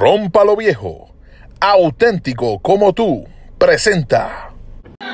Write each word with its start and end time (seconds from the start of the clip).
Rómpalo 0.00 0.56
Viejo, 0.56 1.08
auténtico 1.58 2.58
como 2.58 2.92
tú, 2.92 3.26
presenta. 3.56 4.50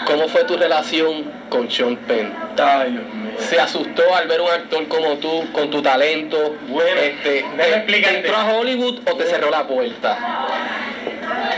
¿Cómo 0.07 0.27
fue 0.27 0.43
tu 0.43 0.57
relación 0.57 1.31
con 1.49 1.71
Sean 1.71 1.95
Penn? 1.99 2.35
Ay, 2.60 2.91
Dios 2.91 3.05
mío. 3.15 3.31
¿Se 3.39 3.60
asustó 3.60 4.03
al 4.13 4.26
ver 4.26 4.41
un 4.41 4.49
actor 4.50 4.89
como 4.89 5.18
tú, 5.18 5.45
con 5.53 5.71
tu 5.71 5.81
talento? 5.81 6.57
Bueno, 6.67 7.00
este, 7.00 7.31
déjame 7.31 7.63
¿te- 7.63 7.76
explicarte. 7.76 8.18
¿Entró 8.18 8.37
a 8.37 8.55
Hollywood 8.55 9.09
o 9.09 9.16
te 9.16 9.25
cerró 9.27 9.50
la 9.50 9.68
puerta? 9.68 10.48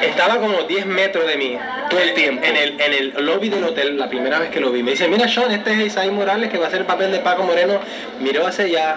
Estaba 0.02 0.36
como 0.36 0.62
10 0.64 0.84
metros 0.84 1.27
de 1.27 1.38
mí. 1.38 1.56
Todo 1.88 2.00
el 2.00 2.12
tiempo. 2.12 2.45
En 2.45 2.56
el, 2.56 2.79
en 2.79 2.93
el 2.93 3.25
lobby 3.25 3.48
del 3.48 3.64
hotel, 3.64 3.98
la 3.98 4.11
primera 4.11 4.38
vez 4.38 4.50
que 4.50 4.61
lo 4.61 4.70
vi. 4.70 4.82
Me 4.82 4.91
dice, 4.91 5.09
mira 5.09 5.27
Sean, 5.29 5.50
este 5.50 5.72
es 5.72 5.79
Isaí 5.86 6.11
Morales 6.11 6.50
que 6.50 6.59
va 6.59 6.66
a 6.66 6.68
hacer 6.68 6.80
el 6.80 6.86
papel 6.86 7.11
de 7.11 7.20
Paco 7.20 7.43
Moreno. 7.45 7.80
Miró 8.20 8.46
hacia 8.46 8.66
allá, 8.66 8.96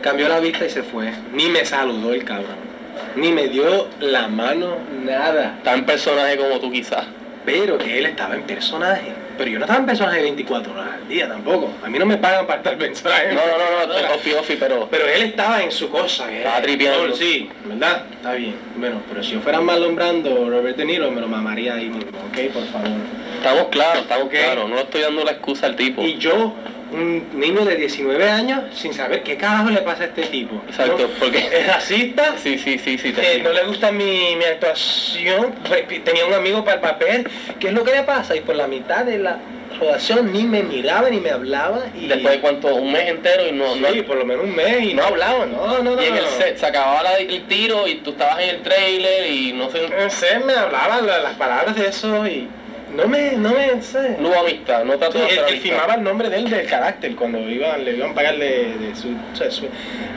cambió 0.00 0.30
la 0.30 0.40
vista 0.40 0.64
y 0.64 0.70
se 0.70 0.82
fue. 0.82 1.12
Ni 1.34 1.50
me 1.50 1.66
saludó 1.66 2.14
el 2.14 2.24
cabrón. 2.24 2.69
Ni 3.16 3.32
me 3.32 3.48
dio 3.48 3.88
la 4.00 4.28
mano, 4.28 4.76
nada. 5.04 5.58
Tan 5.64 5.84
personaje 5.84 6.36
como 6.36 6.60
tú 6.60 6.70
quizás. 6.70 7.06
Pero 7.44 7.78
él 7.80 8.06
estaba 8.06 8.34
en 8.34 8.42
personaje. 8.42 9.12
Pero 9.38 9.50
yo 9.50 9.58
no 9.58 9.64
estaba 9.64 9.80
en 9.80 9.86
personaje 9.86 10.20
24 10.20 10.72
horas 10.72 10.88
al 11.00 11.08
día 11.08 11.26
tampoco. 11.26 11.70
A 11.82 11.88
mí 11.88 11.98
no 11.98 12.04
me 12.04 12.18
pagan 12.18 12.46
para 12.46 12.58
estar 12.58 12.76
personaje. 12.76 13.32
No, 13.32 13.40
no, 13.40 13.86
no, 13.86 14.02
no, 14.02 14.14
ofi, 14.14 14.34
ofi, 14.34 14.56
pero... 14.56 14.86
Pero 14.90 15.08
él 15.08 15.22
estaba 15.22 15.62
en 15.62 15.72
su 15.72 15.88
cosa. 15.88 16.28
que 16.28 16.38
Estaba 16.38 16.60
tripeando. 16.60 17.16
Sí, 17.16 17.48
¿verdad? 17.64 18.04
Está 18.12 18.34
bien. 18.34 18.54
Bueno, 18.76 19.00
pero 19.08 19.24
si 19.24 19.32
yo 19.32 19.40
fuera 19.40 19.60
Marlon 19.62 19.96
Brando 19.96 20.50
Robert 20.50 20.76
De 20.76 20.84
Niro, 20.84 21.10
me 21.10 21.22
lo 21.22 21.28
mamaría 21.28 21.74
ahí 21.74 21.88
mismo, 21.88 22.18
¿ok? 22.28 22.52
Por 22.52 22.64
favor. 22.66 22.90
Estamos 23.36 23.68
claros, 23.70 24.02
estamos 24.02 24.28
claros. 24.28 24.68
No 24.68 24.78
estoy 24.78 25.00
dando 25.00 25.24
la 25.24 25.30
excusa 25.30 25.66
al 25.66 25.76
tipo. 25.76 26.02
Y 26.02 26.18
yo, 26.18 26.54
un 26.92 27.38
niño 27.38 27.64
de 27.64 27.76
19 27.76 28.28
años, 28.30 28.62
sin 28.74 28.92
saber 28.92 29.22
qué 29.22 29.36
carajo 29.36 29.70
le 29.70 29.82
pasa 29.82 30.04
a 30.04 30.06
este 30.06 30.22
tipo. 30.26 30.62
Exacto, 30.68 30.98
¿no? 30.98 31.08
porque- 31.18 31.48
Es 31.52 31.66
racista. 31.66 32.34
Sí, 32.42 32.58
sí, 32.58 32.78
sí, 32.78 32.98
sí, 32.98 33.14
eh, 33.16 33.40
no 33.42 33.52
le 33.52 33.64
gusta 33.64 33.92
mi, 33.92 34.34
mi 34.36 34.44
actuación, 34.44 35.54
pues, 35.68 35.84
tenía 36.04 36.24
un 36.26 36.34
amigo 36.34 36.64
para 36.64 36.76
el 36.76 36.80
papel, 36.80 37.28
¿qué 37.58 37.68
es 37.68 37.72
lo 37.74 37.84
que 37.84 37.92
le 37.92 38.02
pasa? 38.02 38.34
Y 38.36 38.40
por 38.40 38.54
la 38.56 38.66
mitad 38.66 39.04
de 39.04 39.18
la 39.18 39.38
rodación 39.78 40.32
ni 40.32 40.44
me 40.44 40.62
miraba 40.62 41.08
ni 41.10 41.20
me 41.20 41.30
hablaba 41.30 41.84
y 41.94 42.06
Después 42.08 42.34
de 42.34 42.40
cuánto, 42.40 42.74
un 42.74 42.92
mes 42.92 43.08
entero 43.08 43.46
y 43.48 43.52
no, 43.52 43.76
no, 43.76 43.88
sí, 43.92 44.02
por 44.02 44.16
lo 44.16 44.24
menos 44.24 44.44
un 44.44 44.54
mes 44.54 44.82
y 44.82 44.94
no 44.94 45.04
hablaban. 45.04 45.52
No, 45.52 45.66
no, 45.82 45.94
no. 45.96 46.02
Y 46.02 46.06
en 46.06 46.16
el 46.16 46.24
no. 46.24 46.30
set 46.30 46.56
se 46.58 46.66
acababa 46.66 47.02
la- 47.02 47.18
el 47.18 47.42
tiro 47.46 47.86
y 47.86 47.96
tú 47.96 48.10
estabas 48.10 48.40
en 48.40 48.48
el 48.56 48.62
trailer 48.62 49.30
y 49.30 49.52
no 49.52 49.70
sé, 49.70 49.88
No 49.88 50.10
sé, 50.10 50.38
me 50.40 50.54
hablaban 50.54 51.06
la- 51.06 51.20
las 51.20 51.34
palabras 51.34 51.76
de 51.76 51.86
eso 51.88 52.26
y 52.26 52.48
no 52.94 53.06
me, 53.06 53.32
no 53.36 53.52
me 53.52 53.80
sé. 53.82 54.16
no 54.18 54.28
hubo 54.28 54.40
amistad, 54.40 54.84
no 54.84 54.98
trató 54.98 55.18
Sí, 55.18 55.34
de 55.34 55.40
él, 55.40 55.44
él 55.48 55.58
firmaba 55.58 55.94
el 55.94 56.02
nombre 56.02 56.28
de 56.28 56.36
él 56.38 56.50
del 56.50 56.66
carácter 56.66 57.14
cuando 57.14 57.38
iban, 57.48 57.84
le 57.84 57.92
iban 57.96 58.10
a 58.10 58.14
pagar 58.14 58.36
de, 58.36 58.76
de 58.76 58.94
su, 58.94 59.08
o 59.08 59.36
sea, 59.36 59.50
su 59.50 59.66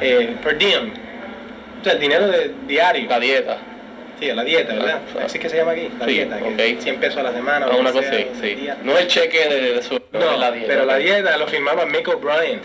eh, 0.01 0.35
per 0.43 0.57
diem. 0.57 0.91
O 1.81 1.83
sea, 1.83 1.93
el 1.93 1.99
dinero 1.99 2.27
de 2.27 2.51
diario. 2.67 3.07
La 3.09 3.19
dieta. 3.19 3.57
Sí, 4.19 4.27
la 4.31 4.43
dieta, 4.43 4.73
¿verdad? 4.73 4.99
Ah, 5.15 5.17
ah. 5.19 5.25
Así 5.25 5.37
que 5.39 5.49
se 5.49 5.57
llama 5.57 5.71
aquí, 5.71 5.89
la 5.99 6.05
Sí, 6.05 6.11
dieta, 6.13 6.37
que 6.37 6.73
ok. 6.75 6.81
100 6.81 6.97
pesos 6.97 7.17
a 7.17 7.23
la 7.23 7.33
semana. 7.33 7.65
Ah, 7.69 7.75
una 7.75 7.91
cosa 7.91 8.09
sea, 8.09 8.25
sí, 8.39 8.55
día. 8.55 8.77
No 8.83 8.97
el 8.97 9.07
cheque 9.07 9.49
de, 9.49 9.73
de 9.73 9.81
su 9.81 9.99
No, 10.13 10.37
la 10.37 10.51
dieta. 10.51 10.67
pero 10.67 10.85
la 10.85 10.97
dieta 10.97 11.35
lo 11.37 11.47
firmaba 11.47 11.85
Mick 11.85 12.07
O'Brien. 12.07 12.59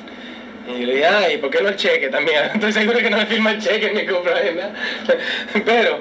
Y 0.69 0.81
yo 0.81 0.87
le 0.87 0.95
dije, 0.97 1.07
ay, 1.07 1.39
¿por 1.39 1.51
qué 1.51 1.63
no 1.63 1.71
el 1.71 1.77
cheque 1.77 2.09
también? 2.11 2.45
Estoy 2.55 2.73
seguro 2.73 2.99
que 2.99 3.11
no 3.11 3.17
me 3.17 3.27
firma 3.27 3.51
el 3.53 3.61
cheque 3.61 3.91
Mick 3.91 4.13
O'Brien, 4.13 4.57
¿verdad? 4.57 4.73
Pero, 5.65 5.99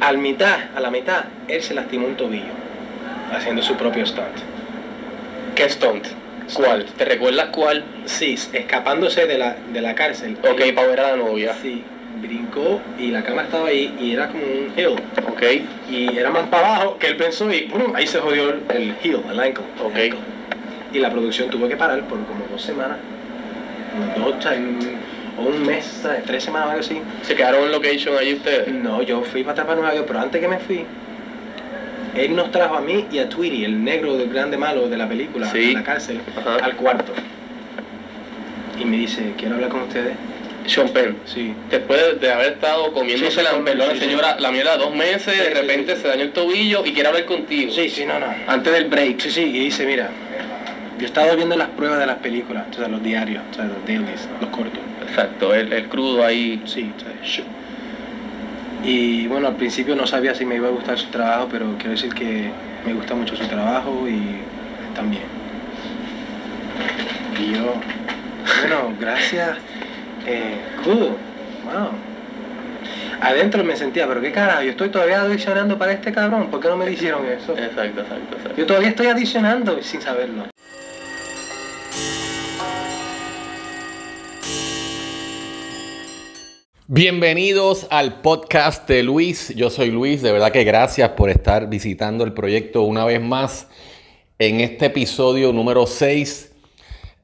al 0.00 0.18
mitad, 0.18 0.58
a 0.74 0.80
la 0.80 0.90
mitad, 0.90 1.24
él 1.48 1.62
se 1.62 1.74
lastimó 1.74 2.06
un 2.06 2.16
tobillo 2.16 2.52
haciendo 3.32 3.62
su 3.62 3.74
propio 3.76 4.04
stunt. 4.06 4.36
¿Qué 5.54 5.68
stunt? 5.68 6.06
¿Cuál? 6.52 6.84
¿Te 6.84 7.04
recuerdas 7.04 7.46
cuál? 7.50 7.84
Sí, 8.04 8.38
escapándose 8.52 9.26
de 9.26 9.38
la, 9.38 9.56
de 9.72 9.80
la 9.80 9.94
cárcel. 9.94 10.36
Ok, 10.42 10.60
para 10.74 10.86
ver 10.88 11.00
a 11.00 11.10
la 11.12 11.16
novia. 11.16 11.54
Sí, 11.54 11.82
brincó 12.20 12.80
y 12.98 13.10
la 13.10 13.22
cámara 13.22 13.46
estaba 13.46 13.68
ahí 13.68 13.94
y 13.98 14.12
era 14.12 14.28
como 14.28 14.44
un 14.44 14.70
hill. 14.76 14.96
Ok. 15.26 15.42
Y 15.88 16.16
era 16.18 16.30
más 16.30 16.48
para 16.48 16.76
abajo 16.76 16.98
que 16.98 17.06
él 17.08 17.16
pensó 17.16 17.52
y 17.52 17.62
¡pum! 17.62 17.92
ahí 17.94 18.06
se 18.06 18.18
jodió 18.20 18.50
el, 18.50 18.62
el 18.68 18.94
heel, 19.02 19.20
el 19.30 19.40
ankle. 19.40 19.64
el 19.80 19.86
Ok. 19.86 19.96
ankle. 19.96 20.18
Y 20.92 20.98
la 20.98 21.10
producción 21.10 21.48
tuvo 21.50 21.66
que 21.66 21.76
parar 21.76 22.02
por 22.04 22.24
como 22.26 22.44
dos 22.46 22.62
semanas. 22.62 22.98
Dos, 24.16 24.34
un- 24.56 24.98
o 25.38 25.42
un 25.42 25.66
mes, 25.66 25.84
¿sabes? 26.02 26.24
tres 26.24 26.44
semanas 26.44 26.68
o 26.68 26.70
algo 26.72 26.80
así. 26.84 27.00
¿Se 27.22 27.34
quedaron 27.34 27.64
en 27.64 27.72
location 27.72 28.16
allí 28.18 28.34
ustedes? 28.34 28.68
No, 28.68 29.02
yo 29.02 29.22
fui 29.22 29.42
para 29.42 29.52
atrás 29.52 29.66
para 29.66 29.80
Nueva 29.80 29.94
York, 29.94 30.06
pero 30.06 30.20
antes 30.20 30.40
que 30.40 30.48
me 30.48 30.58
fui, 30.58 30.84
él 32.16 32.36
nos 32.36 32.50
trajo 32.52 32.76
a 32.76 32.80
mí 32.80 33.06
y 33.10 33.18
a 33.18 33.28
Tweety, 33.28 33.64
el 33.64 33.82
negro 33.82 34.16
del 34.16 34.30
grande 34.30 34.56
malo 34.56 34.88
de 34.88 34.96
la 34.96 35.08
película, 35.08 35.50
Sí. 35.50 35.68
de 35.68 35.72
la 35.74 35.82
cárcel, 35.82 36.20
Ajá. 36.38 36.64
al 36.64 36.76
cuarto. 36.76 37.12
Y 38.80 38.84
me 38.84 38.96
dice, 38.98 39.32
quiero 39.36 39.54
hablar 39.56 39.70
con 39.70 39.82
ustedes. 39.82 40.14
Sean 40.66 40.88
Penn. 40.88 41.16
Sí. 41.26 41.52
Después 41.70 42.20
de 42.20 42.32
haber 42.32 42.52
estado 42.54 42.90
comiéndose 42.92 43.30
Sí, 43.32 43.42
la, 43.42 43.92
sí. 43.92 43.98
señora, 43.98 44.40
la 44.40 44.50
mierda 44.50 44.76
dos 44.78 44.94
meses, 44.94 45.36
de 45.38 45.50
repente 45.50 45.94
se 45.96 46.08
dañó 46.08 46.22
el 46.22 46.32
tobillo 46.32 46.86
y 46.86 46.92
quiere 46.92 47.08
hablar 47.10 47.26
contigo. 47.26 47.70
Sí, 47.70 47.90
sí, 47.90 48.06
no, 48.06 48.18
no. 48.18 48.26
Antes 48.46 48.72
del 48.72 48.86
break. 48.86 49.20
Sí, 49.20 49.30
sí, 49.30 49.42
y 49.42 49.58
dice, 49.60 49.84
mira, 49.84 50.08
yo 50.98 51.04
estaba 51.06 51.34
viendo 51.34 51.54
las 51.56 51.68
pruebas 51.68 51.98
de 51.98 52.06
las 52.06 52.16
películas, 52.16 52.64
o 52.70 52.74
sea, 52.74 52.88
los 52.88 53.02
diarios, 53.02 53.42
o 53.50 53.54
sea, 53.54 53.64
los 53.66 53.84
dailies, 53.86 54.26
los 54.40 54.48
cortos. 54.50 54.80
Exacto, 55.08 55.54
el, 55.54 55.72
el 55.72 55.88
crudo 55.88 56.24
ahí. 56.24 56.62
Sí, 56.66 56.92
o 56.96 57.00
sea, 57.02 57.12
sh- 57.22 57.44
Y 58.84 59.26
bueno, 59.28 59.48
al 59.48 59.56
principio 59.56 59.96
no 59.96 60.06
sabía 60.06 60.34
si 60.34 60.44
me 60.44 60.56
iba 60.56 60.68
a 60.68 60.72
gustar 60.72 60.98
su 60.98 61.08
trabajo, 61.10 61.48
pero 61.50 61.74
quiero 61.76 61.92
decir 61.92 62.12
que 62.12 62.52
me 62.84 62.92
gusta 62.92 63.14
mucho 63.14 63.34
su 63.36 63.46
trabajo 63.46 64.06
y 64.08 64.42
también. 64.94 65.22
Y 67.38 67.52
yo, 67.54 67.74
bueno, 68.60 68.94
gracias. 69.00 69.56
Eh, 70.26 70.58
cool, 70.84 71.16
wow. 71.64 71.90
Adentro 73.20 73.64
me 73.64 73.74
sentía, 73.76 74.06
pero 74.06 74.20
qué 74.20 74.32
carajo, 74.32 74.62
yo 74.62 74.70
estoy 74.72 74.90
todavía 74.90 75.22
adicionando 75.22 75.78
para 75.78 75.92
este 75.92 76.12
cabrón, 76.12 76.50
¿por 76.50 76.60
qué 76.60 76.68
no 76.68 76.76
me 76.76 76.90
hicieron 76.90 77.24
eso? 77.26 77.52
Exacto, 77.56 78.00
exacto, 78.02 78.36
exacto. 78.36 78.54
Yo 78.56 78.66
todavía 78.66 78.90
estoy 78.90 79.06
adicionando 79.06 79.80
sin 79.82 80.02
saberlo. 80.02 80.44
Bienvenidos 86.96 87.88
al 87.90 88.20
podcast 88.20 88.88
de 88.88 89.02
Luis. 89.02 89.52
Yo 89.56 89.68
soy 89.68 89.90
Luis. 89.90 90.22
De 90.22 90.30
verdad 90.30 90.52
que 90.52 90.62
gracias 90.62 91.08
por 91.08 91.28
estar 91.28 91.68
visitando 91.68 92.22
el 92.22 92.32
proyecto 92.32 92.82
una 92.82 93.04
vez 93.04 93.20
más. 93.20 93.66
En 94.38 94.60
este 94.60 94.86
episodio 94.86 95.52
número 95.52 95.88
6 95.88 96.52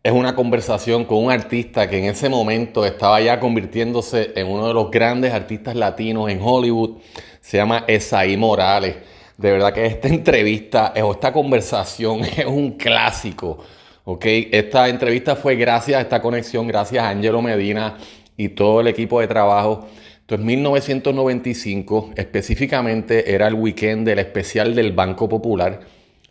es 0.02 0.12
una 0.12 0.34
conversación 0.34 1.04
con 1.04 1.18
un 1.18 1.30
artista 1.30 1.88
que 1.88 1.98
en 1.98 2.06
ese 2.06 2.28
momento 2.28 2.84
estaba 2.84 3.20
ya 3.20 3.38
convirtiéndose 3.38 4.32
en 4.34 4.48
uno 4.48 4.66
de 4.66 4.74
los 4.74 4.90
grandes 4.90 5.32
artistas 5.32 5.76
latinos 5.76 6.28
en 6.28 6.40
Hollywood. 6.42 6.98
Se 7.40 7.58
llama 7.58 7.84
Esaí 7.86 8.36
Morales. 8.36 8.96
De 9.36 9.52
verdad 9.52 9.72
que 9.72 9.86
esta 9.86 10.08
entrevista 10.08 10.92
o 11.00 11.12
esta 11.12 11.32
conversación 11.32 12.24
es 12.36 12.44
un 12.44 12.72
clásico. 12.72 13.58
¿ok? 14.02 14.24
Esta 14.50 14.88
entrevista 14.88 15.36
fue 15.36 15.54
gracias 15.54 15.96
a 15.96 16.00
esta 16.00 16.20
conexión, 16.20 16.66
gracias 16.66 17.04
a 17.04 17.10
Angelo 17.10 17.40
Medina 17.40 17.96
y 18.40 18.48
todo 18.48 18.80
el 18.80 18.86
equipo 18.86 19.20
de 19.20 19.28
trabajo. 19.28 19.86
Entonces, 20.20 20.46
1995, 20.46 22.12
específicamente 22.16 23.34
era 23.34 23.46
el 23.46 23.54
weekend 23.54 24.06
del 24.06 24.18
especial 24.18 24.74
del 24.74 24.92
Banco 24.92 25.28
Popular. 25.28 25.80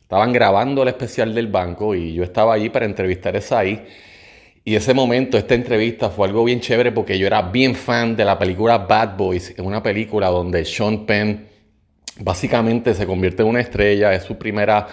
Estaban 0.02 0.34
grabando 0.34 0.82
el 0.82 0.88
especial 0.88 1.36
del 1.36 1.48
banco 1.48 1.94
y 1.94 2.16
yo 2.16 2.24
estaba 2.24 2.56
allí 2.56 2.70
para 2.70 2.88
entrevistar 2.88 3.36
a 3.36 3.38
Esaí. 3.38 3.86
Y 4.66 4.74
ese 4.74 4.96
momento, 4.96 5.38
esta 5.38 5.54
entrevista 5.54 6.10
fue 6.10 6.28
algo 6.28 6.44
bien 6.44 6.62
chévere 6.62 6.92
porque 6.92 7.20
yo 7.20 7.28
era 7.28 7.44
bien 7.44 7.76
fan 7.76 8.16
de 8.16 8.26
la 8.26 8.40
película 8.40 8.80
Bad 8.80 9.16
Boys, 9.16 9.54
una 9.60 9.84
película 9.84 10.30
donde 10.30 10.66
Sean 10.66 11.06
Penn 11.06 11.48
básicamente 12.22 12.96
se 12.96 13.06
convierte 13.06 13.44
en 13.44 13.50
una 13.50 13.62
estrella, 13.62 14.14
es 14.14 14.24
su 14.24 14.36
primera 14.36 14.88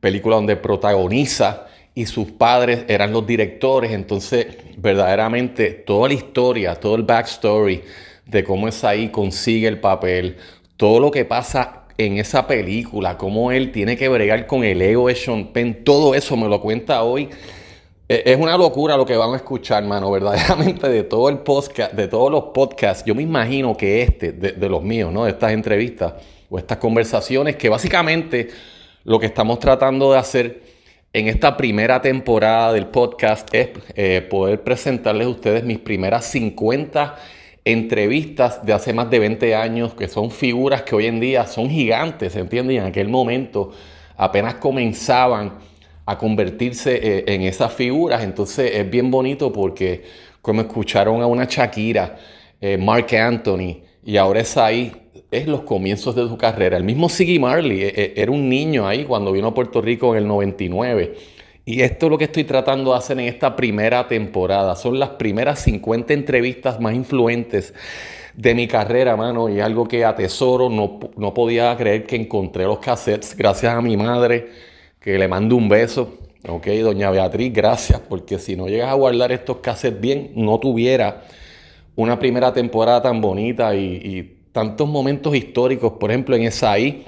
película 0.00 0.36
donde 0.36 0.56
protagoniza 0.56 1.67
y 1.98 2.06
sus 2.06 2.30
padres 2.30 2.84
eran 2.86 3.12
los 3.12 3.26
directores, 3.26 3.90
entonces 3.90 4.46
verdaderamente 4.76 5.70
toda 5.70 6.06
la 6.06 6.14
historia, 6.14 6.76
todo 6.76 6.94
el 6.94 7.02
backstory 7.02 7.82
de 8.24 8.44
cómo 8.44 8.68
es 8.68 8.84
ahí 8.84 9.08
consigue 9.08 9.66
el 9.66 9.80
papel, 9.80 10.36
todo 10.76 11.00
lo 11.00 11.10
que 11.10 11.24
pasa 11.24 11.86
en 11.98 12.18
esa 12.18 12.46
película, 12.46 13.18
cómo 13.18 13.50
él 13.50 13.72
tiene 13.72 13.96
que 13.96 14.08
bregar 14.08 14.46
con 14.46 14.62
el 14.62 14.80
ego 14.80 15.08
de 15.08 15.16
Sean 15.16 15.48
Penn, 15.48 15.82
todo 15.82 16.14
eso 16.14 16.36
me 16.36 16.48
lo 16.48 16.60
cuenta 16.60 17.02
hoy. 17.02 17.30
Eh, 18.08 18.22
Es 18.26 18.38
una 18.38 18.56
locura 18.56 18.96
lo 18.96 19.04
que 19.04 19.16
van 19.16 19.32
a 19.32 19.36
escuchar, 19.36 19.82
mano, 19.82 20.08
verdaderamente 20.18 20.88
de 20.88 21.02
todo 21.02 21.28
el 21.28 21.38
podcast, 21.38 21.94
de 21.94 22.06
todos 22.06 22.30
los 22.30 22.44
podcasts. 22.54 23.02
Yo 23.04 23.16
me 23.16 23.24
imagino 23.24 23.76
que 23.76 24.02
este, 24.02 24.30
de, 24.30 24.52
de 24.52 24.68
los 24.68 24.84
míos, 24.84 25.12
¿no? 25.12 25.24
De 25.24 25.32
estas 25.32 25.50
entrevistas 25.50 26.14
o 26.48 26.58
estas 26.58 26.78
conversaciones, 26.78 27.56
que 27.56 27.68
básicamente 27.68 28.50
lo 29.02 29.18
que 29.18 29.26
estamos 29.26 29.58
tratando 29.58 30.12
de 30.12 30.18
hacer 30.18 30.67
en 31.12 31.26
esta 31.28 31.56
primera 31.56 32.02
temporada 32.02 32.72
del 32.72 32.86
podcast 32.86 33.48
es 33.54 33.70
eh, 33.94 34.26
poder 34.28 34.62
presentarles 34.62 35.26
a 35.26 35.30
ustedes 35.30 35.64
mis 35.64 35.78
primeras 35.78 36.26
50 36.26 37.16
entrevistas 37.64 38.64
de 38.64 38.72
hace 38.72 38.92
más 38.92 39.10
de 39.10 39.18
20 39.18 39.54
años, 39.54 39.94
que 39.94 40.08
son 40.08 40.30
figuras 40.30 40.82
que 40.82 40.94
hoy 40.94 41.06
en 41.06 41.18
día 41.20 41.46
son 41.46 41.70
gigantes, 41.70 42.36
¿entiendes? 42.36 42.74
Y 42.74 42.78
en 42.78 42.84
aquel 42.84 43.08
momento 43.08 43.72
apenas 44.16 44.54
comenzaban 44.56 45.54
a 46.04 46.18
convertirse 46.18 46.96
eh, 46.96 47.24
en 47.26 47.42
esas 47.42 47.72
figuras. 47.72 48.22
Entonces 48.22 48.72
es 48.74 48.90
bien 48.90 49.10
bonito 49.10 49.52
porque 49.52 50.04
como 50.42 50.60
escucharon 50.60 51.22
a 51.22 51.26
una 51.26 51.46
Shakira, 51.46 52.16
eh, 52.60 52.76
Mark 52.76 53.14
Anthony 53.14 53.82
y 54.04 54.16
ahora 54.16 54.40
es 54.40 54.56
ahí, 54.56 54.92
es 55.30 55.46
los 55.46 55.62
comienzos 55.62 56.14
de 56.14 56.26
su 56.26 56.36
carrera. 56.38 56.76
El 56.76 56.84
mismo 56.84 57.08
Siggy 57.08 57.38
Marley 57.38 57.82
eh, 57.82 57.92
eh, 57.94 58.12
era 58.16 58.30
un 58.30 58.48
niño 58.48 58.86
ahí 58.86 59.04
cuando 59.04 59.32
vino 59.32 59.48
a 59.48 59.54
Puerto 59.54 59.80
Rico 59.80 60.14
en 60.14 60.22
el 60.22 60.28
99. 60.28 61.14
Y 61.64 61.82
esto 61.82 62.06
es 62.06 62.10
lo 62.10 62.18
que 62.18 62.24
estoy 62.24 62.44
tratando 62.44 62.92
de 62.92 62.98
hacer 62.98 63.18
en 63.18 63.26
esta 63.26 63.54
primera 63.54 64.08
temporada. 64.08 64.74
Son 64.74 64.98
las 64.98 65.10
primeras 65.10 65.60
50 65.60 66.14
entrevistas 66.14 66.80
más 66.80 66.94
influentes 66.94 67.74
de 68.34 68.54
mi 68.54 68.66
carrera, 68.66 69.16
mano, 69.16 69.50
y 69.50 69.60
algo 69.60 69.86
que 69.86 70.04
atesoro. 70.04 70.70
No, 70.70 70.98
no 71.16 71.34
podía 71.34 71.76
creer 71.76 72.06
que 72.06 72.16
encontré 72.16 72.64
los 72.64 72.78
cassettes 72.78 73.36
gracias 73.36 73.74
a 73.74 73.82
mi 73.82 73.98
madre, 73.98 74.48
que 74.98 75.18
le 75.18 75.28
mando 75.28 75.56
un 75.56 75.68
beso. 75.68 76.16
Ok, 76.48 76.68
doña 76.68 77.10
Beatriz, 77.10 77.52
gracias, 77.52 78.00
porque 78.00 78.38
si 78.38 78.56
no 78.56 78.68
llegas 78.68 78.88
a 78.90 78.94
guardar 78.94 79.32
estos 79.32 79.58
cassettes 79.58 80.00
bien, 80.00 80.32
no 80.36 80.58
tuviera 80.58 81.24
una 81.96 82.16
primera 82.16 82.52
temporada 82.52 83.02
tan 83.02 83.20
bonita 83.20 83.74
y, 83.74 84.37
tantos 84.58 84.88
momentos 84.88 85.36
históricos. 85.36 85.92
Por 86.00 86.10
ejemplo, 86.10 86.34
en 86.34 86.42
Esaí, 86.42 87.04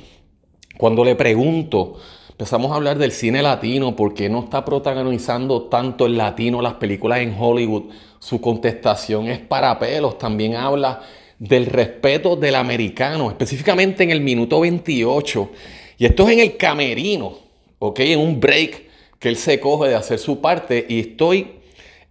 cuando 0.78 1.04
le 1.04 1.16
pregunto, 1.16 1.96
empezamos 2.28 2.70
a 2.70 2.76
hablar 2.76 2.96
del 2.96 3.10
cine 3.10 3.42
latino, 3.42 3.96
¿por 3.96 4.14
qué 4.14 4.28
no 4.28 4.44
está 4.44 4.64
protagonizando 4.64 5.62
tanto 5.62 6.06
el 6.06 6.16
latino 6.16 6.62
las 6.62 6.74
películas 6.74 7.18
en 7.18 7.34
Hollywood? 7.36 7.90
Su 8.20 8.40
contestación 8.40 9.26
es 9.26 9.40
para 9.40 9.76
pelos. 9.80 10.16
También 10.16 10.54
habla 10.54 11.00
del 11.40 11.66
respeto 11.66 12.36
del 12.36 12.54
americano, 12.54 13.30
específicamente 13.30 14.04
en 14.04 14.12
el 14.12 14.20
minuto 14.20 14.60
28. 14.60 15.50
Y 15.98 16.06
esto 16.06 16.28
es 16.28 16.34
en 16.34 16.38
el 16.38 16.56
camerino, 16.56 17.36
¿ok? 17.80 17.98
En 17.98 18.20
un 18.20 18.38
break 18.38 18.84
que 19.18 19.28
él 19.28 19.36
se 19.36 19.58
coge 19.58 19.88
de 19.88 19.96
hacer 19.96 20.20
su 20.20 20.40
parte. 20.40 20.86
Y 20.88 21.00
estoy 21.00 21.48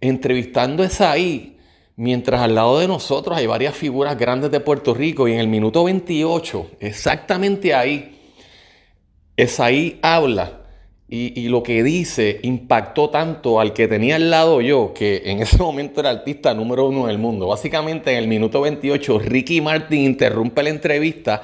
entrevistando 0.02 0.82
a 0.82 0.86
Esaí 0.86 1.56
Mientras 1.96 2.40
al 2.40 2.54
lado 2.54 2.78
de 2.78 2.88
nosotros 2.88 3.36
hay 3.36 3.46
varias 3.46 3.74
figuras 3.74 4.18
grandes 4.18 4.50
de 4.50 4.60
Puerto 4.60 4.94
Rico 4.94 5.28
y 5.28 5.32
en 5.32 5.40
el 5.40 5.48
minuto 5.48 5.84
28, 5.84 6.70
exactamente 6.80 7.74
ahí, 7.74 8.16
Esaí 9.36 9.98
habla 10.02 10.60
y, 11.12 11.48
lo 11.48 11.62
que 11.64 11.82
dice 11.82 12.38
impactó 12.42 13.10
tanto 13.10 13.58
al 13.58 13.72
que 13.72 13.88
tenía 13.88 14.14
al 14.14 14.30
lado 14.30 14.60
yo, 14.60 14.94
que 14.94 15.22
en 15.24 15.40
ese 15.42 15.58
momento 15.62 16.00
era 16.00 16.10
artista 16.10 16.54
número 16.54 16.86
uno 16.86 17.08
del 17.08 17.18
mundo. 17.18 17.48
Básicamente 17.48 18.12
en 18.12 18.18
el 18.18 18.28
minuto 18.28 18.60
28, 18.60 19.18
Ricky 19.18 19.60
Martin 19.60 20.04
interrumpe 20.04 20.62
la 20.62 20.70
entrevista 20.70 21.42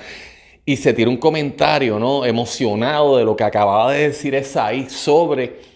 y 0.64 0.76
se 0.76 0.92
tira 0.92 1.10
un 1.10 1.16
comentario 1.16 1.98
¿no? 1.98 2.24
emocionado 2.24 3.16
de 3.16 3.24
lo 3.24 3.34
que 3.34 3.42
acababa 3.42 3.92
de 3.92 4.08
decir 4.08 4.36
Esaí 4.36 4.88
sobre 4.88 5.75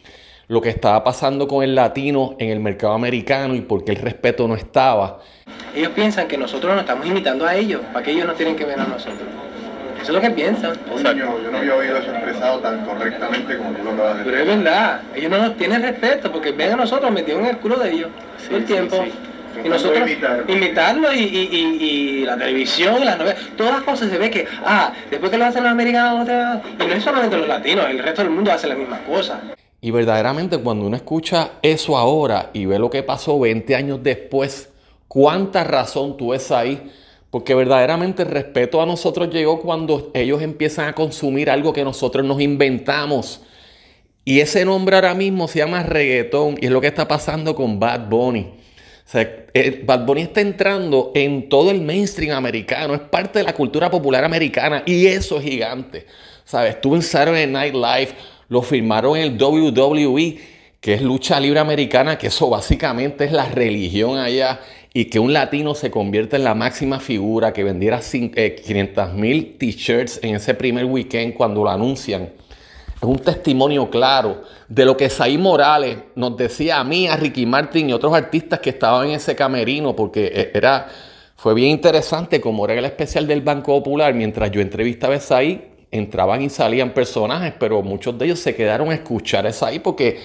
lo 0.50 0.60
que 0.60 0.68
estaba 0.68 1.04
pasando 1.04 1.46
con 1.46 1.62
el 1.62 1.76
latino 1.76 2.34
en 2.40 2.50
el 2.50 2.58
mercado 2.58 2.92
americano 2.92 3.54
y 3.54 3.60
por 3.60 3.84
qué 3.84 3.92
el 3.92 3.98
respeto 3.98 4.48
no 4.48 4.56
estaba. 4.56 5.20
Ellos 5.76 5.92
piensan 5.94 6.26
que 6.26 6.36
nosotros 6.36 6.72
nos 6.72 6.80
estamos 6.80 7.06
imitando 7.06 7.46
a 7.46 7.54
ellos, 7.54 7.80
para 7.92 8.04
que 8.04 8.10
ellos 8.10 8.26
no 8.26 8.32
tienen 8.32 8.56
que 8.56 8.64
ver 8.64 8.80
a 8.80 8.84
nosotros. 8.84 9.28
Eso 10.02 10.10
es 10.10 10.10
lo 10.10 10.20
que 10.20 10.30
piensan. 10.30 10.76
yo 11.16 11.50
no 11.52 11.58
había 11.58 11.74
oído 11.76 11.98
eso 11.98 12.10
expresado 12.10 12.58
tan 12.58 12.84
correctamente 12.84 13.58
como 13.58 13.70
tú 13.70 13.84
lo 13.84 13.90
acabas 13.92 14.12
de 14.14 14.24
decir. 14.24 14.32
Pero 14.32 14.50
es 14.50 14.58
verdad, 14.58 15.00
ellos 15.14 15.30
no 15.30 15.38
nos 15.38 15.56
tienen 15.56 15.82
respeto 15.82 16.32
porque 16.32 16.50
ven 16.50 16.72
a 16.72 16.76
nosotros 16.76 17.12
metidos 17.12 17.42
en 17.42 17.46
el 17.46 17.56
culo 17.58 17.76
de 17.76 17.92
ellos 17.92 18.10
todo 18.48 18.56
el 18.56 18.64
tiempo. 18.64 19.04
Y 19.64 19.68
nosotros 19.68 20.10
imitarlo 20.48 21.12
y, 21.12 21.20
y, 21.20 22.24
la 22.24 22.36
televisión, 22.36 23.04
las 23.04 23.18
novelas, 23.18 23.38
todas 23.56 23.74
las 23.74 23.82
cosas 23.82 24.10
se 24.10 24.18
ve 24.18 24.30
que, 24.32 24.48
ah, 24.64 24.92
después 25.10 25.30
que 25.30 25.38
lo 25.38 25.44
hacen 25.44 25.62
los 25.62 25.70
americanos, 25.70 26.28
y 26.28 26.86
no 26.88 26.92
es 26.92 27.04
solamente 27.04 27.36
los 27.36 27.46
latinos, 27.46 27.86
el 27.88 28.00
resto 28.00 28.22
del 28.22 28.32
mundo 28.32 28.50
hace 28.50 28.66
las 28.66 28.76
mismas 28.76 29.00
cosas. 29.02 29.38
Y 29.80 29.90
verdaderamente 29.90 30.58
cuando 30.58 30.86
uno 30.86 30.96
escucha 30.96 31.52
eso 31.62 31.96
ahora 31.96 32.50
y 32.52 32.66
ve 32.66 32.78
lo 32.78 32.90
que 32.90 33.02
pasó 33.02 33.38
20 33.38 33.74
años 33.74 34.00
después, 34.02 34.68
cuánta 35.08 35.64
razón 35.64 36.16
tú 36.16 36.30
ves 36.30 36.50
ahí. 36.50 36.90
Porque 37.30 37.54
verdaderamente 37.54 38.22
el 38.22 38.28
respeto 38.28 38.82
a 38.82 38.86
nosotros 38.86 39.30
llegó 39.30 39.60
cuando 39.60 40.10
ellos 40.14 40.42
empiezan 40.42 40.88
a 40.88 40.94
consumir 40.94 41.48
algo 41.48 41.72
que 41.72 41.84
nosotros 41.84 42.24
nos 42.26 42.40
inventamos. 42.40 43.40
Y 44.24 44.40
ese 44.40 44.64
nombre 44.64 44.96
ahora 44.96 45.14
mismo 45.14 45.46
se 45.46 45.60
llama 45.60 45.82
reggaetón 45.82 46.56
y 46.60 46.66
es 46.66 46.72
lo 46.72 46.80
que 46.80 46.88
está 46.88 47.06
pasando 47.06 47.54
con 47.54 47.78
Bad 47.78 48.08
Bunny. 48.08 48.60
Eh, 49.12 49.82
Bad 49.84 50.06
Bunny 50.06 50.22
está 50.22 50.40
entrando 50.40 51.10
en 51.14 51.48
todo 51.48 51.70
el 51.70 51.80
mainstream 51.80 52.36
americano, 52.36 52.94
es 52.94 53.00
parte 53.00 53.40
de 53.40 53.44
la 53.44 53.54
cultura 53.54 53.90
popular 53.90 54.24
americana 54.24 54.82
y 54.86 55.06
eso 55.06 55.38
es 55.38 55.44
gigante. 55.44 56.06
¿Sabes? 56.44 56.74
Estuvo 56.76 56.96
en 56.96 57.02
Saturday 57.02 57.46
Night 57.46 57.74
Live, 57.74 58.10
lo 58.50 58.62
firmaron 58.62 59.16
en 59.16 59.22
el 59.22 59.42
WWE, 59.42 60.38
que 60.80 60.94
es 60.94 61.02
lucha 61.02 61.38
libre 61.40 61.60
americana, 61.60 62.18
que 62.18 62.26
eso 62.26 62.50
básicamente 62.50 63.24
es 63.24 63.32
la 63.32 63.46
religión 63.46 64.18
allá, 64.18 64.60
y 64.92 65.04
que 65.04 65.20
un 65.20 65.32
latino 65.32 65.74
se 65.74 65.90
convierta 65.90 66.36
en 66.36 66.42
la 66.42 66.54
máxima 66.54 66.98
figura, 66.98 67.52
que 67.52 67.62
vendiera 67.62 68.00
500 68.00 68.34
eh, 68.36 69.12
mil 69.14 69.56
t-shirts 69.56 70.18
en 70.22 70.34
ese 70.34 70.54
primer 70.54 70.84
weekend 70.84 71.34
cuando 71.34 71.62
lo 71.62 71.70
anuncian. 71.70 72.30
Es 72.96 73.02
un 73.02 73.20
testimonio 73.20 73.88
claro 73.88 74.42
de 74.68 74.84
lo 74.84 74.96
que 74.96 75.08
Saí 75.08 75.38
Morales 75.38 75.96
nos 76.16 76.36
decía 76.36 76.80
a 76.80 76.84
mí, 76.84 77.06
a 77.06 77.16
Ricky 77.16 77.46
Martin 77.46 77.88
y 77.88 77.92
otros 77.92 78.12
artistas 78.12 78.58
que 78.58 78.70
estaban 78.70 79.08
en 79.08 79.14
ese 79.14 79.36
camerino, 79.36 79.94
porque 79.94 80.26
eh, 80.34 80.50
era, 80.54 80.88
fue 81.36 81.54
bien 81.54 81.70
interesante 81.70 82.40
como 82.40 82.64
era 82.64 82.74
el 82.74 82.84
especial 82.84 83.28
del 83.28 83.42
Banco 83.42 83.78
Popular, 83.78 84.12
mientras 84.12 84.50
yo 84.50 84.60
entrevistaba 84.60 85.14
a 85.14 85.20
Saí, 85.20 85.69
entraban 85.90 86.42
y 86.42 86.50
salían 86.50 86.94
personajes, 86.94 87.54
pero 87.58 87.82
muchos 87.82 88.18
de 88.18 88.26
ellos 88.26 88.38
se 88.38 88.54
quedaron 88.54 88.90
a 88.90 88.94
escuchar 88.94 89.46
a 89.46 89.52
ahí 89.66 89.78
porque 89.78 90.20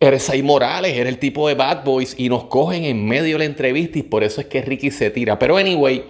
eres 0.00 0.28
ahí 0.30 0.42
Morales, 0.42 0.96
era 0.96 1.08
el 1.08 1.18
tipo 1.18 1.48
de 1.48 1.54
Bad 1.54 1.84
Boys 1.84 2.14
y 2.18 2.28
nos 2.28 2.44
cogen 2.44 2.84
en 2.84 3.04
medio 3.06 3.34
de 3.34 3.38
la 3.40 3.44
entrevista 3.44 3.98
y 3.98 4.02
por 4.02 4.22
eso 4.22 4.40
es 4.40 4.46
que 4.46 4.62
Ricky 4.62 4.90
se 4.90 5.10
tira. 5.10 5.38
Pero 5.38 5.56
anyway, 5.56 6.04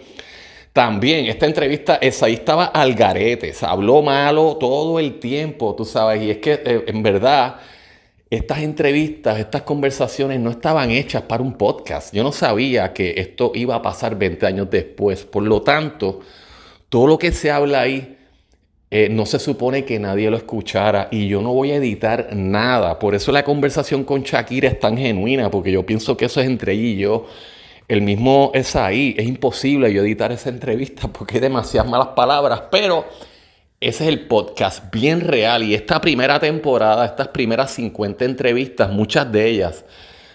también 0.72 1.26
esta 1.26 1.46
entrevista, 1.46 1.96
esa 1.96 2.28
estaba 2.28 2.66
al 2.66 2.94
garete, 2.94 3.52
se 3.52 3.66
habló 3.66 4.02
malo 4.02 4.56
todo 4.58 4.98
el 4.98 5.18
tiempo, 5.18 5.74
tú 5.74 5.84
sabes, 5.84 6.22
y 6.22 6.30
es 6.30 6.38
que 6.38 6.60
eh, 6.64 6.84
en 6.86 7.02
verdad 7.02 7.56
estas 8.30 8.58
entrevistas, 8.58 9.38
estas 9.38 9.62
conversaciones 9.62 10.38
no 10.38 10.50
estaban 10.50 10.90
hechas 10.90 11.22
para 11.22 11.42
un 11.42 11.54
podcast. 11.54 12.12
Yo 12.14 12.22
no 12.22 12.30
sabía 12.30 12.92
que 12.92 13.14
esto 13.16 13.52
iba 13.54 13.74
a 13.74 13.80
pasar 13.80 14.18
20 14.18 14.44
años 14.44 14.68
después. 14.70 15.24
Por 15.24 15.44
lo 15.44 15.62
tanto, 15.62 16.20
todo 16.90 17.06
lo 17.06 17.18
que 17.18 17.32
se 17.32 17.50
habla 17.50 17.80
ahí 17.80 18.17
eh, 18.90 19.08
no 19.10 19.26
se 19.26 19.38
supone 19.38 19.84
que 19.84 19.98
nadie 19.98 20.30
lo 20.30 20.36
escuchara 20.38 21.08
y 21.10 21.28
yo 21.28 21.42
no 21.42 21.52
voy 21.52 21.72
a 21.72 21.76
editar 21.76 22.30
nada. 22.34 22.98
Por 22.98 23.14
eso 23.14 23.32
la 23.32 23.44
conversación 23.44 24.04
con 24.04 24.22
Shakira 24.22 24.68
es 24.68 24.80
tan 24.80 24.96
genuina, 24.96 25.50
porque 25.50 25.70
yo 25.70 25.84
pienso 25.84 26.16
que 26.16 26.24
eso 26.24 26.40
es 26.40 26.46
entre 26.46 26.72
ella 26.72 26.82
y 26.82 26.96
yo. 26.96 27.26
El 27.86 28.02
mismo 28.02 28.50
es 28.54 28.76
ahí, 28.76 29.14
es 29.18 29.26
imposible 29.26 29.92
yo 29.92 30.02
editar 30.02 30.32
esa 30.32 30.48
entrevista 30.48 31.08
porque 31.12 31.36
hay 31.36 31.40
demasiadas 31.40 31.90
malas 31.90 32.08
palabras, 32.08 32.62
pero 32.70 33.04
ese 33.80 34.04
es 34.04 34.08
el 34.08 34.26
podcast 34.26 34.92
bien 34.92 35.20
real 35.20 35.62
y 35.62 35.74
esta 35.74 36.00
primera 36.00 36.40
temporada, 36.40 37.04
estas 37.04 37.28
primeras 37.28 37.70
50 37.72 38.24
entrevistas, 38.24 38.90
muchas 38.90 39.30
de 39.30 39.46
ellas 39.46 39.84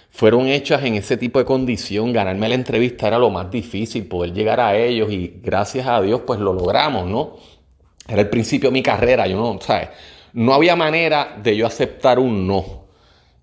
fueron 0.10 0.48
hechas 0.48 0.84
en 0.84 0.94
ese 0.94 1.18
tipo 1.18 1.40
de 1.40 1.46
condición. 1.46 2.14
Ganarme 2.14 2.48
la 2.48 2.56
entrevista 2.56 3.08
era 3.08 3.18
lo 3.18 3.32
más 3.32 3.50
difícil, 3.50 4.06
poder 4.06 4.32
llegar 4.32 4.60
a 4.60 4.78
ellos 4.78 5.12
y 5.12 5.40
gracias 5.42 5.88
a 5.88 6.00
Dios 6.02 6.22
pues 6.26 6.40
lo 6.40 6.54
logramos, 6.54 7.08
¿no? 7.08 7.38
Era 8.08 8.22
el 8.22 8.30
principio 8.30 8.70
de 8.70 8.74
mi 8.74 8.84
carrera, 8.84 9.28
yo 9.28 9.38
no, 9.38 9.60
¿sabes? 9.62 9.90
No 10.34 10.54
había 10.54 10.76
manera 10.76 11.38
de 11.42 11.56
yo 11.56 11.66
aceptar 11.66 12.20
un 12.20 12.48
no. 12.48 12.84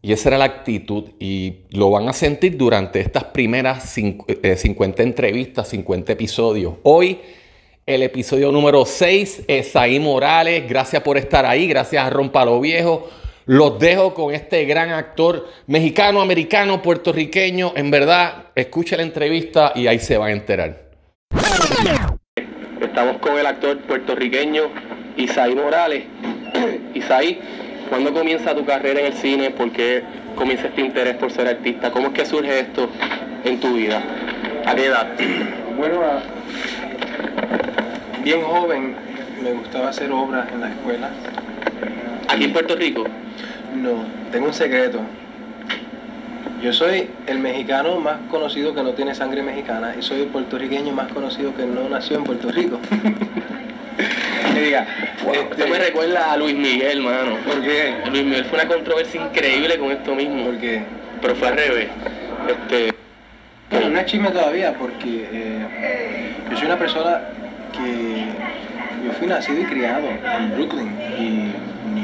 Y 0.03 0.13
esa 0.13 0.31
era 0.31 0.39
la 0.39 0.47
actitud 0.47 1.11
y 1.19 1.67
lo 1.71 1.91
van 1.91 2.09
a 2.09 2.13
sentir 2.13 2.57
durante 2.57 3.01
estas 3.01 3.25
primeras 3.25 3.85
50 3.85 4.33
eh, 4.33 5.07
entrevistas, 5.07 5.69
50 5.69 6.13
episodios. 6.13 6.75
Hoy 6.85 7.21
el 7.87 8.03
episodio 8.03 8.51
número 8.51 8.87
6 8.87 9.43
es 9.47 9.77
ahí 9.77 10.01
Morales. 10.01 10.69
Gracias 10.69 11.03
por 11.03 11.19
estar 11.19 11.45
ahí, 11.45 11.67
gracias 11.67 12.05
a 12.05 12.09
Rompalo 12.09 12.61
Viejo. 12.61 13.09
Los 13.47 13.79
dejo 13.79 14.15
con 14.15 14.35
este 14.35 14.65
gran 14.65 14.91
actor 14.91 15.49
mexicano, 15.67 16.21
americano, 16.21 16.81
puertorriqueño. 16.81 17.73
En 17.77 17.91
verdad, 17.91 18.47
escucha 18.55 18.97
la 18.97 19.03
entrevista 19.03 19.73
y 19.75 19.87
ahí 19.87 19.99
se 19.99 20.17
van 20.17 20.29
a 20.29 20.33
enterar. 20.33 20.91
Estamos 23.01 23.23
con 23.23 23.39
el 23.39 23.47
actor 23.47 23.79
puertorriqueño 23.79 24.65
Isaí 25.17 25.55
Morales. 25.55 26.05
Isaí, 26.95 27.41
¿cuándo 27.89 28.13
comienza 28.13 28.55
tu 28.55 28.67
carrera 28.67 29.01
en 29.01 29.07
el 29.07 29.15
cine? 29.15 29.49
¿Por 29.49 29.73
qué 29.73 30.03
comienza 30.37 30.67
este 30.67 30.83
interés 30.83 31.17
por 31.17 31.33
ser 31.33 31.49
artista? 31.49 31.91
¿Cómo 31.93 32.09
es 32.09 32.13
que 32.13 32.27
surge 32.27 32.61
esto 32.61 32.91
en 33.45 33.59
tu 33.59 33.73
vida? 33.73 34.03
¿A 34.67 34.75
qué 34.75 34.85
edad? 34.85 35.09
Bueno, 35.79 35.99
bien 38.23 38.43
joven 38.43 38.95
me 39.43 39.53
gustaba 39.55 39.89
hacer 39.89 40.13
obras 40.13 40.53
en 40.53 40.61
la 40.61 40.69
escuela. 40.69 41.09
¿Aquí 42.29 42.45
en 42.45 42.53
Puerto 42.53 42.77
Rico? 42.77 43.07
No, 43.77 44.05
tengo 44.31 44.49
un 44.49 44.53
secreto. 44.53 45.01
Yo 46.63 46.73
soy 46.73 47.09
el 47.27 47.39
mexicano 47.39 47.99
más 48.01 48.19
conocido 48.31 48.75
que 48.75 48.83
no 48.83 48.93
tiene 48.93 49.15
sangre 49.15 49.43
mexicana 49.43 49.95
y 49.99 50.03
soy 50.03 50.23
el 50.23 50.27
puertorriqueño 50.27 50.93
más 50.93 51.11
conocido 51.13 51.55
que 51.55 51.65
no 51.65 51.89
nació 51.89 52.19
en 52.19 52.25
Puerto 52.25 52.51
Rico. 52.51 52.79
diga, 54.61 54.87
me 55.69 55.79
recuerda 55.79 56.33
a 56.33 56.37
Luis 56.37 56.55
Miguel, 56.55 57.01
mano. 57.01 57.37
¿Por 57.47 57.63
qué? 57.63 57.95
Luis 58.11 58.25
Miguel 58.25 58.45
fue 58.45 58.59
una 58.59 58.69
controversia 58.69 59.25
increíble 59.25 59.79
con 59.79 59.91
esto 59.91 60.15
mismo. 60.15 60.45
¿Por 60.45 60.59
qué? 60.59 60.83
Pero 61.21 61.35
fue 61.35 61.49
al 61.49 61.57
revés. 61.57 61.89
Este... 62.49 62.95
no 63.71 63.99
es 63.99 64.07
chisme 64.07 64.31
todavía 64.31 64.75
porque 64.75 65.29
eh, 65.33 66.35
Yo 66.51 66.57
soy 66.57 66.67
una 66.67 66.79
persona 66.79 67.21
que 67.73 68.25
yo 69.05 69.13
fui 69.13 69.27
nacido 69.27 69.61
y 69.61 69.65
criado 69.65 70.09
en 70.09 70.55
Brooklyn 70.55 70.91
y 71.19 71.53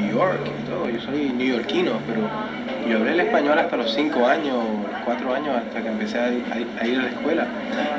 New 0.07 0.17
York 0.17 0.39
y 0.63 0.69
todo. 0.69 0.89
Yo 0.89 0.99
soy 1.01 1.31
neoyorquino, 1.33 1.99
pero 2.07 2.21
yo 2.89 2.97
hablé 2.97 3.11
el 3.13 3.19
español 3.21 3.59
hasta 3.59 3.77
los 3.77 3.91
5 3.93 4.25
años, 4.27 4.57
4 5.05 5.33
años, 5.33 5.55
hasta 5.55 5.81
que 5.81 5.87
empecé 5.89 6.17
a, 6.19 6.29
ir- 6.31 6.43
a 6.79 6.87
ir 6.87 6.99
a 6.99 7.01
la 7.03 7.09
escuela. 7.09 7.45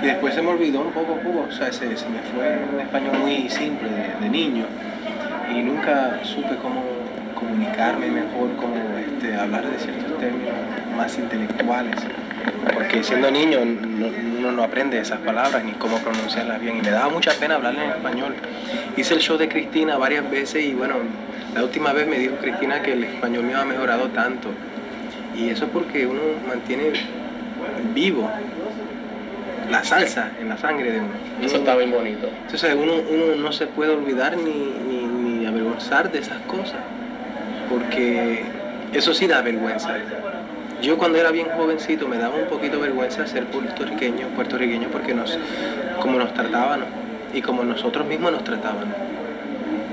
Y 0.02 0.06
después 0.06 0.34
se 0.34 0.42
me 0.42 0.48
olvidó 0.48 0.80
un 0.80 0.92
poco 0.92 1.12
a 1.14 1.16
poco, 1.16 1.46
o 1.48 1.52
sea, 1.52 1.72
se, 1.72 1.96
se 1.96 2.08
me 2.08 2.20
fue 2.34 2.58
un 2.72 2.80
español 2.80 3.18
muy 3.18 3.48
simple 3.50 3.90
de, 3.90 4.14
de 4.20 4.28
niño 4.28 4.64
y 5.54 5.62
nunca 5.62 6.18
supe 6.22 6.56
cómo 6.62 6.82
comunicarme 7.34 8.10
mejor, 8.10 8.56
cómo 8.56 8.74
este, 8.98 9.34
hablar 9.34 9.66
de 9.66 9.78
ciertos 9.78 10.18
términos 10.18 10.54
más 10.96 11.16
intelectuales. 11.18 11.94
Porque 12.72 13.02
siendo 13.02 13.30
niño 13.30 13.64
no- 13.64 14.08
uno 14.08 14.52
no 14.52 14.62
aprende 14.62 14.98
esas 14.98 15.20
palabras 15.20 15.64
ni 15.64 15.72
cómo 15.74 15.98
pronunciarlas 16.02 16.60
bien 16.60 16.76
y 16.76 16.82
me 16.82 16.90
daba 16.90 17.08
mucha 17.08 17.32
pena 17.34 17.54
hablar 17.56 17.74
en 17.74 17.90
español. 17.90 18.34
Hice 18.96 19.14
el 19.14 19.20
show 19.20 19.36
de 19.38 19.48
Cristina 19.48 19.96
varias 19.96 20.28
veces 20.30 20.64
y 20.64 20.74
bueno, 20.74 20.96
la 21.54 21.62
última 21.64 21.92
vez 21.92 22.06
me 22.06 22.18
dijo 22.18 22.36
Cristina 22.36 22.82
que 22.82 22.92
el 22.92 23.04
español 23.04 23.44
me 23.44 23.54
ha 23.54 23.64
mejorado 23.64 24.08
tanto. 24.10 24.50
Y 25.34 25.50
eso 25.50 25.66
es 25.66 25.70
porque 25.70 26.06
uno 26.06 26.20
mantiene 26.46 26.92
vivo 27.94 28.30
la 29.68 29.84
salsa 29.84 30.32
en 30.40 30.48
la 30.48 30.56
sangre 30.56 30.90
de 30.92 31.00
uno. 31.00 31.14
Eso 31.40 31.58
está 31.58 31.76
bien 31.76 31.90
bonito. 31.90 32.28
entonces 32.44 32.74
uno, 32.74 32.94
uno 33.08 33.36
no 33.36 33.52
se 33.52 33.66
puede 33.66 33.92
olvidar 33.92 34.36
ni, 34.36 34.78
ni, 34.80 35.06
ni 35.06 35.46
avergonzar 35.46 36.10
de 36.10 36.18
esas 36.18 36.38
cosas, 36.40 36.80
porque 37.68 38.44
eso 38.92 39.12
sí 39.12 39.26
da 39.26 39.42
vergüenza. 39.42 39.92
Yo 40.82 40.96
cuando 40.96 41.18
era 41.18 41.30
bien 41.32 41.48
jovencito 41.50 42.06
me 42.06 42.18
daba 42.18 42.36
un 42.36 42.46
poquito 42.46 42.78
vergüenza 42.78 43.26
ser 43.26 43.44
puertorriqueño, 43.46 44.28
puertorriqueño 44.28 44.88
porque 44.90 45.12
nos, 45.12 45.36
como 46.00 46.18
nos 46.18 46.32
trataban 46.34 46.84
y 47.34 47.42
como 47.42 47.64
nosotros 47.64 48.06
mismos 48.06 48.30
nos 48.32 48.44
trataban, 48.44 48.86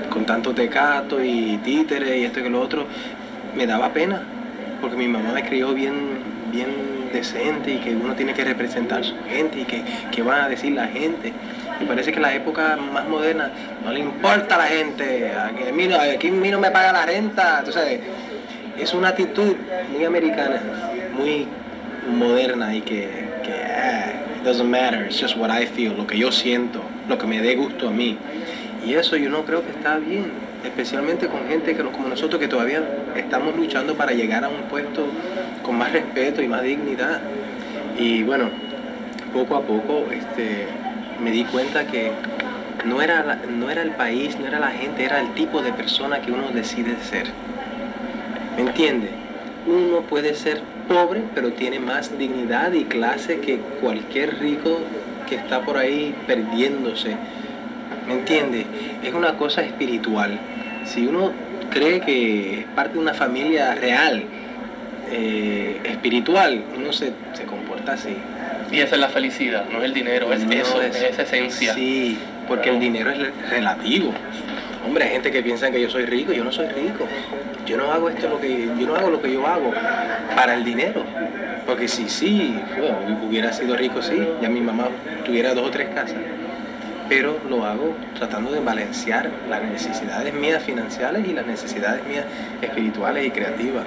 con 0.10 0.26
tanto 0.26 0.54
tecato 0.54 1.24
y 1.24 1.58
títeres 1.64 2.16
y 2.18 2.26
esto 2.26 2.40
y 2.40 2.44
que 2.44 2.50
lo 2.50 2.62
otro, 2.62 2.86
me 3.56 3.66
daba 3.66 3.94
pena, 3.94 4.22
porque 4.80 4.96
mi 4.96 5.08
mamá 5.08 5.34
me 5.34 5.44
crió 5.44 5.74
bien, 5.74 6.20
bien 6.52 6.70
decente 7.12 7.74
y 7.74 7.78
que 7.80 7.96
uno 7.96 8.14
tiene 8.14 8.34
que 8.34 8.44
representar 8.44 9.00
a 9.00 9.04
su 9.04 9.16
gente 9.28 9.60
y 9.62 9.66
que, 9.66 9.84
que 10.12 10.22
van 10.22 10.42
a 10.42 10.50
decir 10.50 10.74
la 10.74 10.88
gente. 10.88 11.34
Y 11.80 11.86
parece 11.86 12.12
que 12.12 12.20
la 12.20 12.34
época 12.34 12.78
más 12.78 13.08
moderna 13.08 13.52
no 13.84 13.92
le 13.92 14.00
importa 14.00 14.56
a 14.56 14.58
la 14.60 14.66
gente, 14.66 15.34
a 15.34 15.52
mí 15.74 15.88
no, 15.88 15.98
aquí 16.00 16.28
a 16.28 16.32
mí 16.32 16.50
no 16.52 16.60
me 16.60 16.72
paga 16.72 16.94
la 16.94 17.06
renta, 17.06 17.64
tú 17.66 17.72
sabes. 17.72 18.00
Es 18.80 18.94
una 18.94 19.10
actitud 19.10 19.56
muy 19.94 20.04
americana, 20.06 20.62
muy 21.18 21.48
moderna 22.20 22.76
y 22.76 22.82
que, 22.82 23.10
que 23.44 23.64
ah, 23.64 24.12
it 24.38 24.44
doesn't 24.44 24.70
matter, 24.70 25.06
it's 25.06 25.20
just 25.20 25.38
what 25.38 25.50
I 25.50 25.66
feel, 25.66 25.96
lo 25.96 26.06
que 26.06 26.18
yo 26.18 26.32
siento, 26.32 26.82
lo 27.08 27.18
que 27.18 27.26
me 27.26 27.42
dé 27.42 27.56
gusto 27.56 27.88
a 27.88 27.92
mí. 27.92 28.18
Y 28.86 28.94
eso 28.94 29.16
yo 29.16 29.30
no 29.30 29.46
creo 29.46 29.64
que 29.64 29.72
está 29.72 29.98
bien, 29.98 30.32
especialmente 30.64 31.28
con 31.28 31.48
gente 31.48 31.76
que, 31.76 31.84
como 31.84 32.10
nosotros 32.10 32.40
que 32.40 32.48
todavía 32.48 32.84
estamos 33.16 33.56
luchando 33.56 33.96
para 33.96 34.12
llegar 34.12 34.44
a 34.44 34.50
un 34.50 34.62
puesto 34.64 35.08
con 35.64 35.78
más 35.78 35.92
respeto 35.92 36.42
y 36.42 36.48
más 36.48 36.62
dignidad. 36.62 37.22
Y 37.98 38.24
bueno, 38.24 38.50
poco 39.34 39.56
a 39.56 39.62
poco 39.62 40.12
este, 40.12 40.68
me 41.24 41.32
di 41.32 41.46
cuenta 41.46 41.88
que 41.88 42.12
no 42.86 43.02
era, 43.02 43.40
no 43.48 43.72
era 43.72 43.82
el 43.82 43.92
país, 43.92 44.38
no 44.38 44.46
era 44.48 44.60
la 44.60 44.70
gente, 44.70 45.06
era 45.06 45.20
el 45.20 45.34
tipo 45.34 45.62
de 45.62 45.72
persona 45.72 46.22
que 46.22 46.32
uno 46.32 46.52
decide 46.52 46.96
ser. 47.02 47.45
¿Me 48.56 48.62
entiende? 48.64 49.10
Uno 49.66 50.02
puede 50.04 50.34
ser 50.34 50.62
pobre, 50.88 51.24
pero 51.34 51.52
tiene 51.52 51.80
más 51.80 52.18
dignidad 52.18 52.72
y 52.74 52.86
clase 52.86 53.40
que 53.40 53.58
cualquier 53.82 54.40
rico 54.40 54.86
que 55.28 55.36
está 55.36 55.62
por 55.62 55.78
ahí 55.78 56.14
perdiéndose. 56.28 57.18
¿Me 58.08 58.14
entiende? 58.14 58.68
Es 59.04 59.14
una 59.14 59.36
cosa 59.36 59.62
espiritual. 59.62 60.38
Si 60.86 61.06
uno 61.08 61.34
cree 61.72 62.00
que 62.02 62.60
es 62.62 62.66
parte 62.68 62.94
de 62.94 63.00
una 63.00 63.14
familia 63.14 63.74
real, 63.74 64.24
eh, 65.12 65.82
espiritual, 65.84 66.64
uno 66.78 66.94
se, 66.94 67.14
se 67.34 67.46
comporta 67.46 67.94
así. 67.94 68.16
Y 68.72 68.80
esa 68.82 68.96
es 68.96 69.02
la 69.02 69.10
felicidad, 69.10 69.66
no 69.72 69.80
es 69.80 69.86
el 69.86 69.94
dinero, 69.94 70.32
es 70.32 70.44
No 70.46 70.52
eso, 70.52 70.82
es- 70.82 70.96
es 70.96 71.04
esa 71.14 71.24
esencia. 71.24 71.74
Sí, 71.74 72.20
porque 72.48 72.70
el 72.70 72.80
dinero 72.80 73.12
es 73.12 73.18
re- 73.18 73.34
relativo. 73.50 74.14
Hombre, 74.86 75.06
hay 75.06 75.12
gente 75.12 75.32
que 75.32 75.42
piensa 75.42 75.72
que 75.72 75.82
yo 75.82 75.90
soy 75.90 76.06
rico, 76.06 76.32
yo 76.32 76.44
no 76.44 76.52
soy 76.52 76.68
rico. 76.68 77.08
Yo 77.66 77.78
no 77.78 77.92
hago 77.92 78.10
esto 78.10 78.30
lo 78.30 78.40
que 78.40 78.70
yo 78.80 78.86
no 78.86 78.96
hago 78.96 79.10
lo 79.10 79.22
que 79.22 79.32
yo 79.32 79.46
hago 79.48 79.72
para 80.36 80.54
el 80.54 80.64
dinero. 80.64 81.04
Porque 81.66 81.88
si 81.88 82.08
sí, 82.08 82.56
bueno, 82.78 83.00
hubiera 83.28 83.52
sido 83.52 83.76
rico 83.76 84.02
sí, 84.02 84.22
ya 84.42 84.50
mi 84.50 84.62
mamá 84.62 84.90
tuviera 85.26 85.56
dos 85.56 85.68
o 85.68 85.72
tres 85.72 85.90
casas. 85.90 86.18
Pero 87.10 87.40
lo 87.50 87.66
hago 87.66 87.96
tratando 88.18 88.52
de 88.52 88.60
balancear 88.60 89.30
las 89.50 89.64
necesidades 89.64 90.34
mías 90.34 90.62
financieras 90.62 91.26
y 91.26 91.34
las 91.34 91.46
necesidades 91.46 92.06
mías 92.06 92.26
espirituales 92.62 93.26
y 93.26 93.32
creativas. 93.32 93.86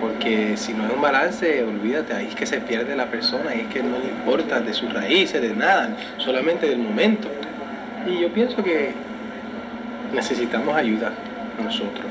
Porque 0.00 0.56
si 0.56 0.72
no 0.72 0.86
hay 0.86 0.90
un 0.92 1.02
balance, 1.02 1.62
olvídate, 1.62 2.14
ahí 2.14 2.26
es 2.26 2.34
que 2.34 2.46
se 2.46 2.60
pierde 2.60 2.96
la 2.96 3.06
persona, 3.06 3.54
es 3.54 3.68
que 3.68 3.82
no 3.82 3.98
le 3.98 4.08
importa 4.08 4.60
de 4.60 4.72
sus 4.72 4.92
raíces, 4.92 5.40
de 5.40 5.54
nada, 5.54 5.96
solamente 6.18 6.66
del 6.66 6.78
momento. 6.78 7.28
Y 8.06 8.20
yo 8.20 8.32
pienso 8.32 8.64
que 8.64 9.09
necesitamos 10.12 10.76
ayuda 10.76 11.12
nosotros, 11.62 12.06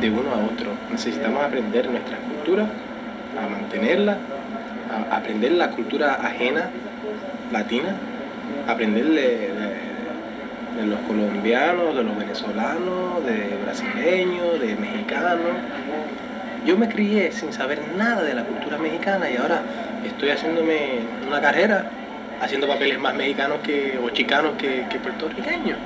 de 0.00 0.10
uno 0.10 0.30
a 0.32 0.38
otro. 0.38 0.72
Necesitamos 0.90 1.42
aprender 1.44 1.88
nuestra 1.88 2.18
cultura, 2.18 2.66
a 3.42 3.48
mantenerla, 3.48 4.18
a 5.10 5.16
aprender 5.16 5.52
la 5.52 5.68
cultura 5.70 6.14
ajena, 6.14 6.68
latina, 7.50 7.94
aprender 8.68 9.04
de, 9.06 9.14
de- 9.52 9.92
de 10.76 10.86
los 10.86 10.98
colombianos, 11.00 11.94
de 11.94 12.02
los 12.02 12.16
venezolanos, 12.16 13.24
de 13.26 13.58
brasileños, 13.62 14.58
de 14.58 14.74
mexicanos. 14.76 15.52
Yo 16.64 16.78
me 16.78 16.88
crié 16.88 17.30
sin 17.32 17.52
saber 17.52 17.78
nada 17.98 18.22
de 18.22 18.34
la 18.34 18.42
cultura 18.42 18.78
mexicana 18.78 19.28
y 19.28 19.36
ahora 19.36 19.60
estoy 20.06 20.30
haciéndome 20.30 21.00
una 21.26 21.40
carrera 21.42 21.84
haciendo 22.40 22.66
papeles 22.66 22.98
más 22.98 23.14
mexicanos 23.14 23.58
que, 23.62 23.98
o 23.98 24.08
chicanos 24.10 24.54
que, 24.56 24.86
que 24.88 24.98
puertorriqueños. 24.98 25.76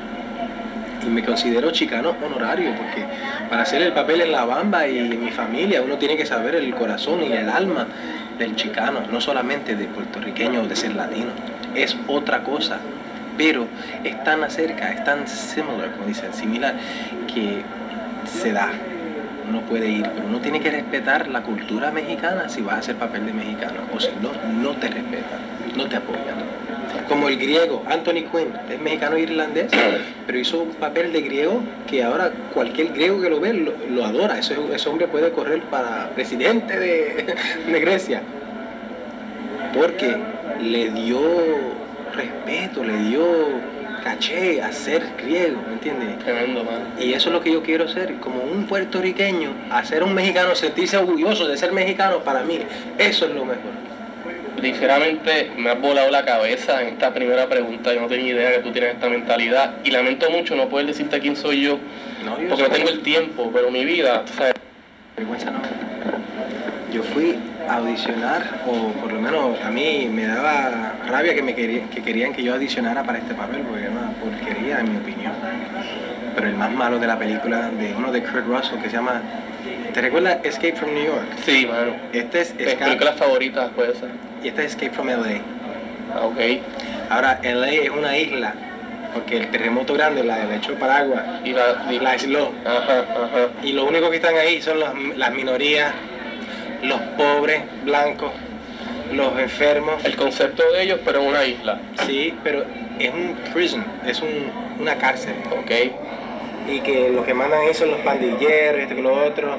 Me 1.11 1.23
considero 1.23 1.71
chicano 1.71 2.17
honorario 2.21 2.75
porque 2.77 3.03
para 3.49 3.63
hacer 3.63 3.81
el 3.83 3.93
papel 3.93 4.21
en 4.23 4.33
la 4.33 4.45
bamba 4.45 4.87
y 4.89 4.99
en 4.99 5.25
mi 5.25 5.31
familia 5.31 5.83
uno 5.83 5.97
tiene 5.99 6.17
que 6.17 6.27
saber 6.27 6.55
el 6.57 6.75
corazón 6.75 7.23
y 7.23 7.33
el 7.33 7.49
alma 7.49 7.87
del 8.39 8.57
chicano, 8.57 9.03
no 9.11 9.21
solamente 9.21 9.77
de 9.77 9.89
puertorriqueño 9.89 10.63
o 10.63 10.67
de 10.67 10.77
ser 10.77 10.95
latino. 10.95 11.33
Es 11.75 11.97
otra 12.07 12.43
cosa, 12.43 12.81
pero 13.37 13.69
es 14.03 14.23
tan 14.25 14.43
acerca, 14.43 14.91
es 14.93 15.05
tan 15.05 15.27
similar, 15.29 15.93
como 15.93 16.09
dicen, 16.09 16.33
similar, 16.33 16.77
que 17.33 17.65
se 18.25 18.53
da. 18.53 18.73
Uno 19.45 19.65
puede 19.65 19.89
ir, 19.89 20.13
pero 20.15 20.27
uno 20.27 20.41
tiene 20.41 20.61
que 20.61 20.71
respetar 20.71 21.29
la 21.29 21.43
cultura 21.43 21.93
mexicana 21.93 22.49
si 22.49 22.63
vas 22.63 22.77
a 22.77 22.79
hacer 22.81 22.97
papel 22.99 23.27
de 23.27 23.33
mexicano, 23.33 23.87
o 23.91 24.01
si 24.01 24.17
no, 24.19 24.33
no 24.43 24.77
te 24.79 24.89
respetan, 24.91 25.56
no 25.77 25.89
te 25.89 25.97
apoyan. 25.97 26.37
Como 27.09 27.29
el 27.29 27.39
griego, 27.39 27.85
Anthony 27.87 28.25
Quinn, 28.33 28.53
es 28.69 28.81
mexicano 28.81 29.17
e 29.17 29.21
irlandés, 29.21 29.71
pero 30.27 30.39
hizo 30.39 30.63
un 30.63 30.71
papel 30.75 31.13
de 31.13 31.23
griego 31.23 31.63
que 31.89 32.03
ahora 32.03 32.33
cualquier 32.53 32.93
griego 32.93 33.21
que 33.21 33.31
lo 33.31 33.41
ve 33.41 33.53
lo, 33.53 33.73
lo 33.91 34.05
adora. 34.05 34.39
Ese, 34.39 34.57
ese 34.73 34.89
hombre 34.89 35.07
puede 35.07 35.31
correr 35.31 35.63
para 35.65 36.11
presidente 36.11 36.79
de, 36.79 37.37
de 37.71 37.81
Grecia, 37.81 38.23
porque 39.73 40.17
le 40.61 40.91
dio 40.91 41.21
respeto, 42.15 42.83
le 42.83 42.97
dio 43.09 43.25
caché 44.03 44.63
a 44.63 44.71
ser 44.73 45.03
griego, 45.19 45.61
¿me 45.67 45.75
entiendes? 45.75 46.19
Tremendo, 46.21 46.63
man. 46.63 46.95
Y 46.99 47.13
eso 47.13 47.29
es 47.29 47.33
lo 47.33 47.41
que 47.41 47.53
yo 47.53 47.63
quiero 47.63 47.89
ser, 47.89 48.15
como 48.21 48.41
un 48.41 48.67
puertorriqueño, 48.67 49.51
hacer 49.71 50.05
un 50.05 50.15
mexicano 50.15 50.55
sentirse 50.55 50.97
orgulloso 50.97 51.49
de 51.49 51.57
ser 51.57 51.73
mexicano 51.73 52.21
para 52.21 52.43
mí, 52.45 52.61
eso 52.99 53.27
es 53.27 53.35
lo 53.35 53.45
mejor. 53.45 53.96
Sinceramente 54.61 55.51
me 55.57 55.71
has 55.71 55.81
volado 55.81 56.11
la 56.11 56.25
cabeza 56.25 56.83
en 56.83 56.89
esta 56.89 57.13
primera 57.13 57.47
pregunta. 57.49 57.93
Yo 57.93 58.01
no 58.01 58.09
tenía 58.09 58.33
idea 58.33 58.53
que 58.53 58.59
tú 58.61 58.73
tienes 58.73 58.95
esta 58.95 59.09
mentalidad. 59.09 59.75
Y 59.85 59.91
lamento 59.91 60.31
mucho 60.31 60.57
no 60.57 60.69
poder 60.69 60.87
decirte 60.87 61.21
quién 61.21 61.37
soy 61.37 61.63
yo, 61.63 61.79
No, 62.25 62.41
yo 62.41 62.49
porque 62.49 62.63
no 62.65 62.71
tengo 62.71 62.89
el 62.89 63.03
tiempo, 63.03 63.51
pero 63.53 63.71
mi 63.71 63.85
vida, 63.85 64.25
tú 64.25 64.33
sabes, 64.33 64.55
vergüenza 65.17 65.51
no. 65.51 65.61
Yo 66.93 67.03
fui 67.03 67.37
a 67.69 67.77
audicionar, 67.77 68.43
o 68.67 68.93
por 69.01 69.13
lo 69.13 69.21
menos 69.21 69.61
a 69.61 69.71
mí 69.71 70.09
me 70.11 70.27
daba 70.27 70.95
rabia 71.07 71.35
que, 71.35 71.43
me 71.43 71.55
querían, 71.55 71.89
que 71.91 72.03
querían 72.03 72.33
que 72.33 72.43
yo 72.43 72.55
audicionara 72.55 73.03
para 73.03 73.19
este 73.19 73.35
papel, 73.35 73.61
porque 73.63 73.83
era 73.83 73.91
una 73.91 74.11
porquería 74.13 74.81
en 74.81 74.93
mi 74.93 74.99
opinión. 74.99 75.33
Pero 76.35 76.49
el 76.49 76.55
más 76.55 76.73
malo 76.73 76.99
de 76.99 77.07
la 77.07 77.19
película, 77.19 77.71
de 77.71 77.95
uno 77.95 78.11
de 78.13 78.23
Kurt 78.23 78.47
Russell, 78.47 78.79
que 78.79 78.89
se 78.89 78.97
llama, 78.97 79.21
¿te 79.93 80.01
recuerdas 80.01 80.37
Escape 80.43 80.73
from 80.75 80.95
New 80.95 81.05
York? 81.05 81.27
sí, 81.45 81.67
mano. 81.67 81.93
Este 82.13 82.41
es 82.43 82.55
Mis 82.55 82.67
Escape, 82.69 82.85
películas 82.85 83.17
favoritas 83.17 83.71
puede 83.75 83.95
ser. 83.95 84.09
y 84.43 84.49
este 84.49 84.65
es 84.65 84.71
Escape 84.73 84.91
from 84.91 85.09
LA. 85.11 85.39
Ah, 86.15 86.25
Ok. 86.25 86.39
Ahora, 87.11 87.39
LA 87.43 87.69
es 87.73 87.91
una 87.91 88.17
isla, 88.17 88.55
porque 89.13 89.37
el 89.37 89.51
terremoto 89.51 89.95
grande 89.95 90.23
la, 90.25 90.45
la 90.45 90.57
echó 90.57 90.75
para 90.75 90.99
agua, 90.99 91.23
Y 91.45 91.53
la, 91.53 91.87
y 91.91 91.99
la 92.01 92.11
aisló. 92.11 92.53
Ajá, 92.65 93.01
ajá. 93.01 93.49
Y 93.63 93.73
lo 93.73 93.85
único 93.85 94.11
que 94.11 94.17
están 94.17 94.37
ahí 94.37 94.61
son 94.61 94.81
las, 94.81 94.93
las 95.17 95.31
minorías, 95.33 95.93
los 96.83 97.01
pobres, 97.17 97.63
blancos. 97.85 98.33
los 99.13 99.39
enfermos. 99.39 100.05
El 100.05 100.17
concepto 100.17 100.63
de 100.73 100.83
ellos, 100.83 100.99
pero 101.05 101.21
en 101.23 101.29
una 101.29 101.45
isla. 101.45 101.79
Sí, 102.07 102.35
pero 102.43 102.65
es 102.99 103.11
un 103.13 103.37
prison, 103.53 103.85
es 104.05 104.21
un- 104.21 104.51
una 104.81 104.97
cárcel. 104.97 105.35
Ok. 105.53 105.71
Y 106.69 106.81
que 106.81 107.11
los 107.11 107.25
que 107.25 107.35
mandan 107.35 107.61
ahí 107.61 107.75
son 107.75 107.91
los 107.91 108.01
pandilleros, 108.01 108.81
esto 108.81 108.97
que 108.97 109.03
lo 109.03 109.15
otro. 109.27 109.57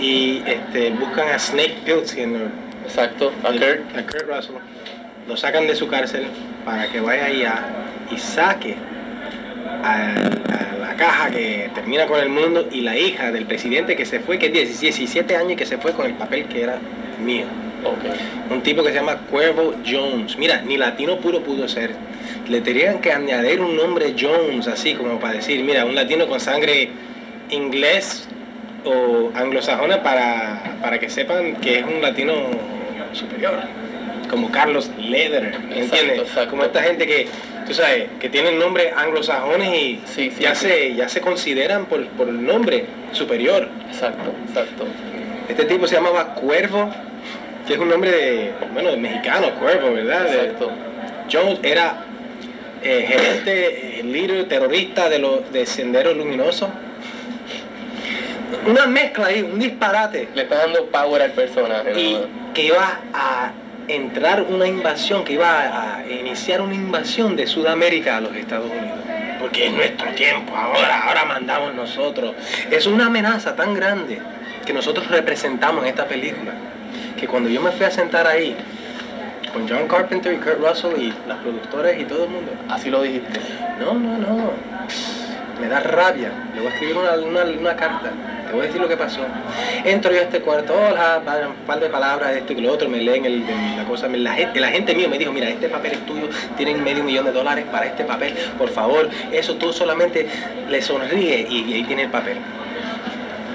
Y 0.00 0.42
este, 0.46 0.90
buscan 0.90 1.28
a 1.28 1.38
Snake 1.38 1.76
Plissken, 1.84 2.50
Exacto. 2.84 3.32
A 3.44 3.52
Kurt. 3.52 3.96
a 3.96 4.02
Kurt 4.02 4.28
Russell. 4.28 4.56
Lo 5.28 5.36
sacan 5.36 5.66
de 5.66 5.74
su 5.76 5.86
cárcel 5.86 6.26
para 6.64 6.90
que 6.90 7.00
vaya 7.00 7.26
allá 7.26 7.64
y 8.10 8.18
saque 8.18 8.74
a, 9.84 10.14
a 10.14 10.78
la 10.78 10.96
caja 10.96 11.30
que 11.30 11.70
termina 11.74 12.06
con 12.06 12.18
el 12.18 12.28
mundo 12.28 12.68
y 12.72 12.80
la 12.80 12.96
hija 12.96 13.30
del 13.30 13.46
presidente 13.46 13.94
que 13.94 14.04
se 14.04 14.18
fue, 14.18 14.38
que 14.38 14.46
es 14.46 14.80
17 14.80 15.36
años 15.36 15.52
y 15.52 15.56
que 15.56 15.66
se 15.66 15.78
fue 15.78 15.92
con 15.92 16.06
el 16.06 16.14
papel 16.14 16.46
que 16.46 16.62
era 16.62 16.78
mío. 17.24 17.46
Un 18.50 18.62
tipo 18.62 18.82
que 18.82 18.90
se 18.90 18.96
llama 18.96 19.18
Cuervo 19.30 19.74
Jones. 19.86 20.36
Mira, 20.38 20.62
ni 20.62 20.76
latino 20.76 21.18
puro 21.18 21.42
pudo 21.42 21.68
ser. 21.68 21.90
Le 22.48 22.60
tenían 22.60 23.00
que 23.00 23.12
añadir 23.12 23.60
un 23.60 23.76
nombre 23.76 24.14
Jones, 24.18 24.66
así 24.66 24.94
como 24.94 25.18
para 25.20 25.34
decir, 25.34 25.62
mira, 25.62 25.84
un 25.84 25.94
latino 25.94 26.26
con 26.26 26.40
sangre 26.40 26.88
inglés 27.50 28.28
o 28.84 29.30
anglosajona 29.34 30.02
para, 30.02 30.76
para 30.82 30.98
que 30.98 31.08
sepan 31.08 31.56
que 31.56 31.78
es 31.80 31.84
un 31.84 32.02
latino 32.02 32.32
superior. 33.12 33.54
Como 34.28 34.50
Carlos 34.50 34.90
Lederer, 34.98 35.58
¿me 35.60 35.76
Exacto, 35.82 35.96
entiendes? 35.96 36.18
exacto. 36.28 36.50
Como 36.50 36.64
esta 36.64 36.82
gente 36.82 37.06
que, 37.06 37.28
tú 37.66 37.74
sabes, 37.74 38.04
que 38.18 38.28
tienen 38.28 38.58
nombres 38.58 38.92
anglosajones 38.96 39.68
y 39.74 40.00
Sí, 40.06 40.30
sí, 40.30 40.42
ya, 40.42 40.54
sí. 40.54 40.66
Se, 40.68 40.94
ya 40.94 41.08
se 41.08 41.20
consideran 41.20 41.84
por, 41.86 42.06
por 42.08 42.28
el 42.28 42.44
nombre 42.44 42.86
superior. 43.12 43.68
Exacto. 43.90 44.32
Exacto. 44.48 44.84
Este 45.48 45.64
tipo 45.66 45.86
se 45.86 45.96
llamaba 45.96 46.34
Cuervo, 46.34 46.90
que 47.66 47.74
es 47.74 47.78
un 47.78 47.88
nombre 47.90 48.10
de, 48.10 48.52
bueno, 48.72 48.90
de 48.90 48.96
mexicano, 48.96 49.50
Cuervo, 49.60 49.92
¿verdad? 49.92 50.26
Exacto. 50.34 50.70
Jones 51.30 51.58
era 51.62 51.96
eh, 52.84 53.06
gerente, 53.06 54.00
eh, 54.00 54.02
líder 54.02 54.48
terrorista 54.48 55.08
de 55.08 55.18
los 55.18 55.52
de 55.52 55.66
Sendero 55.66 56.14
Luminoso. 56.14 56.70
Una 58.66 58.86
mezcla 58.86 59.26
ahí, 59.26 59.42
un 59.42 59.58
disparate. 59.58 60.28
Le 60.34 60.42
está 60.42 60.58
dando 60.58 60.86
power 60.86 61.22
al 61.22 61.32
personaje. 61.32 61.98
Y 61.98 62.14
¿no? 62.14 62.52
que 62.52 62.64
iba 62.64 63.00
a 63.14 63.52
entrar 63.88 64.42
una 64.42 64.66
invasión, 64.66 65.24
que 65.24 65.34
iba 65.34 65.48
a, 65.48 65.98
a 65.98 66.08
iniciar 66.08 66.60
una 66.60 66.74
invasión 66.74 67.34
de 67.36 67.46
Sudamérica 67.46 68.18
a 68.18 68.20
los 68.20 68.34
Estados 68.36 68.70
Unidos. 68.70 68.98
Porque 69.40 69.66
es 69.66 69.72
nuestro 69.72 70.08
tiempo, 70.12 70.54
ahora, 70.56 71.08
ahora 71.08 71.24
mandamos 71.24 71.74
nosotros. 71.74 72.34
Es 72.70 72.86
una 72.86 73.06
amenaza 73.06 73.56
tan 73.56 73.74
grande 73.74 74.20
que 74.64 74.72
nosotros 74.72 75.08
representamos 75.08 75.82
en 75.82 75.90
esta 75.90 76.06
película. 76.06 76.52
Que 77.18 77.26
cuando 77.26 77.48
yo 77.48 77.60
me 77.60 77.72
fui 77.72 77.84
a 77.86 77.90
sentar 77.90 78.26
ahí, 78.26 78.54
con 79.52 79.68
John 79.68 79.86
Carpenter 79.88 80.32
y 80.32 80.36
Kurt 80.36 80.58
Russell 80.58 80.96
y 80.98 81.12
las 81.28 81.38
productoras 81.38 81.94
y 81.98 82.04
todo 82.04 82.24
el 82.24 82.30
mundo, 82.30 82.52
Así 82.68 82.90
lo 82.90 83.02
dijiste. 83.02 83.40
no, 83.78 83.94
no, 83.94 84.18
no. 84.18 84.52
Me 85.60 85.68
da 85.68 85.80
rabia. 85.80 86.30
Le 86.54 86.60
voy 86.60 86.70
a 86.70 86.72
escribir 86.72 86.96
una, 86.96 87.12
una- 87.14 87.44
una 87.44 87.76
carta. 87.76 88.10
Te 88.48 88.52
voy 88.52 88.62
a 88.62 88.66
decir 88.66 88.80
lo 88.80 88.88
que 88.88 88.96
pasó. 88.96 89.20
Entro 89.84 90.12
yo 90.12 90.18
a 90.20 90.22
este 90.22 90.40
cuarto, 90.40 90.74
hola, 90.74 91.22
un 91.48 91.54
par 91.66 91.78
de 91.78 91.88
palabras, 91.88 92.32
esto 92.32 92.52
y 92.52 92.60
lo 92.60 92.72
otro, 92.72 92.88
me 92.88 93.00
leen 93.00 93.24
el- 93.26 93.48
el- 93.48 93.76
la 93.76 93.84
cosa. 93.84 94.08
me- 94.08 94.18
La 94.18 94.32
gente, 94.32 94.58
la 94.60 94.68
gente 94.68 94.94
mío 94.94 95.08
me 95.08 95.18
dijo, 95.18 95.30
mira, 95.32 95.48
este 95.48 95.68
papel 95.68 95.92
es 95.92 96.06
tuyo, 96.06 96.28
tienen 96.56 96.82
medio 96.82 97.04
millón 97.04 97.26
de 97.26 97.32
dólares 97.32 97.64
para 97.70 97.86
este 97.86 98.04
papel, 98.04 98.34
por 98.58 98.70
favor, 98.70 99.08
eso 99.30 99.54
tú 99.56 99.72
solamente 99.72 100.26
le 100.68 100.82
sonríe 100.82 101.46
y, 101.48 101.60
y 101.70 101.74
ahí 101.74 101.84
tiene 101.84 102.02
el 102.02 102.08
papel. 102.10 102.36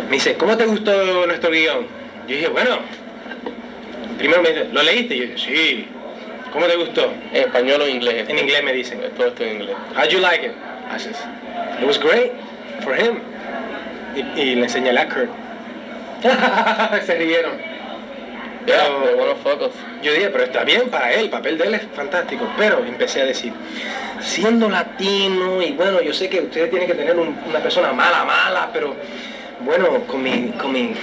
Me 0.08 0.14
dice, 0.14 0.36
¿cómo 0.36 0.56
te 0.56 0.66
gustó 0.66 1.26
nuestro 1.28 1.50
guion? 1.52 1.86
Yo 2.28 2.36
dije, 2.36 2.48
bueno, 2.48 2.78
primero 4.18 4.42
me 4.42 4.50
dice, 4.50 4.66
¿lo 4.72 4.84
leíste? 4.84 5.16
Y 5.16 5.28
yo 5.30 5.38
sí. 5.38 5.88
¿Cómo 6.52 6.66
te 6.66 6.76
gustó? 6.76 7.12
En 7.34 7.42
español 7.44 7.82
o 7.82 7.86
en 7.86 7.96
inglés. 7.96 8.26
En 8.30 8.40
inglés 8.40 8.64
me 8.64 8.74
dicen. 8.74 9.00
Todo 9.18 9.28
esto 9.28 9.44
en 9.44 9.56
inglés. 9.62 9.76
How'd 9.96 10.10
you 10.10 10.20
like 10.20 10.46
it? 10.46 10.52
I 10.94 10.98
says, 11.00 11.18
it 11.82 11.86
was 11.86 11.98
great 12.00 12.32
for 12.84 12.96
him. 12.96 13.20
Y, 14.16 14.40
y 14.40 14.56
le 14.56 14.64
enseñé 14.64 14.98
a 14.98 15.08
Kurt. 15.08 15.30
Se 17.06 17.16
rieron. 17.16 17.54
Ya, 18.66 18.84
Pero- 18.84 19.16
buenos 19.18 19.38
focos. 19.40 19.72
Yo 20.02 20.14
dije, 20.14 20.30
pero 20.30 20.44
está 20.44 20.64
bien 20.64 20.90
para 20.90 21.12
él, 21.14 21.22
el 21.26 21.30
papel 21.30 21.58
de 21.58 21.66
él 21.68 21.74
es 21.76 21.82
fantástico. 21.96 22.48
Pero 22.58 22.84
empecé 22.86 23.22
a 23.22 23.26
decir, 23.26 23.52
siendo 24.22 24.70
latino, 24.70 25.62
y 25.62 25.72
bueno, 25.72 26.02
yo 26.02 26.14
sé 26.14 26.30
que 26.30 26.42
ustedes 26.42 26.70
tienen 26.70 26.88
que 26.88 26.94
tener 26.96 27.16
un- 27.18 27.36
una 27.48 27.60
persona 27.60 27.92
mala, 27.94 28.24
mala, 28.24 28.70
pero 28.74 28.96
bueno, 29.62 30.02
con 30.08 30.22
mi, 30.24 30.52
con 30.62 30.72
mi, 30.72 30.94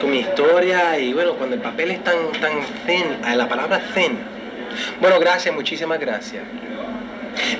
con 0.00 0.10
mi 0.10 0.20
historia, 0.20 0.98
y 0.98 1.12
bueno, 1.12 1.34
cuando 1.34 1.56
el 1.56 1.62
papel 1.62 1.90
es 1.92 2.04
tan, 2.04 2.32
tan 2.40 2.60
thin, 2.86 3.04
a 3.24 3.34
la 3.34 3.48
palabra 3.48 3.80
thin. 3.94 4.18
Bueno, 5.00 5.18
gracias, 5.18 5.54
muchísimas 5.54 5.98
gracias. 5.98 6.42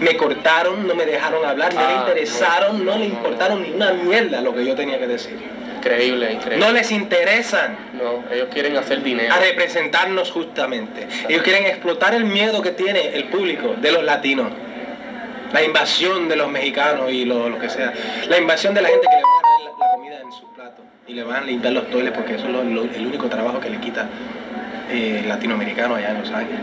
Me 0.00 0.16
cortaron, 0.16 0.86
no 0.86 0.94
me 0.94 1.06
dejaron 1.06 1.44
hablar, 1.46 1.72
no 1.74 1.80
le 1.80 1.86
Ah, 1.86 2.04
interesaron, 2.06 2.84
no, 2.84 2.92
no, 2.92 2.98
le 2.98 3.06
importaron 3.06 3.62
ni 3.62 3.70
una 3.70 3.92
mierda 3.92 4.40
lo 4.42 4.54
que 4.54 4.64
yo 4.66 4.74
tenía 4.74 4.98
que 4.98 5.06
decir. 5.06 5.36
Increíble, 5.78 6.32
increíble. 6.34 6.64
No 6.64 6.72
les 6.72 6.92
interesan 6.92 7.76
No, 7.94 8.22
ellos 8.32 8.48
quieren 8.52 8.76
hacer 8.76 9.02
dinero. 9.02 9.34
a 9.34 9.38
representarnos 9.40 10.30
justamente. 10.30 11.06
Ellos 11.28 11.42
quieren 11.42 11.64
explotar 11.66 12.14
el 12.14 12.24
miedo 12.24 12.62
que 12.62 12.70
tiene 12.70 13.14
el 13.16 13.24
público 13.24 13.74
de 13.80 13.92
los 13.92 14.04
latinos. 14.04 14.52
La 15.52 15.62
invasión 15.62 16.28
de 16.28 16.36
los 16.36 16.48
mexicanos 16.50 17.10
y 17.10 17.24
lo, 17.24 17.48
lo 17.48 17.58
que 17.58 17.68
sea. 17.68 17.92
La 18.28 18.38
invasión 18.38 18.74
de 18.74 18.82
la 18.82 18.88
gente 18.88 19.06
que 19.08 19.16
le 19.16 19.22
su 20.33 20.47
plato 20.55 20.83
y 21.07 21.14
le 21.14 21.23
van 21.25 21.42
a 21.42 21.47
limpiar 21.47 21.73
los 21.73 21.88
toiles 21.90 22.12
porque 22.12 22.35
eso 22.35 22.47
es 22.47 22.53
lo- 22.53 22.64
lo- 22.64 22.85
el 22.85 23.07
único 23.07 23.29
trabajo 23.29 23.61
que 23.61 23.71
le 23.71 23.79
quita 23.79 24.07
eh, 24.90 25.21
el 25.23 25.29
latinoamericano 25.29 25.95
allá 25.95 26.11
en 26.11 26.18
Los 26.21 26.31
Ángeles. 26.31 26.61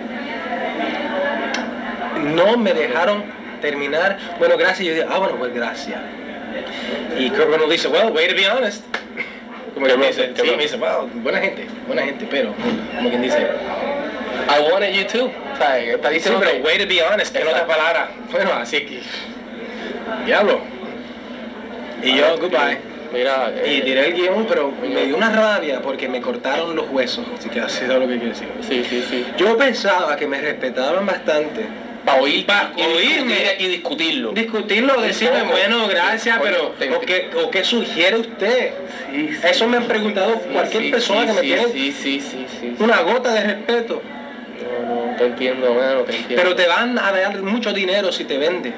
No 2.36 2.58
me 2.58 2.74
dejaron 2.74 3.24
terminar. 3.62 4.18
Bueno, 4.38 4.58
gracias. 4.58 4.88
Yo 4.88 4.94
dije, 4.94 5.06
ah, 5.10 5.18
bueno, 5.20 5.36
pues 5.36 5.54
gracias. 5.54 6.00
Y 7.18 7.30
Kurt 7.30 7.48
Russell 7.48 7.70
dice, 7.70 7.88
well, 7.88 8.12
way 8.12 8.28
to 8.28 8.36
be 8.36 8.48
honest. 8.50 8.84
Como 9.74 9.86
quien 9.86 10.00
bueno, 10.00 10.14
dice, 10.16 10.34
sí, 10.36 10.52
me 10.56 10.64
dice, 10.64 10.78
wow, 10.78 11.08
buena 11.24 11.40
gente, 11.40 11.66
buena 11.88 12.02
gente, 12.04 12.28
pero 12.30 12.52
como 12.98 13.10
quien 13.10 13.22
dice, 13.22 13.38
I 13.40 14.72
wanted 14.72 14.94
you 14.94 15.06
too. 15.06 15.32
Está 15.54 15.76
sí, 16.10 16.14
diciendo 16.16 16.40
pero 16.40 16.52
que- 16.54 16.62
way 16.62 16.78
to 16.80 16.88
be 16.88 17.02
honest, 17.04 17.36
en 17.36 17.44
otras 17.48 17.62
Exacto. 17.62 17.68
palabras. 17.68 18.10
Bueno, 18.32 18.52
así 18.54 18.78
que, 18.82 19.00
diablo. 20.26 20.60
Y 22.04 22.16
yo, 22.16 22.38
goodbye. 22.40 22.78
Mira, 23.14 23.52
Y 23.66 23.80
eh, 23.80 23.82
tiré 23.84 24.06
el 24.08 24.14
guion, 24.14 24.46
pero 24.48 24.72
me 24.82 25.06
dio 25.06 25.18
una 25.18 25.32
rabia 25.32 25.82
porque 25.82 26.08
me 26.08 26.22
cortaron 26.22 26.76
los 26.76 26.90
huesos. 26.90 27.26
Así 27.38 27.50
que 27.50 27.60
así 27.60 27.84
es 27.86 27.90
lo 27.90 28.00
que 28.02 28.18
quiero 28.18 28.30
decir. 28.30 28.48
Sí, 28.68 28.84
sí, 28.88 29.04
sí. 29.10 29.26
Yo 29.38 29.58
pensaba 29.58 30.16
que 30.16 30.28
me 30.28 30.40
respetaban 30.40 31.06
bastante. 31.06 31.66
Para 32.06 32.22
oír, 32.22 32.46
Pa' 32.46 32.72
y 32.78 32.82
oírme. 32.82 33.34
discutir 33.36 33.56
y 33.60 33.68
discutirlo. 33.68 34.32
Discutirlo, 34.32 35.02
decirme, 35.02 35.44
bueno, 35.44 35.88
gracias, 35.88 36.40
Oye, 36.40 36.50
pero 36.52 36.68
te- 36.80 36.92
¿o 36.96 37.00
qué, 37.02 37.30
o 37.36 37.52
qué 37.52 37.64
sugiere 37.64 38.18
usted? 38.18 38.72
Sí, 39.06 39.30
sí. 39.34 39.48
Eso 39.48 39.68
me 39.68 39.78
han 39.78 39.88
preguntado 39.88 40.40
cualquier 40.40 40.92
persona 40.92 41.26
que 41.26 41.34
me 41.34 41.42
tiene 41.42 41.68
Sí, 41.68 41.92
sí, 41.92 42.22
sí, 42.22 42.48
sí. 42.60 42.76
una 42.80 43.02
gota 43.02 43.34
de 43.34 43.42
respeto. 43.44 44.02
No, 44.64 45.10
no, 45.10 45.16
te 45.18 45.26
entiendo, 45.26 45.74
mano, 45.74 46.02
te 46.02 46.16
entiendo. 46.16 46.36
Pero 46.42 46.56
te 46.56 46.68
van 46.68 46.98
a 46.98 47.12
dar 47.12 47.42
mucho 47.42 47.74
dinero 47.74 48.12
si 48.12 48.24
te 48.24 48.38
vendes. 48.38 48.74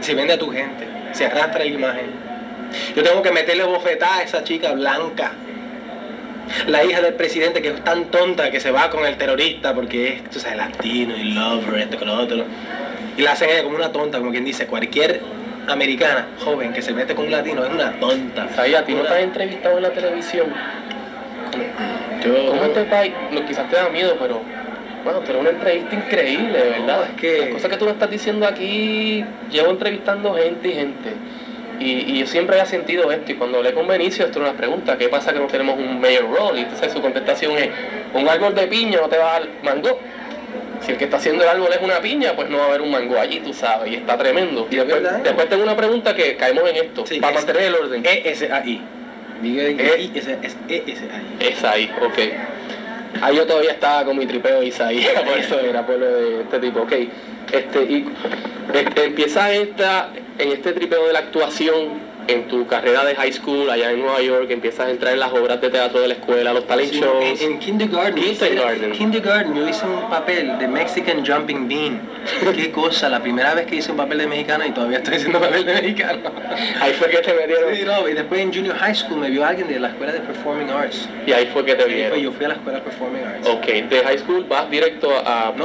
Si 0.00 0.14
vende 0.14 0.34
a 0.34 0.38
tu 0.38 0.50
gente. 0.50 0.86
Si 1.12 1.24
arrastra 1.24 1.60
la 1.60 1.66
imagen. 1.66 2.29
Yo 2.94 3.02
tengo 3.02 3.22
que 3.22 3.30
meterle 3.32 3.64
bofetada 3.64 4.18
a 4.18 4.22
esa 4.22 4.44
chica 4.44 4.72
blanca. 4.72 5.32
La 6.66 6.84
hija 6.84 7.00
del 7.00 7.14
presidente 7.14 7.62
que 7.62 7.68
es 7.68 7.84
tan 7.84 8.06
tonta 8.06 8.50
que 8.50 8.58
se 8.60 8.70
va 8.70 8.90
con 8.90 9.04
el 9.06 9.16
terrorista 9.16 9.72
porque 9.72 10.14
es, 10.14 10.24
tú 10.30 10.40
sabes, 10.40 10.56
latino 10.58 11.16
y 11.16 11.32
lover, 11.32 11.80
esto 11.82 11.96
con 11.96 12.08
lo 12.08 12.14
otro. 12.14 12.44
Y 13.16 13.22
la 13.22 13.32
hacen 13.32 13.50
ella 13.50 13.62
como 13.62 13.76
una 13.76 13.92
tonta, 13.92 14.18
como 14.18 14.30
quien 14.32 14.44
dice, 14.44 14.66
cualquier 14.66 15.20
americana 15.68 16.26
joven 16.38 16.72
que 16.72 16.82
se 16.82 16.92
mete 16.92 17.14
con 17.14 17.26
un 17.26 17.30
latino 17.32 17.64
es 17.64 17.70
una 17.70 17.92
tonta. 18.00 18.48
¿Sabes? 18.56 18.74
A 18.74 18.84
ti 18.84 18.94
no 18.94 19.02
te 19.02 19.08
has 19.14 19.20
entrevistado 19.20 19.76
en 19.76 19.82
la 19.84 19.90
televisión. 19.92 20.48
Yo- 22.22 22.46
¿Cómo 22.50 22.64
este 22.64 22.84
país? 22.84 23.12
No, 23.30 23.44
quizás 23.44 23.68
te 23.68 23.76
da 23.76 23.88
miedo, 23.88 24.16
pero. 24.18 24.42
Bueno, 25.04 25.22
pero 25.26 25.40
una 25.40 25.50
entrevista 25.50 25.94
increíble, 25.94 26.62
¿verdad? 26.62 26.96
No, 26.98 27.04
es 27.04 27.10
que- 27.12 27.38
Las 27.38 27.48
cosas 27.48 27.70
que 27.70 27.76
tú 27.78 27.84
me 27.86 27.92
estás 27.92 28.10
diciendo 28.10 28.46
aquí, 28.46 29.24
llevo 29.50 29.70
entrevistando 29.70 30.34
gente 30.34 30.68
y 30.68 30.74
gente. 30.74 31.14
Y, 31.80 32.12
y 32.12 32.18
yo 32.20 32.26
siempre 32.26 32.56
había 32.56 32.66
sentido 32.66 33.10
esto. 33.10 33.32
Y 33.32 33.34
cuando 33.36 33.58
hablé 33.58 33.72
con 33.72 33.86
Benicio, 33.88 34.26
esto 34.26 34.38
era 34.40 34.50
una 34.50 34.56
pregunta: 34.58 34.96
¿qué 34.98 35.08
pasa 35.08 35.32
que 35.32 35.38
no 35.38 35.46
tenemos 35.46 35.78
un 35.78 36.00
mayor 36.00 36.30
role? 36.30 36.60
Y 36.60 36.62
entonces 36.64 36.92
su 36.92 37.00
contestación 37.00 37.56
es: 37.58 37.70
un 38.14 38.28
árbol 38.28 38.54
de 38.54 38.66
piña 38.66 38.98
no 39.00 39.08
te 39.08 39.16
va 39.18 39.36
a 39.36 39.40
dar 39.40 39.48
mango. 39.62 39.98
Si 40.84 40.92
el 40.92 40.98
que 40.98 41.04
está 41.04 41.16
haciendo 41.18 41.42
el 41.42 41.48
árbol 41.50 41.68
es 41.72 41.80
una 41.82 42.00
piña, 42.00 42.34
pues 42.34 42.48
no 42.48 42.58
va 42.58 42.64
a 42.64 42.68
haber 42.68 42.80
un 42.80 42.90
mango 42.90 43.18
allí, 43.18 43.40
tú 43.40 43.52
sabes, 43.52 43.92
y 43.92 43.96
está 43.96 44.16
tremendo. 44.16 44.66
Y 44.70 44.78
Es 44.78 44.86
después, 45.22 45.48
tengo 45.48 45.62
una 45.62 45.76
pregunta 45.76 46.14
que 46.14 46.36
caemos 46.36 46.68
en 46.70 46.76
esto, 46.76 47.04
Sí, 47.06 47.20
para 47.20 47.32
es- 47.34 47.38
mantener 47.44 47.68
el 47.68 47.74
orden. 47.74 48.02
E-S-A-I. 48.04 48.80
Diga 49.42 49.62
E- 49.64 50.02
I, 50.02 50.12
ese- 50.14 50.38
es 50.42 50.56
E-S-A-I. 50.68 51.46
Es 51.48 51.64
ahí, 51.64 51.90
ok. 52.02 52.18
Ahí 53.22 53.36
yo 53.36 53.46
todavía 53.46 53.72
estaba 53.72 54.04
con 54.04 54.16
mi 54.18 54.26
tripeo 54.26 54.60
de 54.60 54.66
Isaías, 54.66 55.12
por 55.26 55.38
eso 55.38 55.60
era 55.60 55.84
por 55.84 55.98
lo 55.98 56.06
de 56.06 56.40
este 56.42 56.58
tipo, 56.58 56.80
ok. 56.80 56.92
Este, 57.52 57.82
y 57.82 58.06
este, 58.72 59.04
empieza 59.04 59.52
esta, 59.52 60.12
en 60.40 60.52
este 60.52 60.72
tripeo 60.72 61.06
de 61.06 61.12
la 61.12 61.20
actuación, 61.20 62.10
en 62.28 62.46
tu 62.48 62.66
carrera 62.66 63.04
de 63.04 63.14
high 63.16 63.32
school 63.32 63.68
allá 63.70 63.90
en 63.90 64.00
Nueva 64.00 64.20
York, 64.20 64.46
empiezas 64.50 64.86
a 64.86 64.90
entrar 64.90 65.14
en 65.14 65.20
las 65.20 65.32
obras 65.32 65.60
de 65.60 65.68
teatro 65.68 66.00
de 66.00 66.08
la 66.08 66.14
escuela, 66.14 66.52
los 66.52 66.64
talent 66.66 66.90
Sí, 66.92 67.00
shows. 67.00 67.40
en, 67.40 67.52
en 67.52 67.58
kindergarten, 67.58 68.14
Kindergarten. 68.22 68.92
kindergarten 68.92 69.54
yo 69.54 69.68
hice 69.68 69.84
un 69.86 70.08
papel 70.08 70.56
de 70.58 70.68
Mexican 70.68 71.26
Jumping 71.26 71.66
Bean. 71.66 72.00
Qué 72.54 72.70
cosa, 72.72 73.08
la 73.08 73.20
primera 73.20 73.54
vez 73.54 73.66
que 73.66 73.76
hice 73.76 73.90
un 73.90 73.96
papel 73.96 74.18
de 74.18 74.26
mexicano 74.28 74.64
y 74.64 74.70
todavía 74.70 74.98
estoy 74.98 75.14
haciendo 75.16 75.40
papel 75.40 75.64
de 75.66 75.74
mexicano. 75.74 76.20
Ahí 76.80 76.92
fue 76.92 77.08
que 77.08 77.18
te 77.18 77.34
metieron. 77.34 77.74
Sí, 77.74 77.82
no, 77.84 78.08
y 78.08 78.12
después 78.14 78.40
en 78.40 78.52
junior 78.54 78.76
high 78.76 78.94
school 78.94 79.18
me 79.18 79.30
vio 79.30 79.44
alguien 79.44 79.66
de 79.66 79.80
la 79.80 79.88
escuela 79.88 80.12
de 80.12 80.20
Performing 80.20 80.70
Arts. 80.70 81.08
Y 81.26 81.32
ahí 81.32 81.46
fue 81.52 81.64
que 81.64 81.74
te 81.74 81.84
vieron. 81.86 82.18
yo 82.20 82.30
fui 82.32 82.44
a 82.44 82.48
la 82.48 82.54
escuela 82.54 82.78
de 82.78 82.84
Performing 82.84 83.24
Arts. 83.24 83.48
Ok, 83.48 83.66
de 83.66 84.02
high 84.04 84.18
school 84.18 84.44
vas 84.48 84.70
directo 84.70 85.10
a... 85.26 85.52
No, 85.56 85.64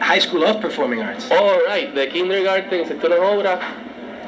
High 0.00 0.22
School 0.22 0.42
of 0.44 0.56
Performing 0.56 1.02
Arts. 1.02 1.30
All 1.30 1.58
right, 1.72 1.90
de 1.92 2.08
kindergarten, 2.08 2.80
hiciste 2.80 3.06
una 3.06 3.16
obra. 3.16 3.60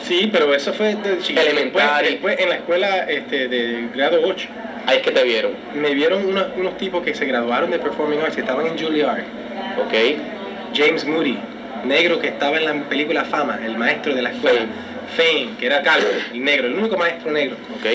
Sí, 0.03 0.29
pero 0.33 0.53
eso 0.55 0.73
fue 0.73 0.95
de 0.97 1.19
chiquito. 1.19 1.41
Después, 1.55 1.85
después 2.03 2.41
en 2.41 2.49
la 2.49 2.57
escuela 2.57 2.99
este, 3.09 3.49
de 3.49 3.89
grado 3.95 4.21
8 4.25 4.49
Ahí 4.87 4.97
es 4.97 5.03
que 5.03 5.13
te 5.13 5.23
vieron. 5.23 5.53
me 5.75 5.95
vieron 5.95 6.27
unos, 6.27 6.47
unos 6.57 6.77
tipos 6.77 7.05
que 7.05 7.15
se 7.15 7.25
graduaron 7.25 7.71
de 7.71 7.79
Performing 7.79 8.21
Arts, 8.21 8.35
que 8.35 8.41
estaban 8.41 8.67
en 8.67 8.79
Juilliard. 8.79 9.23
Ok. 9.79 9.95
James 10.75 11.05
Moody, 11.05 11.39
negro 11.85 12.19
que 12.19 12.29
estaba 12.29 12.57
en 12.57 12.65
la 12.65 12.75
película 12.89 13.25
Fama, 13.25 13.61
el 13.65 13.77
maestro 13.77 14.15
de 14.15 14.23
la 14.23 14.31
escuela. 14.31 14.63
Fame, 15.17 15.51
que 15.59 15.67
era 15.67 15.83
calvo, 15.83 16.09
el 16.33 16.43
negro, 16.43 16.67
el 16.69 16.75
único 16.75 16.97
maestro 16.97 17.31
negro. 17.31 17.57
Ok. 17.79 17.87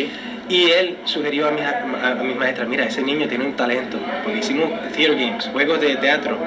Y 0.49 0.71
él 0.71 0.95
sugirió 1.03 1.47
a 1.47 1.51
mis, 1.51 1.63
a, 1.63 2.11
a 2.11 2.15
mis 2.23 2.35
maestras, 2.37 2.69
mira, 2.69 2.85
ese 2.85 3.01
niño 3.01 3.27
tiene 3.27 3.45
un 3.45 3.53
talento, 3.55 3.97
porque 4.23 4.39
hicimos 4.39 4.69
theater 4.95 5.17
games, 5.17 5.49
juegos 5.51 5.81
de 5.81 5.95
teatro. 5.97 6.37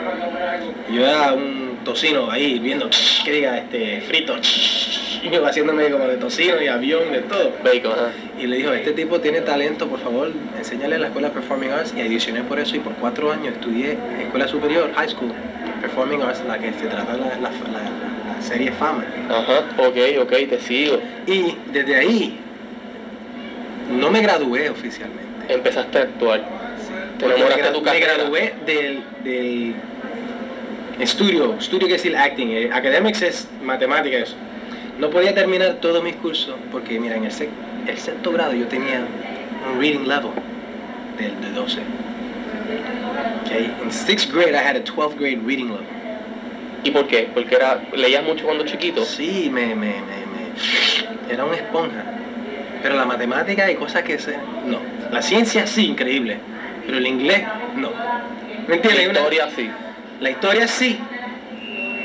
Yo 0.90 1.06
era 1.06 1.34
un 1.34 1.69
tocino 1.84 2.30
ahí, 2.30 2.58
viendo 2.58 2.88
que 3.24 3.32
diga, 3.32 3.56
este, 3.58 4.00
frito, 4.02 4.36
y 5.22 5.30
yo 5.30 5.44
haciéndome 5.46 5.90
como 5.90 6.06
de 6.06 6.16
tocino 6.16 6.60
y 6.62 6.68
avión, 6.68 7.12
de 7.12 7.20
todo. 7.22 7.52
Bacon. 7.62 7.92
Y 8.38 8.46
le 8.46 8.56
dijo, 8.56 8.72
este 8.72 8.92
tipo 8.92 9.20
tiene 9.20 9.40
talento, 9.42 9.86
por 9.88 9.98
favor, 10.00 10.30
enséñale 10.56 10.94
en 10.94 11.00
la 11.02 11.06
escuela 11.08 11.30
Performing 11.30 11.70
Arts. 11.72 11.92
Y 11.96 12.00
adicioné 12.00 12.42
por 12.42 12.58
eso 12.58 12.76
y 12.76 12.80
por 12.80 12.94
cuatro 12.94 13.30
años 13.30 13.52
estudié 13.54 13.92
en 13.92 14.20
escuela 14.22 14.48
superior, 14.48 14.90
high 14.94 15.08
school, 15.08 15.32
Performing 15.82 16.22
Arts, 16.22 16.42
la 16.46 16.58
que 16.58 16.72
se 16.72 16.86
trata 16.86 17.12
de 17.12 17.18
la, 17.18 17.26
la, 17.28 17.36
la- 17.38 17.50
la 17.50 18.40
serie 18.40 18.72
Fama. 18.72 19.04
Ajá. 19.28 19.64
Ok, 19.76 19.96
ok, 20.22 20.30
te 20.48 20.58
sigo. 20.60 20.98
Y 21.26 21.54
desde 21.70 21.96
ahí 21.96 22.34
no 23.90 24.10
me 24.10 24.22
gradué 24.22 24.70
oficialmente. 24.70 25.52
Empezaste 25.52 25.98
a 25.98 26.02
actuar. 26.02 26.40
Te 27.18 27.26
enamoraste 27.26 27.62
me, 27.62 27.68
de 27.68 27.74
tu 27.74 27.82
gra- 27.82 27.92
me 27.92 28.00
gradué 28.00 28.54
del, 28.64 29.02
del 29.24 29.74
estudio, 31.00 31.54
estudio 31.58 31.88
que 31.88 31.94
es 31.94 32.04
el 32.04 32.14
acting, 32.14 32.48
eh, 32.50 32.70
academics 32.72 33.22
es 33.22 33.48
matemática 33.62 34.18
eso. 34.18 34.34
No 34.98 35.08
podía 35.10 35.34
terminar 35.34 35.74
todos 35.80 36.02
mis 36.02 36.14
cursos 36.16 36.56
porque 36.70 36.98
mira, 36.98 37.16
en 37.16 37.24
el, 37.24 37.30
sec- 37.30 37.48
el 37.86 37.96
sexto 37.98 38.32
grado 38.32 38.52
yo 38.54 38.66
tenía 38.66 39.00
un 39.00 39.80
reading 39.80 40.06
level 40.06 40.30
del 41.18 41.40
de 41.40 41.50
12. 41.52 41.80
Okay. 43.46 43.70
In 43.82 43.90
sixth 43.90 44.30
grade 44.32 44.54
I 44.54 44.58
had 44.62 44.76
a 44.76 44.80
12th 44.84 45.16
grade 45.18 45.38
reading 45.44 45.68
level. 45.68 45.84
¿Y 46.84 46.90
por 46.90 47.06
qué? 47.08 47.28
Porque 47.34 47.54
era, 47.56 47.80
leías 47.94 48.22
mucho 48.24 48.44
cuando 48.44 48.64
chiquito. 48.64 49.04
Sí, 49.04 49.48
me, 49.52 49.66
me, 49.74 49.74
me, 49.74 49.92
me- 49.96 51.32
era 51.32 51.44
una 51.44 51.56
esponja. 51.56 52.04
Pero 52.82 52.94
la 52.96 53.04
matemática 53.04 53.66
hay 53.66 53.74
cosas 53.74 54.02
que 54.02 54.18
se... 54.18 54.36
No. 54.66 54.80
La 55.12 55.20
ciencia 55.20 55.66
sí, 55.66 55.86
increíble. 55.86 56.38
Pero 56.86 56.98
el 56.98 57.06
inglés, 57.06 57.42
no. 57.76 57.90
¿Me 58.66 58.76
entiendes? 58.76 58.94
La 58.94 59.00
Hay 59.00 59.06
una- 59.08 59.18
historia 59.20 59.48
sí. 59.54 59.70
La 60.20 60.30
historia 60.30 60.68
sí, 60.68 60.98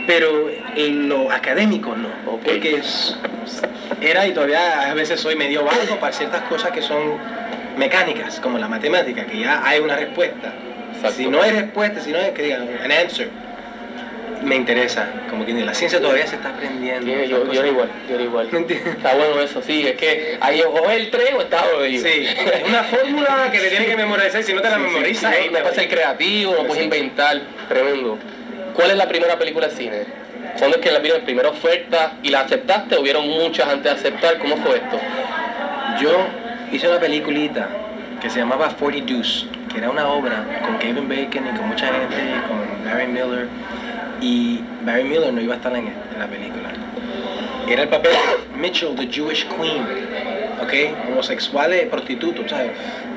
pero 0.08 0.50
lo 0.78 1.32
académico 1.32 1.96
no. 1.96 2.10
Porque 2.44 2.76
es- 2.76 3.18
era 4.02 4.26
y 4.28 4.32
todavía 4.34 4.90
a 4.90 4.94
veces 4.94 5.20
soy 5.20 5.36
medio 5.36 5.64
vago 5.64 6.00
para 6.00 6.14
ciertas 6.14 6.42
cosas 6.44 6.72
que 6.72 6.82
son 6.82 7.18
mecánicas, 7.78 8.40
como 8.40 8.58
la 8.58 8.68
matemática, 8.68 9.26
que 9.26 9.40
ya 9.40 9.66
hay 9.66 9.80
una 9.80 9.96
respuesta. 9.96 10.54
Exacto. 10.96 11.18
Si 11.18 11.28
no 11.28 11.42
hay 11.42 11.52
respuesta, 11.52 12.00
si 12.02 12.12
no 12.12 12.20
hay 12.20 12.32
que 12.32 12.44
digan 12.44 12.68
an 12.84 12.92
answer, 12.92 13.30
me 14.42 14.56
interesa. 14.56 15.08
Como 15.30 15.46
que 15.46 15.54
la 15.54 15.74
ciencia 15.74 16.00
todavía 16.00 16.28
se 16.28 16.36
está 16.36 16.50
aprendiendo. 16.50 17.06
Sí, 17.06 17.28
yo, 17.28 17.52
yo 17.52 17.60
era 17.60 17.68
igual, 17.68 17.90
yo 18.08 18.16
era 18.16 18.24
igual. 18.24 18.50
Está 18.54 19.16
bueno 19.16 19.42
eso, 19.42 19.62
sí, 19.62 19.88
es 19.88 19.96
que 19.96 20.38
ahí 20.40 20.62
o 20.62 20.90
es 20.90 20.98
el 20.98 21.10
tren 21.10 21.36
o 21.36 21.42
está 21.42 21.60
jodido. 21.60 22.04
Sí, 22.04 22.28
es 22.28 22.64
una 22.68 22.84
fórmula 22.84 23.50
que 23.52 23.60
te 23.60 23.70
tienes 23.70 23.88
que 23.90 23.96
memorizar, 23.98 24.44
si 24.44 24.54
no 24.54 24.62
te 24.62 24.70
la 24.70 24.78
Sí, 24.78 24.82
memorizas, 24.82 25.32
sí, 25.32 25.38
ahí 25.42 25.50
no 25.50 25.60
puedes 25.60 25.76
ser 25.76 25.90
creativo, 25.90 26.56
no 26.58 26.68
puedes 26.68 26.84
inventar, 26.84 27.42
tremendo. 27.68 28.18
¿Cuál 28.74 28.92
es 28.92 28.98
la 28.98 29.08
primera 29.08 29.38
película 29.38 29.68
de 29.68 29.76
cine? 29.76 30.04
¿Cuándo 30.58 30.78
es 30.78 30.84
que 30.84 30.92
la 30.92 31.00
vieron 31.00 31.22
primera 31.24 31.50
oferta 31.50 32.14
y 32.24 32.30
la 32.30 32.42
aceptaste 32.42 32.96
o 32.96 33.02
vieron 33.02 33.28
muchas 33.28 33.68
antes 33.68 33.84
de 33.84 33.90
aceptar? 33.92 34.38
¿Cómo 34.40 34.58
fue 34.58 34.78
esto? 34.78 35.00
Yo 36.02 36.28
hice 36.72 36.88
una 36.88 37.00
peliculita 37.00 37.70
que 38.22 38.30
se 38.30 38.40
llamaba 38.40 38.70
40 38.70 39.06
Deuce, 39.14 39.46
que 39.72 39.78
era 39.80 39.90
una 39.90 40.08
obra 40.08 40.44
con 40.66 40.78
Kevin 40.80 41.08
Bacon 41.08 41.48
y 41.48 41.58
con 41.58 41.68
mucha 41.68 41.88
gente, 41.88 42.16
con 42.48 42.84
Barry 42.84 43.08
Miller. 43.08 43.48
Y 44.22 44.62
Barry 44.86 45.04
Miller 45.04 45.34
no 45.34 45.42
iba 45.42 45.54
a 45.54 45.58
estar 45.58 45.76
en, 45.76 45.88
en 45.88 46.20
la 46.20 46.28
película. 46.28 46.70
Era 47.68 47.84
el 47.84 47.90
papel 47.90 48.12
de 48.12 48.58
Mitchell, 48.58 48.96
the 48.96 49.08
Jewish 49.08 49.46
Queen, 49.48 49.84
¿ok? 50.62 51.10
Homosexuales, 51.10 51.88
prostitutos, 51.88 52.50
¿sabes? 52.50 52.72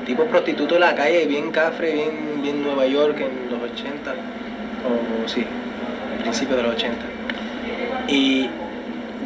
Tipo 0.05 0.25
prostituto 0.25 0.73
de 0.73 0.79
la 0.79 0.95
calle, 0.95 1.27
bien 1.27 1.51
cafre, 1.51 1.93
bien, 1.93 2.41
bien 2.41 2.63
Nueva 2.63 2.87
York 2.87 3.19
en 3.19 3.49
los 3.51 3.71
80, 3.71 4.11
o 4.11 5.27
sí, 5.27 5.45
principios 6.21 6.57
de 6.57 6.63
los 6.63 6.75
80. 6.75 6.97
Y 8.07 8.49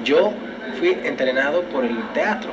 yo 0.04 0.34
fui 0.78 0.98
entrenado 1.04 1.64
por 1.64 1.86
el 1.86 1.98
teatro, 2.14 2.52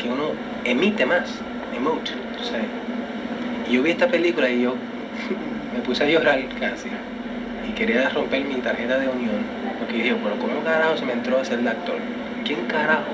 que 0.00 0.08
uno 0.08 0.30
emite 0.64 1.04
más, 1.06 1.28
emote, 1.76 2.12
sabes. 2.42 2.66
Y 3.68 3.74
yo 3.74 3.82
vi 3.82 3.90
esta 3.90 4.06
película 4.06 4.48
y 4.48 4.62
yo 4.62 4.76
me 5.74 5.80
puse 5.80 6.04
a 6.04 6.06
llorar 6.06 6.38
casi. 6.60 6.88
Y 7.68 7.72
quería 7.72 8.08
romper 8.10 8.44
mi 8.44 8.56
tarjeta 8.56 8.98
de 8.98 9.08
unión. 9.08 9.42
Porque 9.78 9.94
dije, 9.94 10.14
bueno, 10.14 10.36
¿cómo 10.38 10.62
carajo 10.62 10.96
se 10.96 11.04
me 11.04 11.12
entró 11.12 11.38
a 11.38 11.44
ser 11.44 11.66
actor? 11.66 11.96
¿Quién 12.44 12.64
carajo? 12.66 13.10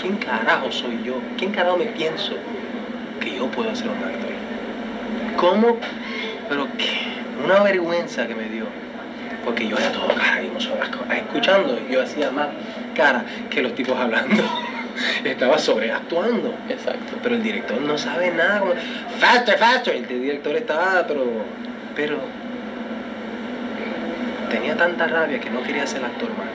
¿Quién 0.00 0.16
carajo 0.16 0.70
soy 0.70 1.00
yo? 1.04 1.20
¿Quién 1.38 1.52
carajo 1.52 1.76
me 1.76 1.86
pienso 1.86 2.34
que 3.20 3.36
yo 3.36 3.46
puedo 3.48 3.74
ser 3.74 3.88
un 3.88 3.98
actor? 3.98 4.30
¿Cómo? 5.36 5.78
Pero 6.48 6.68
qué, 6.76 7.12
una 7.44 7.62
vergüenza 7.62 8.26
que 8.26 8.34
me 8.34 8.48
dio. 8.48 8.66
Porque 9.44 9.66
yo 9.66 9.76
era 9.76 9.90
todo 9.90 10.08
cara, 10.08 10.42
yo 10.42 10.52
no 10.52 11.14
escuchando, 11.14 11.78
yo 11.88 12.02
hacía 12.02 12.30
más 12.30 12.48
cara 12.94 13.24
que 13.50 13.62
los 13.62 13.74
tipos 13.74 13.98
hablando. 13.98 14.42
Estaba 15.24 15.58
sobreactuando. 15.58 16.54
Exacto. 16.68 17.16
Pero 17.22 17.36
el 17.36 17.42
director 17.42 17.80
no 17.80 17.96
sabe 17.98 18.30
nada. 18.30 18.60
Como, 18.60 18.72
faster, 19.18 19.58
faster. 19.58 19.96
El 19.96 20.06
director 20.06 20.54
estaba, 20.56 21.06
pero, 21.06 21.24
pero 21.96 22.18
tenía 24.52 24.76
tanta 24.76 25.06
rabia 25.08 25.40
que 25.40 25.50
no 25.50 25.62
quería 25.62 25.86
ser 25.86 26.04
actor 26.04 26.28
más. 26.30 26.46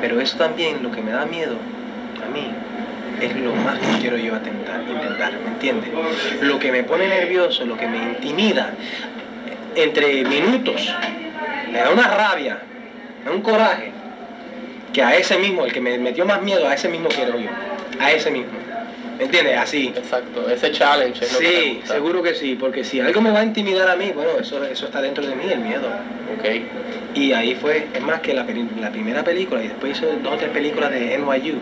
Pero 0.00 0.20
eso 0.20 0.36
también 0.38 0.82
lo 0.82 0.90
que 0.90 1.02
me 1.02 1.12
da 1.12 1.26
miedo 1.26 1.56
a 2.24 2.30
mí 2.32 2.50
es 3.20 3.36
lo 3.36 3.54
más 3.54 3.78
que 3.78 3.98
quiero 4.00 4.16
yo 4.16 4.34
atentar, 4.34 4.80
intentar, 4.88 5.32
¿me 5.32 5.48
entiendes? 5.48 5.90
Lo 6.40 6.58
que 6.58 6.72
me 6.72 6.82
pone 6.84 7.06
nervioso, 7.06 7.66
lo 7.66 7.76
que 7.76 7.86
me 7.86 7.98
intimida, 7.98 8.70
entre 9.76 10.24
minutos, 10.24 10.92
me 11.70 11.78
da 11.78 11.90
una 11.90 12.08
rabia, 12.08 12.58
un 13.30 13.42
coraje, 13.42 13.92
que 14.94 15.02
a 15.02 15.14
ese 15.14 15.38
mismo, 15.38 15.66
el 15.66 15.72
que 15.72 15.80
me 15.80 15.98
metió 15.98 16.24
más 16.24 16.40
miedo, 16.42 16.66
a 16.66 16.74
ese 16.74 16.88
mismo 16.88 17.08
quiero 17.08 17.38
yo, 17.38 17.50
a 18.00 18.10
ese 18.10 18.30
mismo. 18.30 18.52
¿Me 19.20 19.26
entiendes? 19.26 19.58
Así. 19.58 19.92
Exacto, 19.94 20.48
ese 20.48 20.72
challenge 20.72 21.22
es 21.24 21.32
lo 21.32 21.38
que 21.40 21.44
te 21.46 21.52
Sí, 21.60 21.74
gusta. 21.76 21.94
seguro 21.94 22.22
que 22.22 22.34
sí, 22.34 22.56
porque 22.58 22.82
si 22.84 23.00
algo 23.00 23.20
me 23.20 23.30
va 23.30 23.40
a 23.40 23.44
intimidar 23.44 23.88
a 23.88 23.94
mí, 23.96 24.10
bueno, 24.14 24.30
eso, 24.40 24.64
eso 24.64 24.86
está 24.86 25.02
dentro 25.02 25.24
de 25.26 25.34
mí, 25.36 25.44
el 25.50 25.58
miedo. 25.60 25.88
Ok. 26.38 26.48
Y 27.14 27.32
ahí 27.32 27.54
fue, 27.54 27.86
es 27.92 28.00
más 28.02 28.20
que 28.20 28.32
la, 28.32 28.46
la 28.80 28.90
primera 28.90 29.22
película, 29.22 29.62
y 29.62 29.68
después 29.68 29.96
hizo 29.98 30.06
dos 30.22 30.32
o 30.32 30.36
tres 30.36 30.50
películas 30.52 30.90
de 30.90 31.14
NYU, 31.18 31.58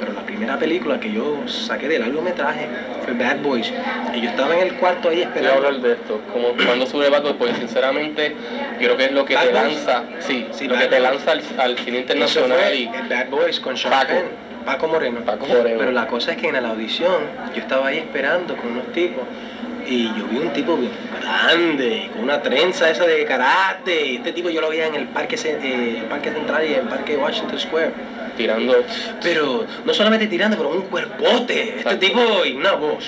pero 0.00 0.12
la 0.14 0.22
primera 0.22 0.58
película 0.58 0.98
que 0.98 1.12
yo 1.12 1.42
saqué 1.46 1.86
de 1.88 1.98
largometraje 2.00 2.66
fue 3.04 3.14
Bad 3.14 3.36
Boys. 3.42 3.72
Y 4.14 4.20
yo 4.22 4.30
estaba 4.30 4.54
en 4.56 4.62
el 4.66 4.74
cuarto 4.74 5.08
ahí 5.10 5.16
Quiero 5.18 5.30
esperando. 5.30 5.66
hablar 5.68 5.80
de 5.82 5.92
esto, 5.92 6.20
como 6.32 6.48
cuando 6.66 6.86
sube 6.86 7.08
Bad 7.08 7.22
Boy, 7.22 7.34
porque 7.38 7.54
sinceramente 7.54 8.34
yo 8.80 8.86
creo 8.88 8.96
que 8.96 9.04
es 9.04 9.12
lo 9.12 9.24
que 9.24 9.34
Bad 9.36 9.44
te 9.46 9.52
Boys. 9.52 9.62
lanza, 9.64 10.02
sí, 10.20 10.46
Sí, 10.50 10.66
lo 10.66 10.74
Bad 10.74 10.82
que 10.82 10.88
te 10.88 11.00
Boys. 11.00 11.02
lanza 11.10 11.30
al, 11.32 11.42
al 11.58 11.78
cine 11.78 11.98
Eso 11.98 12.00
internacional 12.00 12.58
fue 12.58 12.76
y 12.76 12.86
Bad 13.08 13.28
Boys 13.30 13.60
con 13.60 13.76
Sean. 13.76 14.06
Penn, 14.06 14.24
Paco 14.66 14.86
Moreno. 14.88 15.20
Paco 15.20 15.46
Moreno. 15.46 15.78
Pero 15.78 15.92
la 15.92 16.06
cosa 16.06 16.32
es 16.32 16.36
que 16.36 16.48
en 16.48 16.60
la 16.62 16.68
audición 16.68 17.22
yo 17.54 17.60
estaba 17.60 17.86
ahí 17.88 17.98
esperando 17.98 18.54
con 18.56 18.70
unos 18.72 18.92
tipos 18.92 19.24
y 19.86 20.06
yo 20.18 20.26
vi 20.26 20.38
un 20.38 20.52
tipo 20.52 20.76
bien 20.76 20.90
grande, 21.20 22.10
con 22.12 22.22
una 22.24 22.42
trenza 22.42 22.90
esa 22.90 23.06
de 23.06 23.24
karate. 23.24 24.16
Este 24.16 24.32
tipo 24.32 24.50
yo 24.50 24.60
lo 24.60 24.68
veía 24.68 24.86
en 24.86 24.96
el 24.96 25.06
parque, 25.06 25.36
ce- 25.36 25.56
eh, 25.62 25.98
el 26.00 26.04
parque 26.06 26.30
central 26.32 26.66
y 26.66 26.74
en 26.74 26.80
el 26.80 26.88
parque 26.88 27.16
Washington 27.16 27.58
Square. 27.58 27.90
tirando 28.36 28.84
Pero 29.22 29.64
no 29.84 29.94
solamente 29.94 30.26
tirando, 30.26 30.56
pero 30.56 30.68
un 30.70 30.82
cuerpote. 30.82 31.78
Este 31.78 31.96
tipo 31.96 32.44
y 32.44 32.52
una 32.52 32.72
voz. 32.74 33.04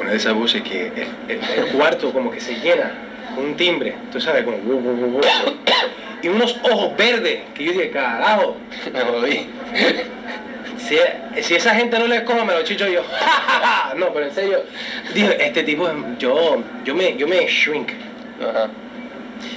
Una 0.00 0.10
de 0.10 0.16
esas 0.16 0.32
voces 0.34 0.62
que 0.62 0.86
el, 0.94 1.08
el- 1.28 1.64
el 1.64 1.66
cuarto 1.72 2.12
como 2.12 2.30
que 2.30 2.40
se 2.40 2.54
llena 2.60 2.92
un 3.36 3.54
timbre. 3.56 3.94
Tú 4.10 4.20
sabes, 4.20 4.44
como... 4.44 4.58
Y 6.22 6.28
unos 6.28 6.56
ojos 6.62 6.96
verdes 6.96 7.40
que 7.54 7.64
yo 7.64 7.72
dije, 7.72 7.90
carajo. 7.90 8.56
me 8.92 9.00
jodí. 9.02 9.46
Si, 10.78 10.96
si 11.42 11.54
esa 11.54 11.74
gente 11.74 11.98
no 11.98 12.06
le 12.06 12.24
coge, 12.24 12.44
me 12.44 12.52
lo 12.54 12.62
chicho 12.62 12.86
yo. 12.88 13.02
no, 13.96 14.12
pero 14.12 14.26
en 14.26 14.32
serio, 14.32 14.62
dije, 15.14 15.36
este 15.44 15.62
tipo, 15.62 15.88
es- 15.88 15.94
yo, 16.18 16.62
yo 16.84 16.94
me, 16.94 17.16
yo 17.16 17.26
me 17.26 17.46
shrink. 17.46 17.90
Ajá. 18.40 18.68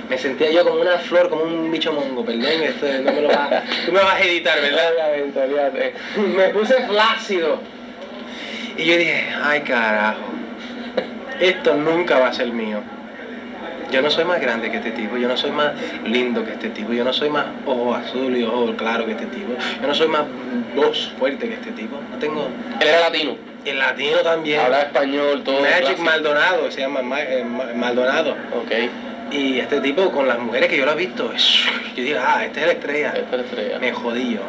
Me 0.09 0.17
sentía 0.17 0.49
yo 0.51 0.63
como 0.65 0.81
una 0.81 0.97
flor, 0.97 1.29
como 1.29 1.43
un 1.43 1.71
bicho 1.71 1.93
mongo, 1.93 2.25
perdón, 2.25 2.63
esto 2.63 2.87
no 3.03 3.11
me 3.13 3.21
lo 3.21 3.29
vas, 3.29 3.63
tú 3.85 3.91
me 3.91 3.99
vas 3.99 4.15
a 4.15 4.21
editar, 4.23 4.59
¿verdad? 4.59 4.91
Obviamente. 4.93 5.93
Me 6.35 6.49
puse 6.49 6.81
flácido. 6.87 7.59
Y 8.75 8.85
yo 8.85 8.97
dije, 8.97 9.23
ay 9.41 9.61
carajo, 9.61 10.25
esto 11.39 11.75
nunca 11.75 12.17
va 12.17 12.27
a 12.29 12.33
ser 12.33 12.47
mío. 12.47 12.81
Yo 13.91 14.01
no 14.01 14.09
soy 14.11 14.25
más 14.25 14.39
grande 14.39 14.69
que 14.69 14.77
este 14.77 14.91
tipo, 14.91 15.17
yo 15.17 15.27
no 15.27 15.35
soy 15.37 15.51
más 15.51 15.73
lindo 16.05 16.43
que 16.43 16.51
este 16.51 16.69
tipo, 16.69 16.93
yo 16.93 17.03
no 17.03 17.13
soy 17.13 17.29
más 17.29 17.45
ojo 17.65 17.95
azul 17.95 18.35
y 18.37 18.43
ojo 18.43 18.75
claro 18.75 19.05
que 19.05 19.13
este 19.13 19.25
tipo, 19.27 19.53
yo 19.81 19.87
no 19.87 19.93
soy 19.95 20.07
más 20.07 20.25
voz 20.75 21.11
fuerte 21.17 21.47
que 21.47 21.55
este 21.55 21.71
tipo, 21.71 21.99
no 22.11 22.17
tengo... 22.17 22.49
Él 22.79 22.87
era 22.87 22.99
latino. 23.01 23.35
El 23.65 23.77
latino 23.79 24.19
también. 24.23 24.59
Habla 24.61 24.83
español, 24.83 25.43
todo. 25.43 25.59
Magic 25.61 25.79
clásico. 25.81 26.03
Maldonado, 26.03 26.71
se 26.71 26.81
llama 26.81 27.01
Ma- 27.01 27.21
eh, 27.21 27.43
Ma- 27.43 27.73
Maldonado. 27.73 28.35
Ok. 28.51 28.71
Y 29.31 29.59
este 29.59 29.79
tipo, 29.81 30.11
con 30.11 30.27
las 30.27 30.39
mujeres 30.39 30.69
que 30.69 30.77
yo 30.77 30.85
lo 30.85 30.93
he 30.93 30.95
visto, 30.95 31.31
yo 31.95 32.03
digo, 32.03 32.19
ah, 32.21 32.45
este 32.45 32.61
es 32.61 32.65
la 32.67 32.71
estrella. 32.73 33.09
Esta 33.15 33.35
es 33.35 33.37
la 33.37 33.43
estrella. 33.43 33.79
Me 33.79 33.91
jodí 33.91 34.33
yo. 34.35 34.41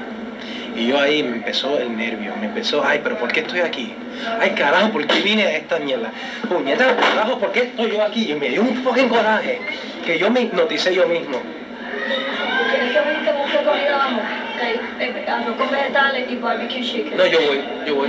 Y 0.81 0.87
yo 0.87 0.99
ahí 0.99 1.23
me 1.23 1.37
empezó 1.37 1.79
el 1.79 1.95
nervio, 1.95 2.35
me 2.41 2.47
empezó, 2.47 2.83
ay, 2.83 3.01
pero 3.03 3.19
¿por 3.19 3.31
qué 3.31 3.41
estoy 3.41 3.61
aquí? 3.61 3.93
Ay, 4.41 4.53
carajo, 4.53 4.91
¿por 4.91 5.07
qué 5.07 5.21
vine 5.21 5.45
a 5.45 5.57
esta 5.57 5.79
mierda? 5.79 6.11
Puñeta, 6.49 6.97
carajo, 6.97 7.39
¿por 7.39 7.53
qué 7.53 7.65
estoy 7.65 7.91
yo 7.91 8.03
aquí? 8.03 8.33
Y 8.33 8.35
me 8.35 8.49
dio 8.49 8.63
un 8.63 8.75
fucking 8.83 9.11
coraje, 9.11 9.61
que 10.07 10.19
yo 10.19 10.31
me 10.31 10.41
hipnoticé 10.41 10.95
yo 10.95 11.07
mismo. 11.07 11.39
¿Quieres 12.71 12.93
que 12.93 12.99
busque 12.99 13.31
busque 13.31 13.59
comida? 13.59 13.99
Vamos. 13.99 14.23
Que 14.59 15.05
hay 15.05 15.25
arroz 15.29 15.57
con 15.59 15.71
vegetales 15.71 16.31
y 16.31 16.37
barbecue 16.37 16.81
chicken. 16.81 17.17
No, 17.19 17.27
yo 17.27 17.39
voy, 17.47 17.61
yo 17.87 17.95
voy. 17.97 18.09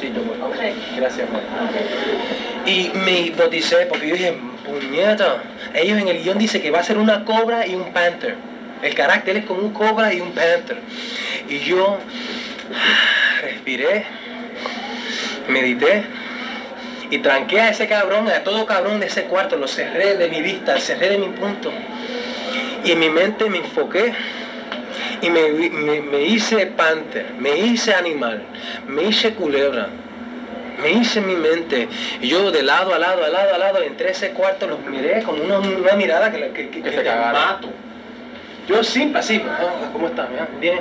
Sí, 0.00 0.12
yo 0.14 0.22
voy. 0.22 0.36
Gracias. 0.96 1.28
Ok. 1.28 2.68
Y 2.68 2.92
me 3.04 3.20
hipnoticé 3.22 3.86
porque 3.86 4.06
yo 4.06 4.14
dije, 4.14 4.34
puñeta, 4.64 5.42
ellos 5.74 5.98
en 5.98 6.06
el 6.06 6.22
guion 6.22 6.38
dice 6.38 6.62
que 6.62 6.70
va 6.70 6.78
a 6.78 6.84
ser 6.84 6.98
una 6.98 7.24
cobra 7.24 7.66
y 7.66 7.74
un 7.74 7.92
panther. 7.92 8.36
El 8.82 8.94
carácter 8.94 9.36
es 9.36 9.44
como 9.44 9.60
un 9.62 9.72
cobra 9.72 10.12
y 10.12 10.20
un 10.20 10.32
panther. 10.32 10.76
Y 11.48 11.60
yo 11.60 11.98
respiré, 13.40 14.04
medité 15.48 16.02
y 17.10 17.18
tranqué 17.18 17.60
a 17.60 17.68
ese 17.68 17.86
cabrón, 17.86 18.28
a 18.28 18.40
todo 18.42 18.64
cabrón 18.66 19.00
de 19.00 19.06
ese 19.06 19.24
cuarto, 19.24 19.56
lo 19.56 19.68
cerré 19.68 20.16
de 20.16 20.28
mi 20.28 20.40
vista, 20.40 20.78
cerré 20.78 21.10
de 21.10 21.18
mi 21.18 21.28
punto. 21.28 21.70
Y 22.84 22.92
en 22.92 22.98
mi 22.98 23.08
mente 23.10 23.48
me 23.48 23.58
enfoqué 23.58 24.12
y 25.20 25.30
me, 25.30 25.48
me- 25.50 26.00
me 26.00 26.22
hice 26.24 26.66
panther, 26.66 27.26
me 27.38 27.56
hice 27.56 27.94
animal, 27.94 28.42
me 28.88 29.04
hice 29.04 29.32
culebra, 29.34 29.88
me 30.82 30.90
hice 30.90 31.20
en 31.20 31.26
mi 31.28 31.36
mente. 31.36 31.86
Yo 32.22 32.50
de 32.50 32.62
lado 32.62 32.94
a 32.94 32.98
lado, 32.98 33.24
a 33.24 33.28
lado 33.28 33.54
a 33.54 33.58
lado, 33.58 33.82
entré 33.82 34.08
a 34.08 34.12
ese 34.12 34.30
cuarto, 34.30 34.66
los 34.66 34.80
miré 34.86 35.22
como 35.22 35.44
una, 35.44 35.58
una 35.58 35.94
mirada 35.94 36.32
que, 36.32 36.50
que, 36.52 36.68
que, 36.70 36.82
Que 36.82 36.90
te 36.90 37.10
mato. 37.32 37.68
Yo 38.68 38.82
sin 38.84 39.12
pasivo, 39.12 39.44
ah, 39.50 39.88
¿cómo 39.92 40.06
estás? 40.06 40.30
Mira, 40.30 40.46
Bien. 40.60 40.78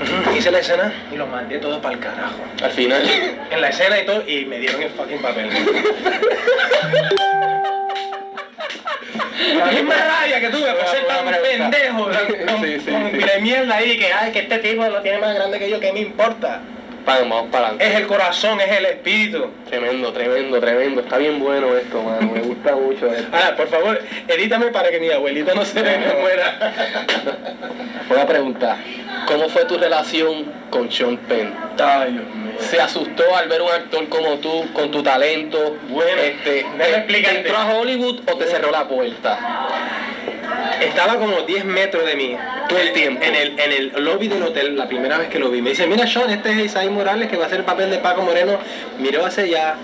Ujú, 0.00 0.36
Hice 0.36 0.50
la 0.50 0.58
escena 0.60 0.92
y 1.12 1.16
los 1.16 1.28
mandé 1.28 1.58
todos 1.58 1.80
para 1.80 1.94
el 1.94 2.00
carajo. 2.00 2.42
Al 2.62 2.70
final. 2.70 3.02
En 3.50 3.60
la 3.60 3.68
escena 3.68 4.00
y 4.00 4.06
todo, 4.06 4.24
y 4.26 4.44
me 4.46 4.58
dieron 4.58 4.82
el 4.82 4.90
fucking 4.90 5.20
papel. 5.20 5.50
La 9.56 9.66
misma 9.66 9.94
rabia 9.94 10.40
que 10.40 10.48
tuve 10.48 10.72
por 10.72 10.86
ser 10.86 11.06
tan 11.06 11.24
pendejo, 11.26 12.04
con, 12.04 12.62
Sí, 12.64 12.78
sí, 12.84 12.90
con 12.90 13.10
sí. 13.12 13.40
mierda 13.40 13.74
ahí, 13.76 13.96
que 13.96 14.12
ay, 14.12 14.32
que 14.32 14.40
este 14.40 14.58
tipo 14.58 14.84
lo 14.84 15.00
tiene 15.02 15.18
más 15.18 15.34
grande 15.34 15.58
que 15.58 15.68
yo, 15.70 15.78
¿qué 15.80 15.92
me 15.92 16.00
importa? 16.00 16.60
Vamos, 17.04 17.28
vamos 17.30 17.50
para 17.50 17.66
adelante. 17.68 17.86
Es 17.86 17.94
el 18.00 18.06
corazón, 18.06 18.60
es 18.60 18.70
el 18.70 18.84
espíritu. 18.86 19.50
Tremendo, 19.68 20.12
tremendo, 20.12 20.60
tremendo. 20.60 21.00
Está 21.00 21.18
bien 21.18 21.40
bueno 21.40 21.76
esto, 21.76 22.02
mano. 22.02 22.30
Me 22.32 22.40
gusta 22.40 22.76
mucho 22.76 23.12
esto. 23.12 23.28
Ahora, 23.36 23.56
por 23.56 23.68
favor, 23.68 24.00
edítame 24.28 24.66
para 24.66 24.90
que 24.90 25.00
mi 25.00 25.10
abuelita 25.10 25.52
no 25.54 25.64
se 25.64 25.82
me 25.82 25.98
muera. 26.20 26.72
Una 28.10 28.26
pregunta. 28.26 28.76
¿Cómo 29.26 29.48
fue 29.48 29.64
tu 29.64 29.78
relación 29.78 30.44
con 30.70 30.90
Sean 30.92 31.16
Penn? 31.16 31.54
Ay, 31.78 32.12
Dios 32.12 32.24
mío. 32.26 32.52
¿Se 32.58 32.80
asustó 32.80 33.34
al 33.36 33.48
ver 33.48 33.62
un 33.62 33.70
actor 33.70 34.08
como 34.08 34.38
tú, 34.38 34.72
con 34.72 34.90
tu 34.90 35.02
talento? 35.02 35.76
Bueno, 35.88 36.20
este, 36.22 36.50
déjame 36.76 36.84
¿te- 36.84 36.96
explicarte. 36.96 37.38
¿te 37.42 37.48
entró 37.48 37.56
a 37.58 37.74
Hollywood 37.74 38.20
o 38.30 38.36
te 38.36 38.46
cerró 38.46 38.70
la 38.70 38.86
puerta? 38.86 39.38
Estaba 40.80 41.16
como 41.16 41.42
10 41.42 41.64
metros 41.64 42.04
de 42.04 42.16
mí. 42.16 42.36
Todo 42.68 42.78
el 42.78 42.92
tiempo. 42.92 43.22
En 43.24 43.34
el, 43.34 43.58
en 43.58 43.72
el 43.72 44.04
lobby 44.04 44.28
del 44.28 44.42
hotel, 44.42 44.76
la 44.76 44.88
primera 44.88 45.18
vez 45.18 45.28
que 45.28 45.38
lo 45.38 45.50
vi. 45.50 45.62
Me 45.62 45.70
dice, 45.70 45.86
mira 45.86 46.06
Sean, 46.06 46.30
este 46.30 46.50
es 46.50 46.58
Isaí 46.66 46.88
Morales 46.88 47.28
que 47.28 47.36
va 47.36 47.44
a 47.44 47.46
hacer 47.46 47.60
el 47.60 47.64
papel 47.64 47.90
de 47.90 47.98
Paco 47.98 48.22
Moreno. 48.22 48.58
Miró 48.98 49.24
hacia 49.24 49.44
allá, 49.44 49.74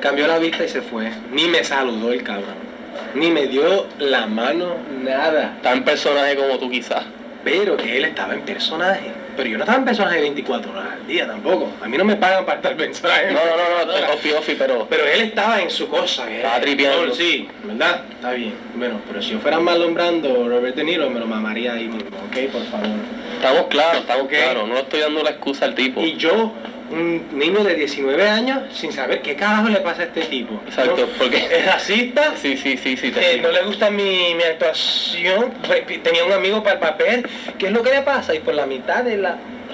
cambió 0.00 0.26
la 0.26 0.38
vista 0.38 0.64
y 0.64 0.68
se 0.68 0.82
fue. 0.82 1.10
Ni 1.32 1.46
me 1.48 1.64
saludó 1.64 2.12
el 2.12 2.22
cabrón. 2.22 2.68
Ni 3.14 3.30
me 3.30 3.46
dio 3.46 3.86
la 3.98 4.26
mano, 4.26 4.76
nada. 5.02 5.58
Tan 5.62 5.84
personaje 5.84 6.36
como 6.36 6.58
tú 6.58 6.70
quizás. 6.70 7.04
Pero 7.44 7.76
que 7.76 7.96
él 7.96 8.04
estaba 8.04 8.34
en 8.34 8.42
personaje. 8.42 9.12
Pero 9.38 9.50
yo 9.50 9.56
no 9.58 9.62
estaba 9.62 9.78
en 9.78 9.84
personaje 9.84 10.20
24 10.20 10.72
horas 10.72 10.84
al 11.00 11.06
día 11.06 11.26
tampoco. 11.28 11.70
A 11.80 11.86
mí 11.86 11.96
no 11.96 12.04
me 12.04 12.16
pagan 12.16 12.44
para 12.44 12.56
estar 12.56 12.72
en 12.72 12.78
personaje. 12.78 13.30
No, 13.32 13.38
no, 13.38 13.86
no, 13.86 14.00
no, 14.08 14.12
ofi, 14.14 14.32
ofi, 14.32 14.56
pero... 14.58 14.84
Pero 14.90 15.04
él 15.06 15.20
estaba 15.20 15.62
en 15.62 15.70
su 15.70 15.86
cosa. 15.88 16.28
Estaba 16.28 16.60
tripeando. 16.60 17.14
Sí, 17.14 17.46
¿verdad? 17.62 18.02
Está 18.10 18.32
bien. 18.32 18.54
Bueno, 18.74 19.00
pero 19.06 19.22
si 19.22 19.30
yo 19.30 19.38
fuera 19.38 19.60
Marlon 19.60 19.94
Brando 19.94 20.48
Robert 20.48 20.74
De 20.74 20.82
Niro, 20.82 21.08
me 21.08 21.20
lo 21.20 21.26
mamaría 21.26 21.74
ahí 21.74 21.84
mismo, 21.86 22.10
¿ok? 22.28 22.50
Por 22.50 22.64
favor. 22.64 22.88
Estamos 23.36 23.66
claros, 23.68 24.00
estamos 24.00 24.24
Ok. 24.24 24.30
claros. 24.30 24.66
No 24.68 24.74
le 24.74 24.80
estoy 24.80 25.00
dando 25.00 25.22
la 25.22 25.30
excusa 25.30 25.66
al 25.66 25.76
tipo. 25.76 26.00
Y 26.00 26.16
yo, 26.16 26.52
un 26.90 27.38
niño 27.38 27.62
de 27.62 27.74
19 27.76 28.28
años, 28.28 28.62
sin 28.72 28.90
saber 28.92 29.20
qué 29.22 29.36
carajo 29.36 29.68
le 29.68 29.78
pasa 29.80 30.02
a 30.02 30.04
este 30.06 30.22
tipo. 30.22 30.60
Exacto, 30.66 30.96
¿no? 31.02 31.06
porque- 31.18 31.36
Es 31.52 31.64
racista. 31.66 32.32
Sí, 32.34 32.56
sí, 32.56 32.76
sí, 32.76 32.96
sí, 32.96 33.10
te 33.12 33.34
eh, 33.34 33.40
no 33.40 33.50
le 33.52 33.62
gusta 33.62 33.90
mi, 33.90 34.34
mi 34.34 34.42
actuación, 34.42 35.52
tenía 36.02 36.24
un 36.24 36.32
amigo 36.32 36.62
para 36.62 36.74
el 36.74 36.80
papel, 36.80 37.28
¿qué 37.58 37.66
es 37.66 37.72
lo 37.72 37.82
que 37.82 37.90
le 37.90 38.00
pasa? 38.02 38.34
Y 38.34 38.40
por 38.40 38.54
la 38.54 38.64
mitad 38.66 39.04
de 39.04 39.18
la 39.18 39.27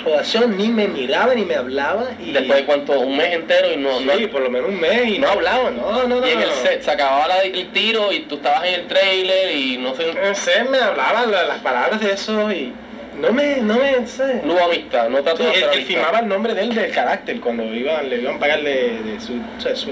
rodación 0.04 0.56
ni 0.58 0.68
me 0.68 0.88
miraba 0.88 1.34
ni 1.34 1.44
me 1.44 1.54
hablaba 1.54 2.08
y 2.20 2.32
Después 2.32 2.58
de 2.60 2.64
cuánto, 2.66 3.00
un 3.00 3.16
mes 3.16 3.32
entero 3.32 3.72
y 3.72 3.76
no, 3.76 4.00
no, 4.00 4.12
Sí, 4.16 4.26
por 4.26 4.42
lo 4.42 4.50
menos 4.50 4.68
un 4.70 4.80
mes 4.80 5.06
y 5.08 5.18
no 5.18 5.28
hablaban. 5.28 5.76
No, 5.76 5.92
no, 6.06 6.20
no. 6.20 6.26
Y 6.26 6.30
en 6.32 6.40
el 6.42 6.48
no. 6.48 6.54
set 6.56 6.82
se 6.82 6.90
acababa 6.90 7.28
la- 7.28 7.42
el 7.42 7.68
tiro 7.68 8.12
y 8.12 8.20
tú 8.20 8.34
estabas 8.36 8.64
en 8.64 8.74
el 8.74 8.86
trailer 8.86 9.52
y 9.52 9.76
no 9.78 9.94
sé, 9.94 10.10
En 10.10 10.34
set 10.34 10.68
me 10.68 10.78
hablaban 10.78 11.30
la- 11.30 11.44
las 11.44 11.58
palabras 11.60 12.00
de 12.00 12.12
eso 12.12 12.50
y 12.52 12.72
no 13.20 13.32
me, 13.32 13.56
no 13.58 13.78
me 13.78 14.06
sé. 14.06 14.40
no 14.42 14.54
hubo 14.54 14.64
amistad, 14.64 15.08
no 15.08 15.22
trató 15.22 15.44
Sí, 15.52 15.60
él, 15.72 15.84
firmaba 15.84 16.18
el 16.18 16.28
nombre 16.28 16.52
de 16.54 16.62
él 16.62 16.74
del 16.74 16.90
carácter 16.90 17.40
cuando 17.40 17.62
iba, 17.74 18.02
le 18.02 18.20
iban 18.20 18.36
a 18.36 18.38
pagar 18.40 18.62
de, 18.62 19.00
de 19.02 19.20
su, 19.20 19.34
o 19.34 19.60
sea, 19.60 19.76
su 19.76 19.90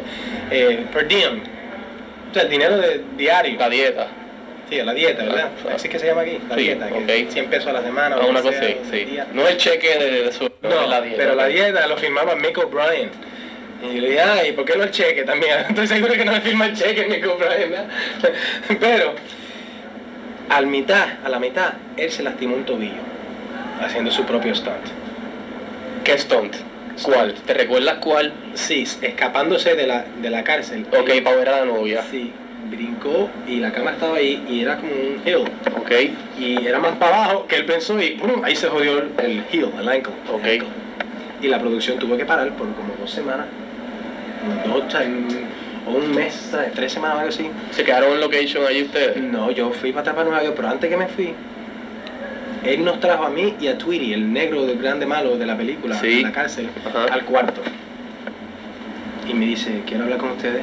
eh, 0.51 0.85
per 0.92 1.07
diem. 1.07 1.40
O 2.31 2.35
sea, 2.35 2.42
el 2.42 2.48
dinero 2.48 2.79
de 2.79 3.01
diario. 3.16 3.59
La 3.59 3.68
dieta. 3.68 4.09
Sí, 4.72 4.78
la 4.82 4.94
dieta, 4.94 5.22
¿verdad? 5.24 5.50
Ah, 5.54 5.68
ah. 5.68 5.72
Así 5.74 5.87
que 5.90 5.98
se 5.98 6.06
llama 6.06 6.22
aquí, 6.22 6.38
la 6.48 6.54
Sí, 6.56 6.62
dieta, 6.62 6.87
que 6.88 7.22
ok. 7.24 7.30
100 7.30 7.46
pesos 7.48 7.66
a 7.68 7.72
la 7.74 7.82
semana. 7.82 8.16
Ah, 8.18 8.24
una 8.24 8.40
cosa 8.40 8.58
sea, 8.58 8.74
sí, 8.90 9.04
día. 9.04 9.26
No 9.35 9.46
el 9.46 9.58
cheque 9.58 9.98
de, 9.98 10.22
de 10.22 10.32
su 10.32 10.50
No, 10.62 10.87
la 10.87 11.02
dieta. 11.02 11.18
pero 11.18 11.35
la 11.35 11.46
dieta 11.46 11.87
lo 11.87 11.98
firmaba 11.98 12.35
Mick 12.37 12.56
O'Brien. 12.56 13.11
Y 13.82 13.96
yo 13.96 14.00
le 14.00 14.08
dije, 14.08 14.20
ay, 14.22 14.52
¿por 14.52 14.64
qué 14.64 14.76
no 14.78 14.85
el 14.85 14.90
cheque 14.90 15.24
también? 15.24 15.58
Estoy 15.68 15.87
seguro 15.88 16.14
que 16.14 16.24
no 16.24 16.32
me 16.32 16.40
firma 16.40 16.66
el 16.66 16.74
cheque 16.74 17.04
Mick 17.06 17.26
O'Brien, 17.26 17.70
¿verdad? 17.70 17.87
Pero, 18.80 19.14
al 20.48 20.66
mitad, 20.68 21.06
a 21.22 21.28
la 21.28 21.38
mitad, 21.38 21.74
él 21.98 22.11
se 22.11 22.22
lastimó 22.22 22.56
un 22.56 22.64
tobillo 22.64 23.02
haciendo 23.82 24.11
su 24.11 24.24
propio 24.24 24.54
stunt. 24.54 24.87
¿Qué 26.02 26.16
stunt? 26.16 26.56
¿Cuál? 27.02 27.35
¿Te 27.35 27.52
recuerdas 27.52 27.96
cuál? 27.96 28.32
Sí, 28.54 28.87
escapándose 29.02 29.74
de 29.74 29.87
la, 29.87 30.04
de 30.22 30.30
la 30.30 30.42
cárcel. 30.44 30.87
Ok, 30.98 31.11
para 31.22 31.37
ver 31.37 31.48
a 31.50 31.58
la 31.61 31.64
novia. 31.66 32.02
Sí, 32.11 32.32
brincó 32.72 33.28
y 33.46 33.61
la 33.61 33.70
cama 33.70 33.92
estaba 33.92 34.16
ahí 34.16 34.42
y 34.48 34.61
era 34.62 34.76
como 34.78 34.90
un 34.92 35.20
hill. 35.24 35.44
Ok. 35.78 35.90
Y 36.38 36.66
era 36.66 36.78
más 36.78 36.96
para 36.96 37.24
abajo 37.24 37.46
que 37.46 37.56
él 37.56 37.64
pensó 37.66 38.00
y 38.00 38.11
¡pum! 38.12 38.42
ahí 38.42 38.56
se 38.56 38.68
jodió 38.68 38.98
el, 38.98 39.11
el 39.18 39.42
heel, 39.52 39.68
el 39.78 39.88
ankle. 39.88 40.12
Ok. 40.32 40.44
el 40.44 40.50
ankle. 40.52 40.68
Y 41.42 41.48
la 41.48 41.58
producción 41.58 41.98
tuvo 41.98 42.16
que 42.16 42.24
parar 42.24 42.50
por 42.52 42.68
como 42.74 42.94
dos 42.98 43.11
semanas. 43.11 43.46
Dos, 44.66 44.94
o 44.94 44.98
un- 44.98 45.46
o 45.87 45.90
un 45.98 46.14
mes, 46.14 46.32
¿sabes? 46.50 46.72
tres 46.74 46.92
semanas 46.92 47.16
o 47.16 47.20
algo 47.20 47.30
así. 47.30 47.50
¿Se 47.72 47.82
quedaron 47.85 48.12
en 48.12 48.20
location 48.20 48.64
allí 48.66 48.82
ustedes? 48.82 49.16
No, 49.20 49.50
yo 49.50 49.70
fui 49.72 49.90
para 49.90 50.00
atrás 50.02 50.14
para 50.16 50.28
Nueva 50.28 50.44
York, 50.44 50.54
pero 50.56 50.68
antes 50.68 50.88
que 50.88 50.96
me 50.96 51.08
fui, 51.08 51.35
él 52.64 52.85
nos 52.85 53.00
trajo 53.00 53.24
a 53.24 53.30
mí 53.30 53.54
y 53.61 53.66
a 53.66 53.76
Tweety, 53.76 54.12
el 54.12 54.32
negro 54.32 54.64
del 54.64 54.78
grande 54.78 55.04
malo 55.06 55.37
de 55.37 55.44
la 55.46 55.56
película, 55.56 55.96
Sí. 56.00 56.16
de 56.16 56.22
la 56.22 56.32
cárcel, 56.32 56.68
Ajá. 56.88 57.12
al 57.12 57.24
cuarto. 57.24 57.61
Y 59.28 59.35
me 59.35 59.46
dice, 59.46 59.82
quiero 59.87 60.04
hablar 60.04 60.18
con 60.18 60.30
ustedes. 60.30 60.62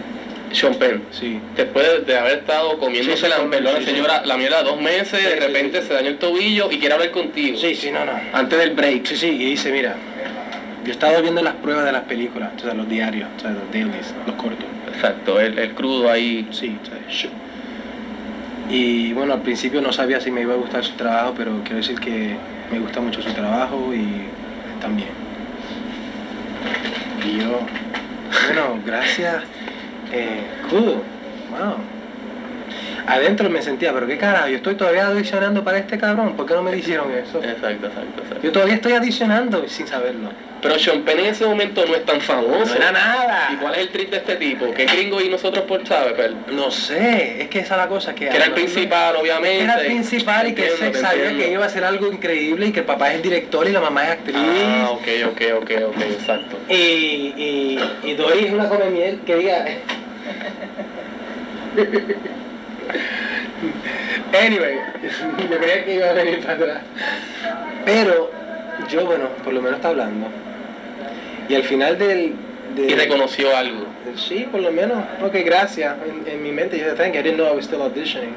Sean 0.51 0.75
Penn. 0.75 1.01
Sí. 1.11 1.39
Después 1.55 1.85
de- 1.87 1.99
de 2.01 2.17
haber 2.17 2.39
estado 2.39 2.77
comiéndose 2.77 3.17
Sí, 3.23 3.27
la, 3.29 3.37
perdona 3.49 3.77
sí, 3.79 3.85
sí. 3.85 3.91
señora, 3.91 4.21
la 4.25 4.37
mierda 4.37 4.63
dos 4.63 4.77
meses, 4.77 5.23
de 5.23 5.35
repente 5.35 5.81
se 5.81 5.93
dañó 5.93 6.09
el 6.09 6.17
tobillo 6.17 6.71
y 6.71 6.77
quiere 6.77 6.93
hablar 6.95 7.11
contigo. 7.11 7.57
Sí, 7.59 7.75
sí, 7.75 7.91
no, 7.91 8.05
no. 8.05 8.13
Antes 8.33 8.57
del 8.59 8.71
break. 8.71 9.05
Sí, 9.05 9.15
sí, 9.15 9.27
y 9.27 9.45
dice, 9.45 9.71
mira, 9.71 9.95
yo 10.83 10.89
he 10.89 10.91
estado 10.91 11.21
viendo 11.21 11.41
las 11.41 11.53
pruebas 11.55 11.85
de 11.85 11.91
las 11.91 12.03
películas, 12.03 12.51
o 12.57 12.59
sea, 12.61 12.73
los 12.73 12.87
diarios, 12.89 13.27
o 13.37 13.39
sea, 13.41 13.51
los 13.51 13.71
dailies, 13.71 14.13
los 14.25 14.35
cortos. 14.35 14.65
Exacto, 14.93 15.39
el, 15.39 15.57
el 15.59 15.71
crudo 15.73 16.09
ahí. 16.09 16.47
Sí, 16.51 16.75
o 16.81 16.85
sea, 16.87 16.97
Y 18.69 19.13
bueno, 19.13 19.33
al 19.33 19.41
principio 19.41 19.81
no 19.81 19.91
sabía 19.91 20.19
si 20.19 20.29
me 20.31 20.41
iba 20.41 20.53
a 20.53 20.57
gustar 20.57 20.83
su 20.83 20.93
trabajo, 20.95 21.33
pero 21.35 21.61
quiero 21.63 21.77
decir 21.77 21.99
que 21.99 22.35
me 22.71 22.79
gusta 22.79 23.01
mucho 23.01 23.21
su 23.21 23.31
trabajo 23.33 23.93
y 23.93 24.27
también. 24.81 25.09
Y 27.25 27.39
yo, 27.39 27.61
bueno, 28.45 28.79
gracias. 28.85 29.43
Eh, 30.11 30.43
cool. 30.69 31.05
Wow. 31.51 31.98
Adentro 33.07 33.49
me 33.49 33.61
sentía, 33.61 33.93
pero 33.93 34.07
qué 34.07 34.17
carajo, 34.17 34.47
yo 34.47 34.57
estoy 34.57 34.75
todavía 34.75 35.07
adicionando 35.07 35.63
para 35.63 35.79
este 35.79 35.97
cabrón, 35.97 36.35
¿por 36.35 36.45
qué 36.45 36.53
no 36.53 36.61
me 36.61 36.75
hicieron 36.75 37.11
eso? 37.11 37.39
Exacto, 37.43 37.87
exacto, 37.87 38.21
exacto. 38.21 38.41
Yo 38.43 38.51
todavía 38.51 38.75
estoy 38.75 38.93
adicionando 38.93 39.67
sin 39.67 39.87
saberlo. 39.87 40.29
Pero 40.61 40.77
Sean 40.77 41.03
Penn 41.03 41.19
en 41.19 41.27
ese 41.27 41.45
momento 41.45 41.85
no 41.85 41.95
es 41.95 42.05
tan 42.05 42.19
famoso. 42.19 42.65
No 42.65 42.75
era 42.75 42.91
nada. 42.91 43.49
¿Y 43.53 43.55
cuál 43.57 43.75
es 43.75 43.81
el 43.81 43.89
trip 43.89 44.11
de 44.11 44.17
este 44.17 44.35
tipo? 44.35 44.73
¿Qué 44.73 44.85
gringo 44.85 45.21
y 45.21 45.29
nosotros 45.29 45.63
por 45.65 45.83
pero 45.83 46.35
No 46.51 46.69
sé, 46.69 47.43
es 47.43 47.47
que 47.47 47.59
esa 47.59 47.75
es 47.75 47.81
la 47.81 47.87
cosa 47.87 48.13
que... 48.13 48.27
Que 48.27 48.35
era 48.35 48.45
el 48.45 48.51
principal, 48.53 49.15
obviamente. 49.15 49.63
Era 49.63 49.79
el 49.79 49.85
principal 49.85 50.47
y 50.49 50.55
que 50.55 50.69
se 50.71 50.93
sabía 50.95 51.29
que 51.37 51.51
iba 51.51 51.63
a 51.63 51.67
hacer 51.67 51.85
algo 51.85 52.11
increíble 52.11 52.67
y 52.67 52.71
que 52.71 52.81
el 52.81 52.85
papá 52.85 53.09
es 53.09 53.15
el 53.15 53.21
director 53.21 53.67
y 53.67 53.71
la 53.71 53.79
mamá 53.79 54.03
es 54.05 54.09
actriz. 54.11 54.35
Ah, 54.37 54.89
ok, 54.91 55.07
ok, 55.27 55.41
ok, 55.61 55.71
ok, 55.87 56.01
exacto. 56.01 56.57
Y, 56.67 56.73
y, 56.73 57.79
y 58.03 58.13
Dory 58.15 58.45
es 58.45 58.51
una 58.51 58.67
come 58.67 58.89
miel 58.89 59.21
que 59.25 59.35
diga. 59.35 59.65
Anyway, 64.33 64.79
yo 65.49 65.57
creía 65.57 65.85
que 65.85 65.95
iba 65.95 66.09
a 66.09 66.13
venir 66.13 66.39
para 66.41 66.53
atrás. 66.53 66.81
Pero 67.85 68.31
yo, 68.89 69.05
bueno, 69.05 69.29
por 69.43 69.53
lo 69.53 69.61
menos 69.61 69.77
está 69.77 69.89
hablando. 69.89 70.27
Y 71.47 71.55
al 71.55 71.63
final 71.63 71.97
del. 71.97 72.33
del- 72.75 72.91
Y 72.91 72.95
reconoció 72.95 73.55
algo. 73.55 73.85
Sí, 74.15 74.47
por 74.51 74.61
lo 74.61 74.71
menos. 74.71 74.97
Ok, 75.23 75.35
gracias. 75.45 75.95
En, 76.07 76.31
en 76.31 76.43
mi 76.43 76.51
mente 76.51 76.77
yo 76.79 76.93
thank 76.95 77.13
you. 77.13 77.19
I 77.19 77.23
didn't 77.23 77.37
know 77.37 77.47
I 77.51 77.55
was 77.55 77.65
still 77.65 77.81
auditioning. 77.81 78.33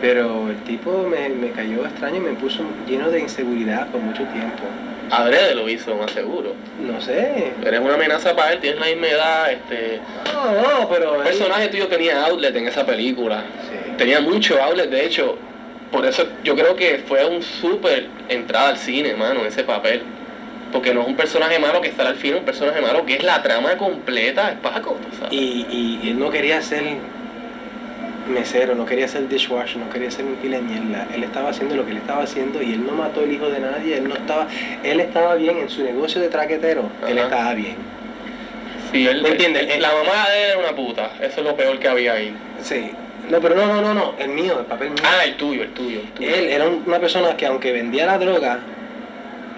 Pero 0.00 0.50
el 0.50 0.56
tipo 0.64 1.06
me, 1.08 1.28
me 1.30 1.50
cayó 1.52 1.86
extraño 1.86 2.16
y 2.16 2.20
me 2.20 2.32
puso 2.32 2.62
lleno 2.86 3.10
de 3.10 3.20
inseguridad 3.20 3.86
por 3.88 4.00
mucho 4.00 4.22
tiempo. 4.24 4.62
Adrede 5.10 5.54
lo 5.54 5.68
hizo, 5.68 5.94
más 5.96 6.10
seguro. 6.10 6.52
No 6.80 7.00
sé. 7.00 7.52
Eres 7.64 7.80
una 7.80 7.94
amenaza 7.94 8.36
para 8.36 8.52
él, 8.52 8.60
tienes 8.60 8.78
la 8.80 8.86
misma 8.86 9.06
edad, 9.06 9.52
este... 9.52 10.00
No, 10.34 10.52
no, 10.80 10.88
pero. 10.88 11.14
El 11.14 11.20
él- 11.22 11.26
personaje 11.28 11.68
tuyo 11.68 11.86
tenía 11.88 12.24
outlet 12.26 12.54
en 12.56 12.68
esa 12.68 12.84
película. 12.84 13.44
Sí. 13.70 13.85
Tenía 13.98 14.20
mucho 14.20 14.62
outlet, 14.62 14.90
de 14.90 15.04
hecho. 15.06 15.36
Por 15.90 16.04
eso 16.04 16.26
yo 16.42 16.54
creo 16.54 16.74
que 16.76 16.98
fue 17.06 17.24
un 17.24 17.42
súper 17.42 18.08
entrada 18.28 18.68
al 18.68 18.76
cine, 18.76 19.14
mano, 19.14 19.44
ese 19.44 19.64
papel. 19.64 20.02
Porque 20.72 20.92
no 20.92 21.02
es 21.02 21.06
un 21.06 21.16
personaje 21.16 21.58
malo 21.58 21.80
que 21.80 21.88
está 21.88 22.08
al 22.08 22.16
fin, 22.16 22.34
un 22.34 22.44
personaje 22.44 22.80
malo 22.80 23.06
que 23.06 23.14
es 23.14 23.22
la 23.22 23.40
trama 23.42 23.76
completa, 23.76 24.50
es 24.50 24.56
Paco, 24.56 24.98
sabes. 25.18 25.32
Y, 25.32 25.66
y 25.70 26.08
él 26.10 26.18
no 26.18 26.28
quería 26.30 26.60
ser 26.60 26.82
mesero, 28.28 28.74
no 28.74 28.84
quería 28.84 29.08
ser 29.08 29.28
dishwasher, 29.28 29.78
no 29.78 29.88
quería 29.88 30.10
ser 30.10 30.24
un 30.24 30.34
pila 30.36 30.58
mierda. 30.58 31.06
Él 31.14 31.22
estaba 31.22 31.50
haciendo 31.50 31.76
lo 31.76 31.84
que 31.84 31.92
él 31.92 31.98
estaba 31.98 32.24
haciendo 32.24 32.62
y 32.62 32.72
él 32.72 32.84
no 32.84 32.92
mató 32.92 33.22
el 33.22 33.32
hijo 33.32 33.48
de 33.48 33.60
nadie, 33.60 33.96
él 33.96 34.08
no 34.08 34.16
estaba, 34.16 34.48
él 34.82 35.00
estaba 35.00 35.34
bien 35.36 35.58
en 35.58 35.70
su 35.70 35.82
negocio 35.82 36.20
de 36.20 36.28
traquetero, 36.28 36.90
él 37.08 37.18
estaba 37.18 37.54
bien. 37.54 37.76
Sí, 38.92 39.06
él, 39.06 39.22
¿Me 39.22 39.30
entiendes? 39.30 39.80
la 39.80 39.92
mamá 39.92 40.28
de 40.30 40.44
él 40.44 40.50
era 40.50 40.58
una 40.58 40.74
puta, 40.74 41.12
eso 41.20 41.40
es 41.40 41.46
lo 41.46 41.56
peor 41.56 41.78
que 41.78 41.88
había 41.88 42.14
ahí. 42.14 42.34
Sí. 42.62 42.90
No, 43.30 43.40
pero 43.40 43.54
no, 43.56 43.66
no, 43.66 43.80
no, 43.82 43.92
no, 43.94 44.14
el 44.18 44.28
mío, 44.28 44.60
el 44.60 44.66
papel 44.66 44.90
mío. 44.90 45.02
Ah, 45.04 45.24
el 45.24 45.36
tuyo, 45.36 45.62
el 45.62 45.70
tuyo. 45.70 46.00
el 46.00 46.06
tuyo. 46.12 46.34
Él 46.34 46.48
era 46.48 46.66
un- 46.68 46.82
una 46.86 46.98
persona 47.00 47.36
que 47.36 47.46
aunque 47.46 47.72
vendía 47.72 48.06
la 48.06 48.18
droga, 48.18 48.60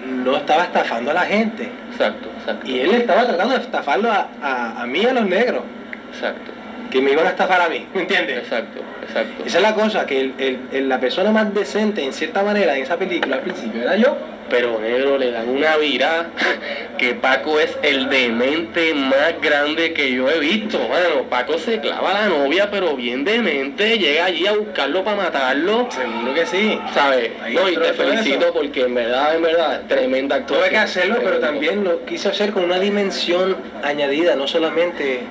no 0.03 0.37
estaba 0.37 0.63
estafando 0.63 1.11
a 1.11 1.13
la 1.13 1.21
gente. 1.25 1.69
Exacto, 1.91 2.29
exacto. 2.39 2.67
Y 2.69 2.79
él 2.79 2.91
estaba 2.95 3.25
tratando 3.27 3.53
de 3.55 3.61
estafarlo 3.61 4.11
a, 4.11 4.27
a, 4.41 4.81
a 4.81 4.85
mí 4.87 4.99
y 5.01 5.05
a 5.05 5.13
los 5.13 5.25
negros, 5.27 5.63
Exacto, 6.11 6.51
que 6.89 7.01
me 7.01 7.11
iban 7.11 7.27
a 7.27 7.29
estafar 7.29 7.61
a 7.61 7.69
mí, 7.69 7.85
¿me 7.93 8.01
entiendes? 8.01 8.39
exacto, 8.39 8.79
exacto. 9.03 9.43
Esa 9.45 9.57
es 9.57 9.63
la 9.63 9.73
cosa, 9.75 10.05
que 10.05 10.19
el- 10.21 10.59
el- 10.71 10.89
la 10.89 10.99
persona 10.99 11.31
más 11.31 11.53
decente 11.53 12.03
en 12.03 12.13
cierta 12.13 12.43
manera 12.43 12.75
en 12.75 12.83
esa 12.83 12.97
película 12.97 13.35
al 13.35 13.41
principio 13.41 13.81
era 13.83 13.95
yo. 13.95 14.17
Pero 14.49 14.79
negro 14.79 15.17
le 15.17 15.31
dan 15.31 15.47
una 15.47 15.77
vira 15.77 16.27
que 16.97 17.13
Paco 17.13 17.59
es 17.59 17.77
el 17.83 18.09
demente 18.09 18.93
más 18.93 19.39
grande 19.41 19.93
que 19.93 20.11
yo 20.11 20.29
he 20.29 20.39
visto, 20.39 20.79
mano. 20.79 21.29
Paco 21.29 21.57
se 21.57 21.79
clava 21.79 22.11
a 22.11 22.21
la 22.21 22.29
novia, 22.29 22.69
pero 22.71 22.95
bien 22.95 23.23
demente, 23.23 23.97
llega 23.97 24.25
allí 24.25 24.47
a 24.47 24.53
buscarlo 24.53 25.03
para 25.03 25.17
matarlo. 25.17 25.87
Seguro 25.91 26.33
que 26.33 26.45
sí. 26.45 26.79
¿Sabes? 26.93 27.31
No, 27.53 27.69
y 27.69 27.75
te 27.75 27.93
felicito 27.93 28.45
eso. 28.45 28.53
porque 28.53 28.81
en 28.81 28.95
verdad, 28.95 29.35
en 29.35 29.41
verdad, 29.43 29.81
tremenda 29.87 30.37
actuación. 30.37 30.61
Tuve 30.61 30.69
que 30.71 30.77
hacerlo, 30.77 31.17
pero 31.23 31.39
también 31.39 31.83
lo 31.83 32.05
quise 32.05 32.29
hacer 32.29 32.51
con 32.51 32.63
una 32.63 32.79
dimensión 32.79 33.57
añadida, 33.83 34.35
no 34.35 34.47
solamente 34.47 35.21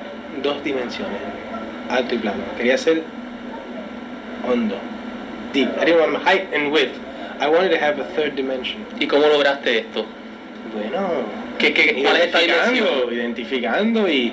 dos 0.42 0.62
dimensiones, 0.62 1.20
alto 1.90 2.14
y 2.14 2.18
plano. 2.18 2.42
Quería 2.56 2.74
hacer 2.74 3.02
hondo, 4.48 4.76
deep. 5.52 5.68
And 6.52 6.72
width. 6.72 7.07
I 7.40 7.48
wanted 7.48 7.70
to 7.70 7.78
have 7.84 8.00
a 8.00 8.04
third 8.16 8.34
dimension. 8.34 8.84
¿Y 8.98 9.06
cómo 9.06 9.26
lograste 9.28 9.78
esto? 9.78 10.04
Bueno, 10.74 11.08
¿Qué, 11.58 11.72
qué, 11.72 12.02
¿Cuál 12.02 12.16
es 12.16 12.22
esta 12.26 12.40
dimensión? 12.40 13.12
identificando, 13.12 14.08
y, 14.08 14.32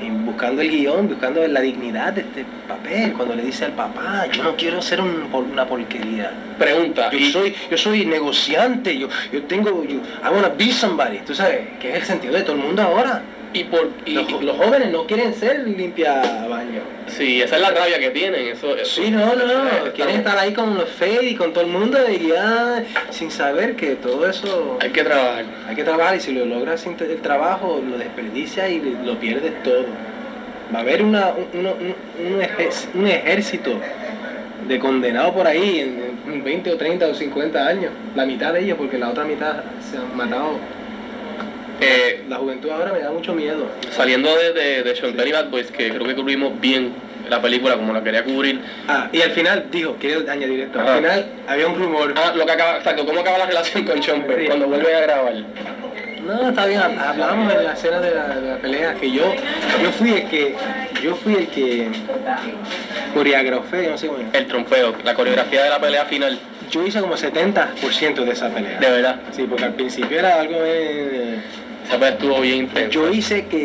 y 0.00 0.10
buscando 0.24 0.62
el 0.62 0.70
guion, 0.70 1.08
buscando 1.08 1.46
la 1.46 1.60
dignidad 1.60 2.12
de 2.12 2.22
este 2.22 2.44
papel. 2.68 3.12
Cuando 3.14 3.34
le 3.34 3.42
dice 3.42 3.64
al 3.64 3.72
papá, 3.72 4.26
yo 4.30 4.42
no 4.44 4.56
quiero 4.56 4.80
ser 4.82 5.00
un- 5.00 5.28
una 5.32 5.66
porquería. 5.66 6.30
Pregunta. 6.58 7.10
Yo 7.10 7.30
soy, 7.30 7.54
yo 7.70 7.76
soy 7.76 8.04
negociante, 8.06 8.96
yo, 8.98 9.08
yo 9.32 9.42
tengo, 9.44 9.82
yo, 9.84 9.96
I 9.96 10.30
wanna 10.32 10.48
be 10.50 10.72
somebody, 10.72 11.18
tú 11.18 11.34
sabes, 11.34 11.60
que 11.80 11.90
es 11.90 11.96
el 11.96 12.02
sentido 12.04 12.34
de 12.34 12.42
todo 12.42 12.56
el 12.56 12.62
mundo 12.62 12.82
ahora. 12.82 13.22
Y 13.54 13.64
por 13.64 13.88
y, 14.06 14.14
Los, 14.14 14.42
los 14.42 14.56
jóvenes 14.56 14.90
no 14.90 15.06
quieren 15.06 15.34
ser 15.34 15.60
limpia 15.60 16.46
baño. 16.48 16.80
sí, 17.08 17.42
esa 17.42 17.56
es 17.56 17.60
la 17.62 17.70
rabia 17.70 17.98
que 17.98 18.10
tienen. 18.10 18.46
Eso, 18.48 18.74
eso- 18.76 19.02
Sí, 19.02 19.10
no, 19.10 19.34
no, 19.34 19.44
no, 19.44 19.44
quieren 19.44 19.86
estamos- 19.86 20.14
estar 20.16 20.38
ahí 20.38 20.52
con 20.52 20.76
los 20.78 20.88
Fade 20.90 21.28
y 21.28 21.34
con 21.34 21.52
todo 21.52 21.64
el 21.64 21.70
mundo 21.70 21.98
y 22.10 22.28
ya, 22.28 22.82
sin 23.10 23.30
saber 23.30 23.76
que 23.76 23.94
todo 23.96 24.26
eso 24.28 24.78
Hay 24.80 24.90
que 24.90 25.02
trabajar. 25.04 25.44
hay 25.68 25.74
que 25.74 25.84
trabajar 25.84 26.16
y 26.16 26.20
si 26.20 26.32
lo 26.32 26.46
logras 26.46 26.80
sin 26.80 26.96
el 27.00 27.20
trabajo 27.20 27.82
lo 27.86 27.98
desperdicias 27.98 28.70
y 28.70 28.80
lo 29.04 29.18
pierdes 29.18 29.52
todo. 29.62 29.84
Va 30.74 30.78
a 30.78 30.82
haber 30.82 31.02
una, 31.02 31.32
un, 31.32 31.46
un- 31.60 31.66
un- 31.66 32.34
un 32.34 32.40
ejé- 32.40 32.70
un 32.94 33.06
ejército 33.06 33.78
de 34.66 34.78
condenados 34.78 35.32
por 35.34 35.46
ahí 35.46 35.80
en, 35.80 36.16
en 36.32 36.44
20 36.44 36.70
o 36.70 36.76
30 36.78 37.06
o 37.08 37.14
50 37.14 37.66
años. 37.66 37.92
La 38.14 38.24
mitad 38.24 38.52
de 38.54 38.60
ellos, 38.62 38.78
porque 38.78 38.96
la 38.96 39.10
otra 39.10 39.24
mitad 39.24 39.56
se 39.90 39.98
han 39.98 40.16
matado. 40.16 40.56
Eh, 41.82 42.22
La 42.28 42.36
juventud 42.38 42.70
ahora 42.70 42.92
me 42.92 43.00
da 43.00 43.10
mucho 43.10 43.34
miedo. 43.34 43.66
saliendo 43.90 44.34
de, 44.36 44.52
de, 44.52 44.82
de 44.82 44.94
Sean 44.94 45.14
y 45.26 45.32
Bad 45.32 45.46
Boys, 45.46 45.70
que 45.70 45.88
creo 45.90 46.06
que 46.06 46.14
cubrimos 46.14 46.58
bien 46.60 46.92
la 47.28 47.40
película 47.40 47.76
como 47.76 47.92
la 47.92 48.02
quería 48.02 48.22
cubrir. 48.22 48.60
Ah, 48.88 49.08
y 49.12 49.20
al 49.20 49.30
final, 49.32 49.66
dijo, 49.70 49.96
quiero 50.00 50.20
añadir 50.30 50.60
esto, 50.60 50.80
Ajá. 50.80 50.92
al 50.94 50.98
final 50.98 51.26
había 51.48 51.66
un 51.68 51.74
rumor. 51.78 52.14
Ah, 52.16 52.32
lo 52.34 52.44
que 52.46 52.52
acaba, 52.52 52.76
exacto, 52.78 53.04
¿cómo 53.06 53.20
acaba 53.20 53.38
la 53.38 53.46
relación 53.46 53.84
con 53.84 54.00
Penn 54.00 54.38
Sí. 54.40 54.46
cuando 54.46 54.66
vuelven 54.66 54.94
a 54.94 55.00
grabar? 55.00 55.34
No, 56.24 56.48
está 56.50 56.66
bien, 56.66 56.80
hablábamos 56.80 57.52
en 57.52 57.64
la 57.64 57.72
escena 57.72 58.00
de 58.00 58.14
la, 58.14 58.28
de 58.28 58.48
la 58.50 58.56
pelea 58.58 58.94
que 58.94 59.10
yo, 59.10 59.34
yo 59.82 59.90
fui 59.90 60.10
el 60.12 60.28
que, 60.28 60.54
yo 61.02 61.16
fui 61.16 61.34
el 61.34 61.48
que 61.48 61.88
coreografé, 63.14 63.88
no 63.88 63.98
sé 63.98 64.06
cómo. 64.06 64.20
El 64.32 64.46
trompeo, 64.46 64.94
la 65.04 65.14
coreografía 65.14 65.64
de 65.64 65.70
la 65.70 65.80
pelea 65.80 66.04
final, 66.04 66.38
Yo 66.70 66.84
hice 66.86 67.00
como 67.00 67.16
70% 67.16 68.24
de 68.24 68.30
esa 68.32 68.48
pelea. 68.50 68.78
de 68.78 68.90
verdad. 68.90 69.16
Sí, 69.32 69.42
porque 69.48 69.64
al 69.64 69.72
principio 69.74 70.18
era 70.18 70.38
algo 70.38 70.58
eh, 70.64 71.38
Esa 71.84 71.94
pelea 71.98 72.10
estuvo 72.10 72.40
bien 72.40 72.56
intensa. 72.58 72.90
Yo 72.90 73.10
hice 73.10 73.44
que, 73.46 73.64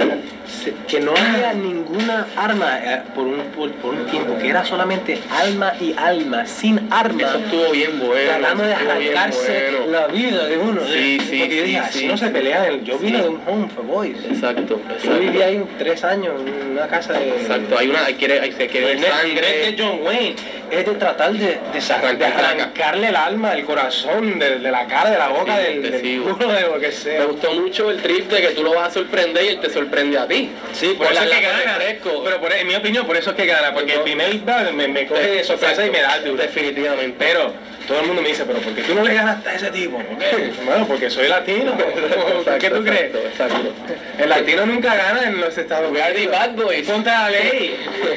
que 0.88 1.00
no 1.00 1.12
había 1.16 1.54
ninguna 1.54 2.28
arma 2.36 2.80
eh, 2.84 3.02
por 3.16 3.26
un, 3.26 3.40
por, 3.56 3.72
por 3.74 3.94
un 3.94 4.06
tiempo, 4.08 4.38
que 4.38 4.50
era 4.50 4.66
solamente 4.66 5.20
alma 5.30 5.74
y 5.80 5.94
alma, 5.98 6.46
sin 6.46 6.88
arma. 6.92 7.22
Eso 7.24 7.38
estuvo 7.38 7.72
bien 7.72 8.00
bueno. 8.00 8.32
tratando 8.40 8.64
de 8.64 8.74
arrancarse 8.74 9.70
bueno. 9.72 9.92
la 9.92 10.08
vida 10.08 10.46
de 10.48 10.58
uno. 10.58 10.82
Sí, 10.92 11.20
sí, 11.30 11.40
Porque 11.40 11.56
yo 11.58 11.64
dije, 11.64 11.68
sí, 11.68 11.76
así 11.78 12.00
sí. 12.00 12.08
no 12.08 12.18
se 12.18 12.28
pelean. 12.30 12.84
Yo 12.84 12.98
vine 12.98 13.18
Sí. 13.18 13.24
de 13.24 13.30
un 13.30 13.42
home 13.48 13.68
for 13.70 13.86
boys. 13.86 14.18
Exacto, 14.26 14.80
Yo 15.04 15.14
viví 15.20 15.38
exacto. 15.38 15.44
ahí 15.46 15.66
tres 15.78 16.04
años 16.04 16.34
en 16.46 16.72
una 16.72 16.88
casa 16.88 17.14
de... 17.14 17.30
Exacto, 17.30 17.78
hay 17.78 17.88
una, 17.90 18.06
hay 18.06 18.14
quiere, 18.16 18.40
hay, 18.40 18.52
se 18.52 18.68
quiere 18.68 18.96
net 18.96 19.10
sangre. 19.12 19.72
de 19.72 19.76
John 19.78 20.00
Wayne 20.04 20.36
es 20.72 20.86
de 20.86 20.94
tratar 20.96 21.32
de, 21.34 21.60
de, 21.74 22.26
arrancarle 22.26 23.08
el 23.10 23.16
alma, 23.16 23.54
el 23.54 23.64
corazón, 23.66 24.38
de, 24.40 24.60
de 24.60 24.72
la 24.72 24.86
cara, 24.88 25.12
de 25.12 25.18
la 25.18 25.30
boca, 25.30 25.58
del, 25.60 25.82
del 25.82 26.22
culo, 26.22 26.52
de 26.52 26.62
lo 26.62 26.74
que 26.80 26.88
Me 26.88 26.92
sea. 26.92 27.24
gustó 27.26 27.54
mucho 27.54 27.90
el 27.90 28.02
trip 28.08 28.30
de 28.32 28.42
que 28.42 28.50
tú 28.50 28.64
lo 28.64 28.74
vas 28.74 28.88
a 28.88 28.92
sorprender 28.92 29.44
y 29.46 29.48
él 29.50 29.60
te 29.60 29.70
sorprende 29.70 30.18
a 30.18 30.26
ti. 30.28 30.50
Sí, 30.74 30.88
por 30.98 31.08
Con 31.08 31.16
eso 31.16 31.26
la 31.26 31.30
es 31.30 31.36
que 31.42 31.46
gana. 31.46 31.78
Pero 32.24 32.40
por- 32.40 32.54
en 32.54 32.68
mi 32.68 32.76
opinión, 32.76 33.06
por 33.06 33.18
eso 33.18 33.32
es 33.32 33.36
que 33.36 33.46
gana, 33.46 33.74
porque 33.74 33.94
el 33.96 34.02
primer 34.02 34.30
me, 34.74 34.88
me 34.88 35.06
coge 35.06 35.28
de 35.28 35.44
sorpresa 35.44 35.86
y 35.86 35.90
me 35.92 36.02
da 36.02 36.20
duro. 36.20 36.42
Definitivamente. 36.42 37.16
Pero 37.20 37.52
todo 37.88 38.00
el 38.00 38.08
mundo 38.08 38.22
me 38.22 38.30
dice, 38.30 38.46
pero 38.46 38.60
¿por 38.60 38.74
qué 38.74 38.82
tú 38.84 38.94
no 38.96 39.04
le 39.04 39.14
ganaste 39.14 39.50
a 39.50 39.56
ese 39.56 39.72
tipo? 39.72 39.98
¿Por? 39.98 40.18
Bueno, 40.66 40.86
porque 40.88 41.10
soy 41.10 41.28
latino. 41.28 41.76
¿Qué 42.60 42.70
tú 42.70 42.84
crees? 42.84 43.14
Exacto, 43.14 43.20
exacto. 43.28 43.74
El 44.20 44.30
latino 44.30 44.66
nunca 44.66 44.96
gana 44.96 45.24
en 45.28 45.40
los 45.42 45.58
Estados 45.58 45.90
Unidos. 45.92 46.32
bad 46.32 46.52
boys. 46.52 46.88
Contra 46.88 47.24
la 47.24 47.30
ley. 47.30 47.76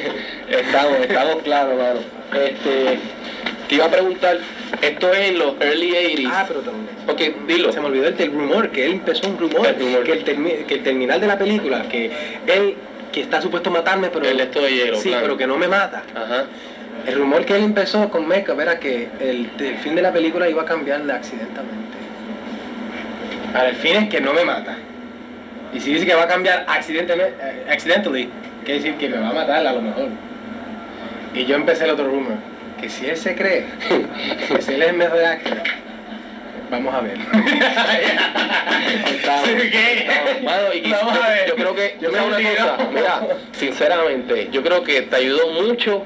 estamos, 0.49 0.99
estamos 1.01 1.41
claros, 1.43 1.77
mano. 1.77 1.99
Este, 2.33 2.97
te 3.71 3.75
iba 3.75 3.85
a 3.85 3.89
preguntar, 3.89 4.37
esto 4.81 5.13
es 5.13 5.29
en 5.29 5.39
los 5.39 5.53
early 5.61 5.91
80s. 5.91 6.29
Ah, 6.29 6.43
pero 6.45 6.59
también. 6.59 6.89
ok, 7.07 7.47
dilo. 7.47 7.71
Se 7.71 7.79
me 7.79 7.85
olvidó 7.85 8.05
el, 8.09 8.17
del 8.17 8.33
rumor, 8.33 8.69
que 8.69 8.85
él 8.85 8.91
empezó 8.91 9.29
un 9.29 9.37
rumor, 9.37 9.65
El 9.65 9.79
rumor. 9.79 10.03
Que, 10.03 10.11
el 10.11 10.65
que 10.65 10.73
el 10.73 10.83
terminal 10.83 11.21
de 11.21 11.27
la 11.27 11.37
película, 11.37 11.83
que 11.87 12.11
él, 12.47 12.75
que 13.13 13.21
está 13.21 13.41
supuesto 13.41 13.69
a 13.69 13.71
matarme, 13.73 14.09
pero... 14.09 14.27
El 14.27 14.41
esto 14.41 14.61
de 14.61 14.73
hielo, 14.75 14.97
Sí, 14.97 15.07
claro. 15.07 15.23
pero 15.23 15.37
que 15.37 15.47
no 15.47 15.55
me 15.57 15.69
mata. 15.69 16.03
Ajá. 16.13 16.47
El 17.07 17.15
rumor 17.15 17.45
que 17.45 17.55
él 17.55 17.63
empezó 17.63 18.09
con 18.09 18.27
Makeup 18.27 18.59
era 18.59 18.77
que 18.77 19.07
el, 19.21 19.49
el 19.57 19.77
fin 19.77 19.95
de 19.95 20.01
la 20.01 20.11
película 20.11 20.49
iba 20.49 20.63
a 20.63 20.65
cambiar 20.65 21.09
accidentalmente. 21.09 21.97
Ahora, 23.53 23.69
el 23.69 23.75
fin 23.77 23.95
es 23.95 24.09
que 24.09 24.19
no 24.19 24.33
me 24.33 24.43
mata. 24.43 24.75
Y 25.73 25.79
si 25.79 25.93
dice 25.93 26.05
que 26.05 26.13
va 26.13 26.23
a 26.23 26.27
cambiar 26.27 26.65
accidentalmente, 26.67 27.37
eh, 27.41 27.65
accidentally, 27.71 28.27
quiere 28.65 28.81
decir 28.81 28.97
que 28.97 29.07
me 29.07 29.17
va 29.17 29.29
a 29.29 29.33
matar 29.33 29.65
a 29.65 29.71
lo 29.71 29.81
mejor. 29.81 30.09
Y 31.33 31.45
yo 31.45 31.55
empecé 31.55 31.85
el 31.85 31.91
otro 31.91 32.07
rumor, 32.07 32.33
que 32.81 32.89
si 32.89 33.07
él 33.07 33.15
se 33.17 33.35
cree 33.35 33.63
que 34.49 34.61
si 34.61 34.73
él 34.73 34.81
es 34.81 34.89
el 34.89 34.95
mejor 34.95 35.23
actor, 35.23 35.57
vamos 36.69 36.93
a 36.93 37.01
ver. 37.01 37.17
Estamos- 39.05 39.49
¿Qué? 39.71 39.99
estamos- 39.99 40.41
mano, 40.43 40.73
y- 40.73 40.89
Vamos 40.91 41.17
a 41.17 41.29
ver. 41.29 41.47
Yo 41.47 41.55
creo 41.55 41.75
que, 41.75 41.95
yo 41.99 42.07
Yo 42.07 42.11
creo 42.11 42.27
me 42.27 42.35
una 42.37 42.49
cosa, 42.49 42.77
mira, 42.93 43.21
sinceramente, 43.53 44.49
yo 44.51 44.63
creo 44.63 44.83
que 44.83 45.01
te 45.03 45.15
ayudó 45.15 45.47
mucho 45.49 46.03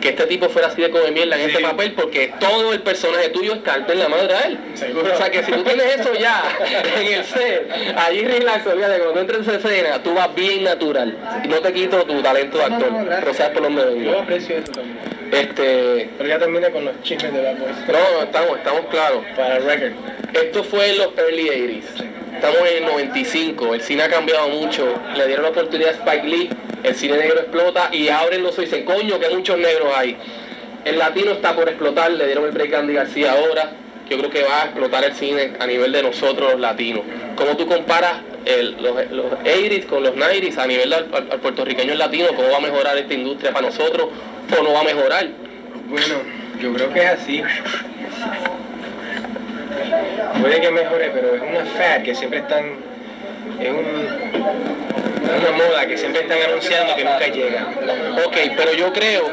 que 0.00 0.10
este 0.10 0.26
tipo 0.26 0.48
fuera 0.48 0.68
así 0.68 0.82
de 0.82 0.90
come 0.90 1.10
mierda 1.10 1.36
en 1.36 1.46
Sí. 1.50 1.56
este 1.56 1.62
papel 1.62 1.92
porque 1.92 2.32
todo 2.38 2.72
el 2.72 2.80
personaje 2.82 3.28
tuyo 3.30 3.54
está 3.54 3.74
alto 3.74 3.92
en 3.92 3.98
la 4.00 4.08
madre 4.08 4.34
a 4.34 4.40
él. 4.46 4.58
Seguro. 4.74 5.12
O 5.12 5.16
sea 5.16 5.30
que 5.30 5.42
si 5.42 5.52
tú 5.52 5.62
tienes 5.62 5.86
eso 6.00 6.12
ya 6.14 6.42
en 7.00 7.12
el 7.14 7.24
set, 7.24 7.70
allí 7.96 8.20
relax, 8.26 8.66
olvídate, 8.66 9.00
cuando 9.00 9.20
entres 9.20 9.48
en 9.48 9.54
escena, 9.54 10.02
tú 10.02 10.14
vas 10.14 10.34
bien 10.34 10.64
natural. 10.64 11.16
No 11.48 11.56
te 11.56 11.72
quito 11.72 12.02
tu 12.04 12.22
talento 12.22 12.58
de 12.58 12.68
No, 12.68 12.76
actor, 12.76 12.92
no, 12.92 12.98
gracias. 13.04 13.20
pero 13.24 13.34
sabes 13.34 13.52
por 13.52 13.62
dónde 13.62 13.82
Yo 13.82 13.88
vengo. 14.10 14.18
aprecio 14.20 14.58
eso 14.58 14.72
también. 14.72 14.96
Este, 15.32 16.08
Pero 16.18 16.28
ya 16.28 16.38
terminé 16.38 16.70
con 16.70 16.84
los 16.84 17.02
chismes 17.02 17.32
de 17.32 17.42
la 17.42 17.52
voz. 17.54 17.70
no, 17.88 18.22
estamos, 18.22 18.58
estamos 18.58 18.86
claros. 18.90 19.24
Para 19.36 19.56
el 19.56 19.64
record. 19.64 19.92
Esto 20.34 20.62
fue 20.62 20.90
en 20.90 20.98
los 20.98 21.08
early 21.18 21.48
80s. 21.48 22.04
Estamos 22.36 22.58
en 22.70 22.76
el 22.76 22.84
95. 22.84 23.74
El 23.74 23.80
cine 23.80 24.02
ha 24.04 24.08
cambiado 24.08 24.48
mucho. 24.50 24.94
Le 25.16 25.26
dieron 25.26 25.44
la 25.44 25.50
oportunidad 25.50 25.90
a 25.90 25.94
Spike 25.94 26.26
Lee. 26.28 26.50
El 26.86 26.94
cine 26.94 27.16
negro 27.18 27.40
explota 27.40 27.88
y 27.92 28.08
abren 28.08 28.42
los 28.44 28.52
ojos 28.52 28.62
y 28.62 28.66
dicen, 28.66 28.84
coño, 28.84 29.18
que 29.18 29.28
muchos 29.30 29.58
negros 29.58 29.92
hay. 29.96 30.16
El 30.84 30.98
latino 30.98 31.32
está 31.32 31.54
por 31.56 31.68
explotar. 31.68 32.12
Le 32.12 32.26
dieron 32.26 32.44
el 32.44 32.52
break 32.52 32.74
a 32.74 32.78
Andy 32.78 32.94
García 32.94 33.32
ahora. 33.32 33.72
Yo 34.08 34.16
creo 34.18 34.30
que 34.30 34.44
va 34.44 34.62
a 34.62 34.64
explotar 34.66 35.02
el 35.02 35.12
cine 35.14 35.54
a 35.58 35.66
nivel 35.66 35.90
de 35.90 36.02
nosotros 36.04 36.52
los 36.52 36.60
latinos. 36.60 37.02
¿Cómo 37.34 37.56
tú 37.56 37.66
comparas 37.66 38.18
el- 38.44 38.76
los, 38.80 38.94
los 39.10 39.32
80s 39.32 39.84
con 39.86 40.04
los 40.04 40.14
90s 40.14 40.58
a 40.58 40.66
nivel 40.68 40.92
al- 40.92 41.08
al 41.12 41.40
puertorriqueño 41.40 41.92
y 41.92 41.96
latino? 41.96 42.28
¿Cómo 42.36 42.50
va 42.50 42.58
a 42.58 42.60
mejorar 42.60 42.96
esta 42.98 43.14
industria 43.14 43.52
para 43.52 43.66
nosotros 43.66 44.06
o 44.56 44.62
no 44.62 44.72
va 44.72 44.80
a 44.82 44.84
mejorar? 44.84 45.26
Bueno, 45.88 46.14
yo 46.62 46.72
creo 46.72 46.92
que 46.92 47.00
es 47.00 47.06
así. 47.10 47.42
Puede 50.40 50.60
que 50.60 50.70
mejore, 50.70 51.10
pero 51.12 51.34
es 51.34 51.42
una 51.42 51.64
fad 51.64 52.02
que 52.04 52.14
siempre 52.14 52.38
están. 52.38 52.64
Es, 53.60 53.70
un- 53.70 54.35
una 55.38 55.50
moda 55.52 55.86
que 55.86 55.98
siempre 55.98 56.22
están 56.22 56.38
anunciando 56.42 56.94
que 56.94 57.04
nunca 57.04 57.26
llega. 57.28 57.68
Ok, 58.26 58.36
pero 58.56 58.72
yo 58.72 58.92
creo, 58.92 59.24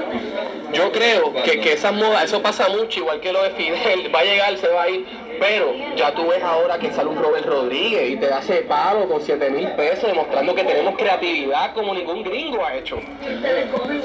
yo 0.73 0.91
creo 0.91 1.33
que, 1.43 1.59
que 1.59 1.73
esas 1.73 1.93
modas, 1.93 2.25
eso 2.25 2.41
pasa 2.41 2.67
mucho, 2.69 2.99
igual 2.99 3.19
que 3.19 3.31
lo 3.31 3.43
de 3.43 3.51
Fidel, 3.51 4.13
va 4.13 4.19
a 4.19 4.23
llegar, 4.23 4.57
se 4.57 4.67
va 4.67 4.83
a 4.83 4.89
ir, 4.89 5.05
pero 5.39 5.75
ya 5.95 6.13
tú 6.13 6.27
ves 6.27 6.41
ahora 6.43 6.77
que 6.77 6.91
sale 6.91 7.09
un 7.09 7.21
Robert 7.21 7.45
Rodríguez 7.45 8.11
y 8.11 8.15
te 8.17 8.31
hace 8.31 8.61
palo 8.63 9.07
con 9.07 9.21
7 9.21 9.49
mil 9.49 9.67
pesos, 9.69 10.07
demostrando 10.09 10.55
que 10.55 10.63
tenemos 10.63 10.95
creatividad 10.97 11.73
como 11.73 11.93
ningún 11.93 12.23
gringo 12.23 12.65
ha 12.65 12.75
hecho. 12.75 12.99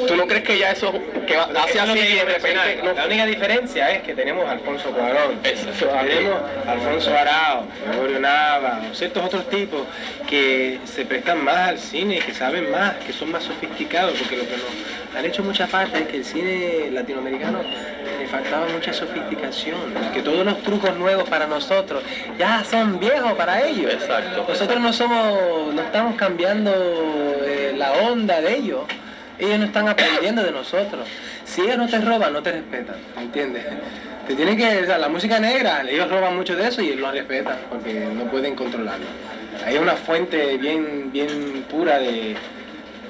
¿Tú 0.07 0.17
no 0.17 0.27
crees 0.27 0.45
que 0.45 0.59
ya 0.59 0.71
eso, 0.73 0.93
que 1.27 1.37
va- 1.37 1.49
hace 1.63 1.81
así 1.81 1.99
y 1.99 2.15
de 2.17 2.25
repente 2.25 2.79
no- 2.83 2.93
La 2.93 3.07
única 3.07 3.27
diferencia 3.27 3.91
es 3.91 4.03
que 4.03 4.15
tenemos 4.15 4.47
a 4.47 4.53
Alfonso 4.53 4.89
eso, 5.45 5.87
tenemos 5.87 6.41
a 6.67 6.73
Alfonso 6.73 7.11
Arao, 7.17 7.65
Gregorio 7.91 8.19
Nava, 8.21 8.81
o 8.91 8.95
ciertos 8.95 9.25
otros 9.25 9.49
tipos 9.49 9.83
que 10.29 10.79
se 10.85 11.05
prestan 11.05 11.43
más 11.45 11.69
al 11.69 11.79
cine, 11.79 12.19
que 12.19 12.33
saben 12.33 12.71
más, 12.71 12.95
que 12.97 13.13
son 13.13 13.31
más 13.31 13.45
sofisticados, 13.45 14.15
porque 14.19 14.37
lo 14.37 14.45
que 14.45 14.57
nos 14.57 15.17
han 15.17 15.25
hecho 15.25 15.43
mucha 15.43 15.67
parte 15.67 16.01
es 16.01 16.07
que 16.09 16.17
el 16.19 16.25
cine 16.25 16.91
latinoamericano 16.93 17.61
le 18.19 18.27
faltaba 18.27 18.67
mucha 18.69 18.93
sofisticación, 18.93 19.95
que 20.13 20.23
todos 20.23 20.45
los 20.45 20.63
trucos 20.63 20.95
nuevos 20.97 21.18
para 21.25 21.47
nosotros 21.47 22.03
ya 22.39 22.65
son 22.65 22.99
viejos 22.99 23.33
para 23.33 23.67
ellos. 23.67 23.93
Exacto. 23.93 24.45
Nosotros 24.49 24.81
no 24.81 24.93
somos, 24.93 25.75
no 25.75 25.83
estamos 25.83 26.17
cambiando 26.17 26.71
eh, 27.45 27.73
la 27.77 27.93
onda 27.93 28.41
de 28.41 28.57
ellos. 28.57 28.81
Ellos 29.39 29.59
no 29.59 29.67
están 29.67 29.89
aprendiendo 29.89 30.43
de 30.43 30.51
nosotros. 30.51 31.07
Si 31.45 31.63
ellos 31.63 31.79
no 31.79 31.89
te 31.89 32.01
roban, 32.01 32.33
no 32.33 32.43
te 32.43 32.53
respetan, 32.53 32.97
¿entiendes? 33.17 33.65
Te 34.27 34.35
tienen 34.35 34.57
que, 34.57 34.83
o 34.83 34.87
sea, 34.87 34.99
la 34.99 35.09
música 35.09 35.39
negra, 35.39 35.83
ellos 35.89 36.11
roban 36.11 36.37
mucho 36.37 36.55
de 36.57 36.69
eso 36.69 36.83
y 36.83 36.95
lo 36.95 37.11
respetan 37.11 37.57
porque 37.71 38.07
no 38.15 38.25
pueden 38.25 38.55
controlarlo. 38.55 39.07
Hay 39.65 39.79
una 39.79 39.95
fuente 39.95 40.59
bien, 40.59 41.11
bien 41.13 41.65
pura 41.71 41.99
de, 41.99 42.37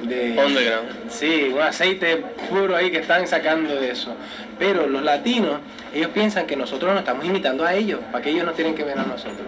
de 0.03 0.31
Underground. 0.31 1.11
Sí, 1.11 1.51
un 1.55 1.61
aceite 1.63 2.23
puro 2.49 2.77
ahí 2.77 2.91
que 2.91 2.99
están 2.99 3.27
sacando 3.27 3.75
de 3.75 3.91
eso. 3.91 4.15
Pero 4.59 4.87
los 4.87 5.03
latinos, 5.03 5.59
ellos 5.95 6.11
piensan 6.13 6.47
que 6.47 6.57
nosotros 6.57 6.91
nos 6.93 7.01
estamos 7.01 7.25
imitando 7.25 7.65
a 7.65 7.75
ellos, 7.75 8.01
para 8.13 8.23
que 8.23 8.31
ellos 8.31 8.45
no 8.45 8.53
tienen 8.53 8.75
que 8.75 8.85
ver 8.85 8.99
a 8.99 9.05
nosotros. 9.05 9.39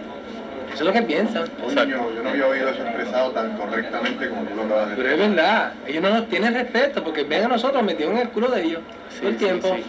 Eso 0.73 0.79
es 0.83 0.85
lo 0.87 0.93
que 0.93 1.01
piensan. 1.01 1.47
Coño, 1.61 1.85
yo 2.15 2.23
no 2.23 2.29
había 2.29 2.47
oído 2.47 2.69
eso 2.69 2.81
expresado 2.81 3.31
tan 3.31 3.57
correctamente 3.57 4.29
como 4.29 4.43
tú 4.43 4.55
lo 4.55 4.63
acabas 4.63 4.89
de 4.91 4.95
Pero 4.95 5.09
decir. 5.09 5.23
es 5.23 5.29
verdad, 5.35 5.71
ellos 5.85 6.01
no 6.03 6.09
nos 6.11 6.29
tienen 6.29 6.53
respeto 6.53 7.03
porque 7.03 7.23
ven 7.23 7.43
a 7.43 7.47
nosotros 7.49 7.83
metidos 7.83 8.13
en 8.13 8.17
el 8.19 8.29
culo 8.29 8.47
de 8.49 8.63
ellos 8.63 8.79
todo 9.19 9.29
el 9.29 9.37
tiempo. 9.37 9.75
sí. 9.75 9.83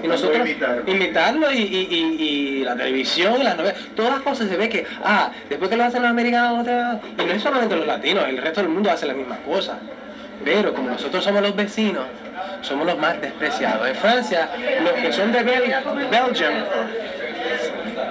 Y 0.00 0.06
nosotros 0.06 0.38
Imitar. 0.46 0.82
imitarlo 0.86 1.50
y, 1.50 1.56
y, 1.56 1.88
y, 1.90 2.22
y 2.60 2.62
la 2.64 2.76
televisión, 2.76 3.40
y 3.40 3.42
las 3.42 3.56
novelas, 3.56 3.78
todas 3.96 4.12
las 4.12 4.20
cosas 4.20 4.48
se 4.48 4.56
ve 4.56 4.68
que, 4.68 4.86
ah, 5.02 5.32
después 5.48 5.70
que 5.70 5.76
lo 5.76 5.82
hacen 5.84 6.02
los 6.02 6.10
americanos, 6.12 6.64
y 7.18 7.24
no 7.24 7.32
es 7.32 7.42
solamente 7.42 7.74
los 7.74 7.86
latinos, 7.86 8.24
el 8.28 8.36
resto 8.36 8.60
del 8.60 8.68
mundo 8.70 8.90
hace 8.92 9.06
las 9.06 9.16
mismas 9.16 9.40
cosas. 9.40 9.78
Pero 10.44 10.72
como 10.74 10.90
nosotros 10.90 11.24
somos 11.24 11.42
los 11.42 11.54
vecinos, 11.54 12.04
somos 12.62 12.86
los 12.86 12.98
más 12.98 13.20
despreciados. 13.20 13.86
En 13.88 13.94
Francia, 13.96 14.48
los 14.82 14.92
que 14.94 15.12
son 15.12 15.32
de 15.32 15.42
Bel 15.42 15.62
Belgium 16.10 16.54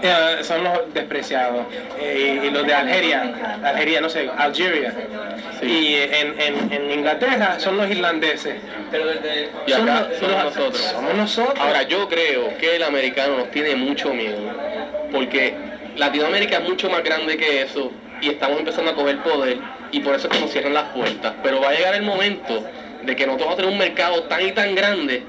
eh, 0.03 0.37
son 0.43 0.63
los 0.63 0.93
despreciados. 0.93 1.65
Eh, 1.99 2.41
y 2.45 2.49
los 2.49 2.65
de 2.65 2.73
Algeria, 2.73 3.23
Algeria, 3.63 4.01
no 4.01 4.09
sé, 4.09 4.29
Algeria. 4.37 4.93
Y 5.61 5.95
en, 5.95 6.39
en, 6.39 6.71
en 6.71 6.91
Inglaterra 6.91 7.59
son 7.59 7.77
los 7.77 7.89
irlandeses. 7.89 8.55
Y 9.65 9.73
acá 9.73 10.07
los- 10.09 10.17
somos 10.17 10.43
los- 10.43 10.43
nosotros. 10.55 10.81
Somos 10.81 11.13
nosotros. 11.15 11.59
Ahora, 11.59 11.81
yo 11.83 12.07
creo 12.07 12.55
que 12.57 12.75
el 12.75 12.83
americano 12.83 13.37
nos 13.37 13.51
tiene 13.51 13.75
mucho 13.75 14.13
miedo, 14.13 14.37
porque 15.11 15.55
Latinoamérica 15.95 16.57
es 16.57 16.63
mucho 16.63 16.89
más 16.89 17.03
grande 17.03 17.37
que 17.37 17.63
eso 17.63 17.91
y 18.21 18.29
estamos 18.29 18.59
empezando 18.59 18.91
a 18.91 18.95
coger 18.95 19.17
poder 19.19 19.57
y 19.91 19.99
por 20.01 20.15
eso 20.15 20.27
es 20.27 20.33
que 20.33 20.39
nos 20.39 20.51
cierran 20.51 20.73
las 20.73 20.89
puertas. 20.89 21.33
Pero 21.43 21.61
va 21.61 21.69
a 21.69 21.73
llegar 21.73 21.95
el 21.95 22.03
momento 22.03 22.63
de 23.03 23.15
que 23.15 23.25
nosotros 23.25 23.47
vamos 23.47 23.53
a 23.53 23.57
tener 23.57 23.71
un 23.71 23.77
mercado 23.79 24.23
tan 24.23 24.45
y 24.45 24.51
tan 24.51 24.75
grande 24.75 25.23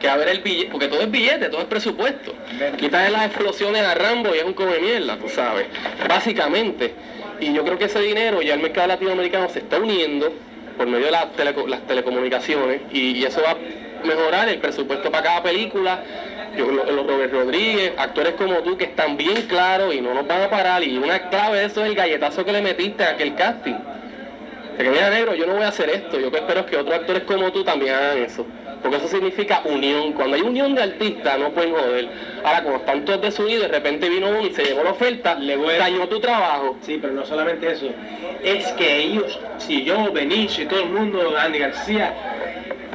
que 0.00 0.08
a 0.08 0.16
ver 0.16 0.28
el 0.28 0.40
billete, 0.40 0.70
porque 0.70 0.88
todo 0.88 1.00
es 1.00 1.10
billete, 1.10 1.48
todo 1.48 1.60
es 1.60 1.66
presupuesto. 1.68 2.34
Quitas 2.76 3.10
las 3.12 3.26
explosiones 3.26 3.82
a 3.82 3.94
Rambo 3.94 4.34
y 4.34 4.38
es 4.38 4.44
un 4.44 4.52
come 4.54 4.78
mierda, 4.80 5.16
tú 5.16 5.28
sabes, 5.28 5.66
básicamente. 6.08 6.92
Y 7.40 7.52
yo 7.52 7.64
creo 7.64 7.78
que 7.78 7.84
ese 7.86 8.00
dinero 8.00 8.42
ya 8.42 8.54
el 8.54 8.60
mercado 8.60 8.88
latinoamericano 8.88 9.48
se 9.48 9.60
está 9.60 9.78
uniendo 9.78 10.32
por 10.76 10.86
medio 10.86 11.06
de 11.06 11.12
las, 11.12 11.26
teleco- 11.36 11.66
las 11.68 11.86
telecomunicaciones 11.86 12.80
y, 12.92 13.12
y 13.18 13.24
eso 13.24 13.42
va 13.42 13.52
a 13.52 13.56
mejorar 14.06 14.48
el 14.48 14.58
presupuesto 14.58 15.10
para 15.10 15.22
cada 15.24 15.42
película. 15.42 16.00
Yo, 16.56 16.66
lo- 16.70 16.84
los 16.84 17.06
Robert 17.06 17.32
Rodríguez, 17.32 17.92
actores 17.96 18.34
como 18.34 18.56
tú 18.58 18.76
que 18.76 18.84
están 18.84 19.16
bien 19.16 19.42
claros 19.42 19.94
y 19.94 20.00
no 20.00 20.12
nos 20.14 20.26
van 20.26 20.42
a 20.42 20.50
parar. 20.50 20.82
Y 20.82 20.96
una 20.98 21.30
clave 21.30 21.60
de 21.60 21.64
eso 21.66 21.82
es 21.82 21.90
el 21.90 21.94
galletazo 21.94 22.44
que 22.44 22.52
le 22.52 22.60
metiste 22.62 23.04
a 23.04 23.10
aquel 23.10 23.34
casting. 23.34 23.74
Que 24.82 24.90
mira 24.90 25.10
negro, 25.10 25.34
yo 25.36 25.46
no 25.46 25.54
voy 25.54 25.62
a 25.62 25.68
hacer 25.68 25.88
esto. 25.90 26.18
Yo 26.18 26.30
que 26.32 26.38
espero 26.38 26.60
es 26.60 26.66
que 26.66 26.76
otros 26.76 26.94
actores 26.96 27.22
como 27.22 27.52
tú 27.52 27.62
también 27.62 27.94
hagan 27.94 28.18
eso. 28.18 28.44
Porque 28.82 28.96
eso 28.96 29.06
significa 29.06 29.62
unión. 29.64 30.12
Cuando 30.12 30.34
hay 30.34 30.42
unión 30.42 30.74
de 30.74 30.82
artistas, 30.82 31.38
no 31.38 31.50
pueden 31.50 31.72
joder. 31.72 32.08
Ahora, 32.42 32.62
cuando 32.62 32.80
están 32.80 33.04
todos 33.04 33.20
desunidos, 33.22 33.62
de 33.62 33.68
repente 33.68 34.08
vino 34.08 34.28
uno 34.28 34.40
y 34.44 34.52
se 34.52 34.64
llevó 34.64 34.82
la 34.82 34.90
oferta, 34.90 35.36
Le 35.36 35.56
voy 35.56 35.74
a- 35.74 35.78
dañó 35.78 36.08
tu 36.08 36.18
trabajo. 36.18 36.76
Sí, 36.80 36.98
pero 37.00 37.12
no 37.12 37.24
solamente 37.24 37.70
eso. 37.70 37.86
Es 38.42 38.72
que 38.72 38.96
ellos, 38.96 39.38
si 39.58 39.84
yo, 39.84 40.10
Benicio 40.10 40.64
y 40.64 40.66
todo 40.66 40.80
el 40.80 40.88
mundo, 40.88 41.32
Andy 41.38 41.60
García, 41.60 42.12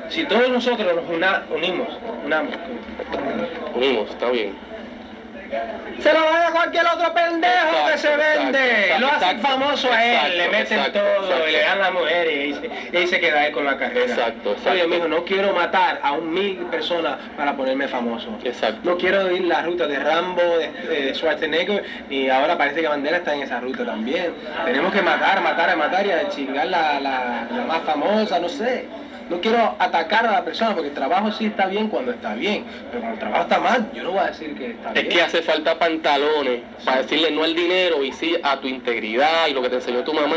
si 0.09 0.25
todos 0.25 0.49
nosotros 0.49 0.93
nos 0.93 1.09
una- 1.09 1.43
unimos, 1.55 1.88
unamos, 2.25 2.53
Unimos, 3.75 4.09
está 4.09 4.29
bien. 4.29 4.51
Se 6.01 6.13
lo 6.13 6.19
da 6.21 6.47
a 6.47 6.51
cualquier 6.51 6.85
otro 6.85 7.13
pendejo 7.13 7.53
Exacto, 7.53 7.91
que 7.91 7.97
se 7.97 8.15
vende. 8.15 8.79
exacto, 8.81 8.99
lo 9.01 9.07
hacen 9.07 9.29
exacto, 9.29 9.47
famoso 9.47 9.91
a 9.91 10.03
él, 10.05 10.13
exacto, 10.15 10.37
le 10.37 10.49
meten 10.49 10.91
todo, 10.93 11.47
y 11.47 11.51
le 11.51 11.59
dan 11.61 11.79
la 11.79 11.91
mujer 11.91 12.31
y 12.31 12.53
se, 12.53 12.69
y 12.93 12.97
ahí 12.97 13.07
se 13.07 13.19
queda 13.19 13.51
con 13.51 13.65
la 13.65 13.77
carrera. 13.77 14.13
Exacto, 14.13 14.51
exacto. 14.51 14.71
Oye, 14.71 14.87
mijo, 14.87 15.07
no 15.07 15.23
quiero 15.23 15.53
matar 15.53 15.99
a 16.03 16.11
un 16.13 16.33
mil 16.33 16.57
personas 16.67 17.17
para 17.35 17.53
ponerme 17.55 17.87
famoso. 17.87 18.37
Exacto. 18.43 18.79
No 18.83 18.97
quiero 18.97 19.31
ir 19.31 19.45
la 19.45 19.61
ruta 19.61 19.87
de 19.87 19.99
Rambo, 19.99 20.41
de, 20.41 20.69
de 20.87 21.13
Schwarzenegger, 21.15 21.83
y 22.09 22.29
ahora 22.29 22.57
parece 22.57 22.81
que 22.81 22.87
Bandera 22.87 23.17
está 23.17 23.33
en 23.33 23.43
esa 23.43 23.59
ruta 23.59 23.85
también. 23.85 24.33
Tenemos 24.65 24.93
que 24.93 25.01
matar, 25.01 25.41
matar, 25.41 25.75
matar 25.77 26.05
y 26.05 26.11
a 26.11 26.27
chingar 26.29 26.67
la, 26.67 26.99
la, 26.99 27.47
la 27.51 27.61
más 27.65 27.81
famosa, 27.83 28.39
no 28.39 28.49
sé. 28.49 28.85
No 29.30 29.41
quiero 29.41 29.75
atacar 29.80 30.25
a 30.25 30.32
la 30.32 30.45
persona 30.45 30.73
porque 30.73 30.89
el 30.89 30.93
trabajo 30.93 31.32
sí 31.32 31.45
está 31.47 31.67
bien 31.67 31.88
cuando 31.89 32.11
está 32.11 32.34
bien, 32.36 32.65
pero 32.89 33.01
cuando 33.01 33.13
el 33.13 33.19
trabajo 33.19 33.43
está 33.43 33.59
mal, 33.59 33.91
yo 33.93 34.03
no 34.03 34.11
voy 34.11 34.19
a 34.21 34.25
decir 34.28 34.55
que 34.57 34.71
está 34.71 34.89
Es 34.89 34.93
bien. 34.93 35.09
que 35.09 35.21
hace 35.21 35.41
falta 35.41 35.78
pantalones 35.78 36.61
para 36.86 37.01
decirle 37.01 37.32
no 37.32 37.43
al 37.43 37.55
dinero 37.55 38.03
y 38.03 38.11
sí 38.13 38.36
a 38.41 38.59
tu 38.59 38.67
integridad 38.67 39.47
y 39.47 39.53
lo 39.53 39.61
que 39.61 39.69
te 39.69 39.75
enseñó 39.75 40.03
tu 40.03 40.13
mamá. 40.13 40.36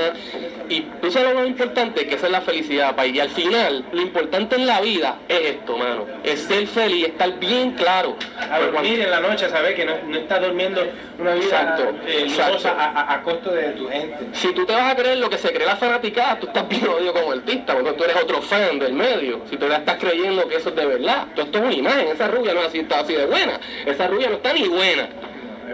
Y 0.69 0.83
tú 1.01 1.11
sabes 1.11 1.31
lo 1.35 1.41
más 1.41 1.49
importante, 1.49 2.07
que 2.07 2.15
esa 2.15 2.27
es 2.27 2.33
la 2.33 2.41
felicidad, 2.41 2.95
país. 2.95 3.15
Y 3.15 3.21
al 3.21 3.31
final, 3.31 3.85
lo 3.93 4.01
importante 4.03 4.57
en 4.57 4.67
la 4.67 4.81
vida 4.81 5.17
es 5.29 5.41
esto, 5.41 5.77
mano. 5.77 6.07
Es 6.25 6.41
ser 6.43 6.67
feliz, 6.67 7.07
estar 7.09 7.39
bien 7.39 7.73
claro. 7.73 8.17
a 8.51 8.59
dormir 8.61 9.01
en 9.01 9.11
la 9.11 9.21
noche, 9.21 9.47
a 9.47 9.51
saber 9.51 9.75
que 9.75 9.85
no, 9.85 9.93
no 10.07 10.17
estás 10.19 10.41
durmiendo 10.41 10.83
una 11.19 11.35
vida 11.35 11.45
Exacto, 11.45 11.83
eh, 12.07 12.21
exacto. 12.25 12.53
lujosa 12.53 12.71
a, 12.73 12.85
a- 13.01 13.15
a 13.15 13.23
costo 13.23 13.51
de 13.53 13.71
tu 13.73 13.89
gente. 13.89 14.17
Si 14.33 14.53
tú 14.55 14.65
te 14.67 14.73
vas 14.73 14.93
a 14.93 14.97
creer 14.97 15.19
lo 15.19 15.29
que 15.29 15.39
se 15.39 15.53
cree 15.53 15.67
la 15.67 15.77
fanaticada, 15.77 16.39
tú 16.39 16.47
estás 16.47 16.69
bien 16.69 16.87
odio 16.89 17.13
como 17.13 17.33
artista, 17.33 17.75
porque 17.75 17.93
tú 17.93 18.05
eres 18.05 18.17
otro 18.17 18.41
fan 18.43 18.79
del 18.81 18.95
medio. 18.95 19.41
Si 19.49 19.57
tú 19.57 19.69
ya 19.69 19.77
estás 19.77 19.99
creyendo 19.99 20.49
que 20.49 20.57
eso 20.57 20.71
es 20.71 20.77
de 20.77 20.87
verdad, 20.87 21.27
todo 21.35 21.47
esto 21.47 21.59
es 21.59 21.65
una 21.65 21.75
imagen, 21.75 22.09
esa 22.09 22.29
rubia 22.29 22.55
no 22.55 22.61
así, 22.63 22.81
está 22.81 23.01
así 23.01 23.15
de 23.15 23.27
buena, 23.27 23.61
esa 23.87 24.07
rubia 24.09 24.29
no 24.29 24.37
está 24.37 24.53
ni 24.53 24.67
buena, 24.69 25.09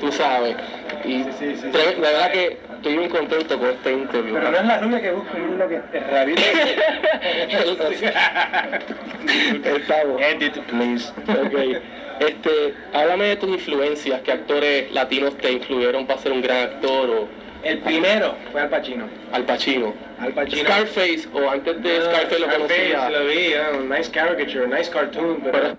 tú 0.00 0.12
sabes. 0.12 0.56
Y 1.04 1.22
Sí, 1.24 1.30
sí, 1.38 1.56
sí, 1.56 1.66
de, 1.68 1.78
sí. 1.78 1.94
de 1.94 2.00
verdad 2.00 2.30
que 2.32 2.58
estoy 2.74 2.96
bien 2.98 3.10
contento 3.10 3.58
con 3.58 3.70
este 3.70 3.92
interview. 3.92 4.34
Pero 4.34 4.50
no 4.50 4.58
es 4.58 4.64
la 4.66 4.78
rubia 4.80 5.00
que 5.00 5.10
busco, 5.12 5.36
es 5.36 5.58
lo 5.58 5.68
que 5.68 5.76
te 5.76 5.98
Estamos. 9.76 10.20
Edit, 10.20 10.58
please. 10.66 11.12
Ok. 11.28 11.80
Este, 12.20 12.74
háblame 12.94 13.24
de 13.26 13.36
tus 13.36 13.50
influencias, 13.50 14.22
qué 14.22 14.32
actores 14.32 14.90
latinos 14.92 15.36
te 15.36 15.52
influyeron 15.52 16.06
para 16.06 16.18
ser 16.20 16.32
un 16.32 16.40
gran 16.40 16.62
actor 16.62 17.10
o 17.10 17.28
El 17.66 17.78
primero 17.78 18.34
fue 18.52 18.60
Al 18.60 18.68
Pacino. 18.68 19.08
Al 19.32 19.44
Pacino. 19.44 19.94
Al 20.20 20.32
Pacino. 20.32 20.62
Scarface 20.68 21.28
o 21.32 21.50
antes 21.50 21.82
de 21.82 21.96
Ah, 21.98 22.02
Scarface 22.04 22.38
lo 22.38 22.46
Scarface, 22.46 22.92
conocía. 22.92 23.10
lo 23.10 23.26
vi, 23.26 23.54
ah, 23.54 23.70
nice 23.96 24.10
caricature, 24.10 24.68
nice 24.68 24.90
cartoon, 24.90 25.40
pero... 25.42 25.52
Pero 25.52 25.78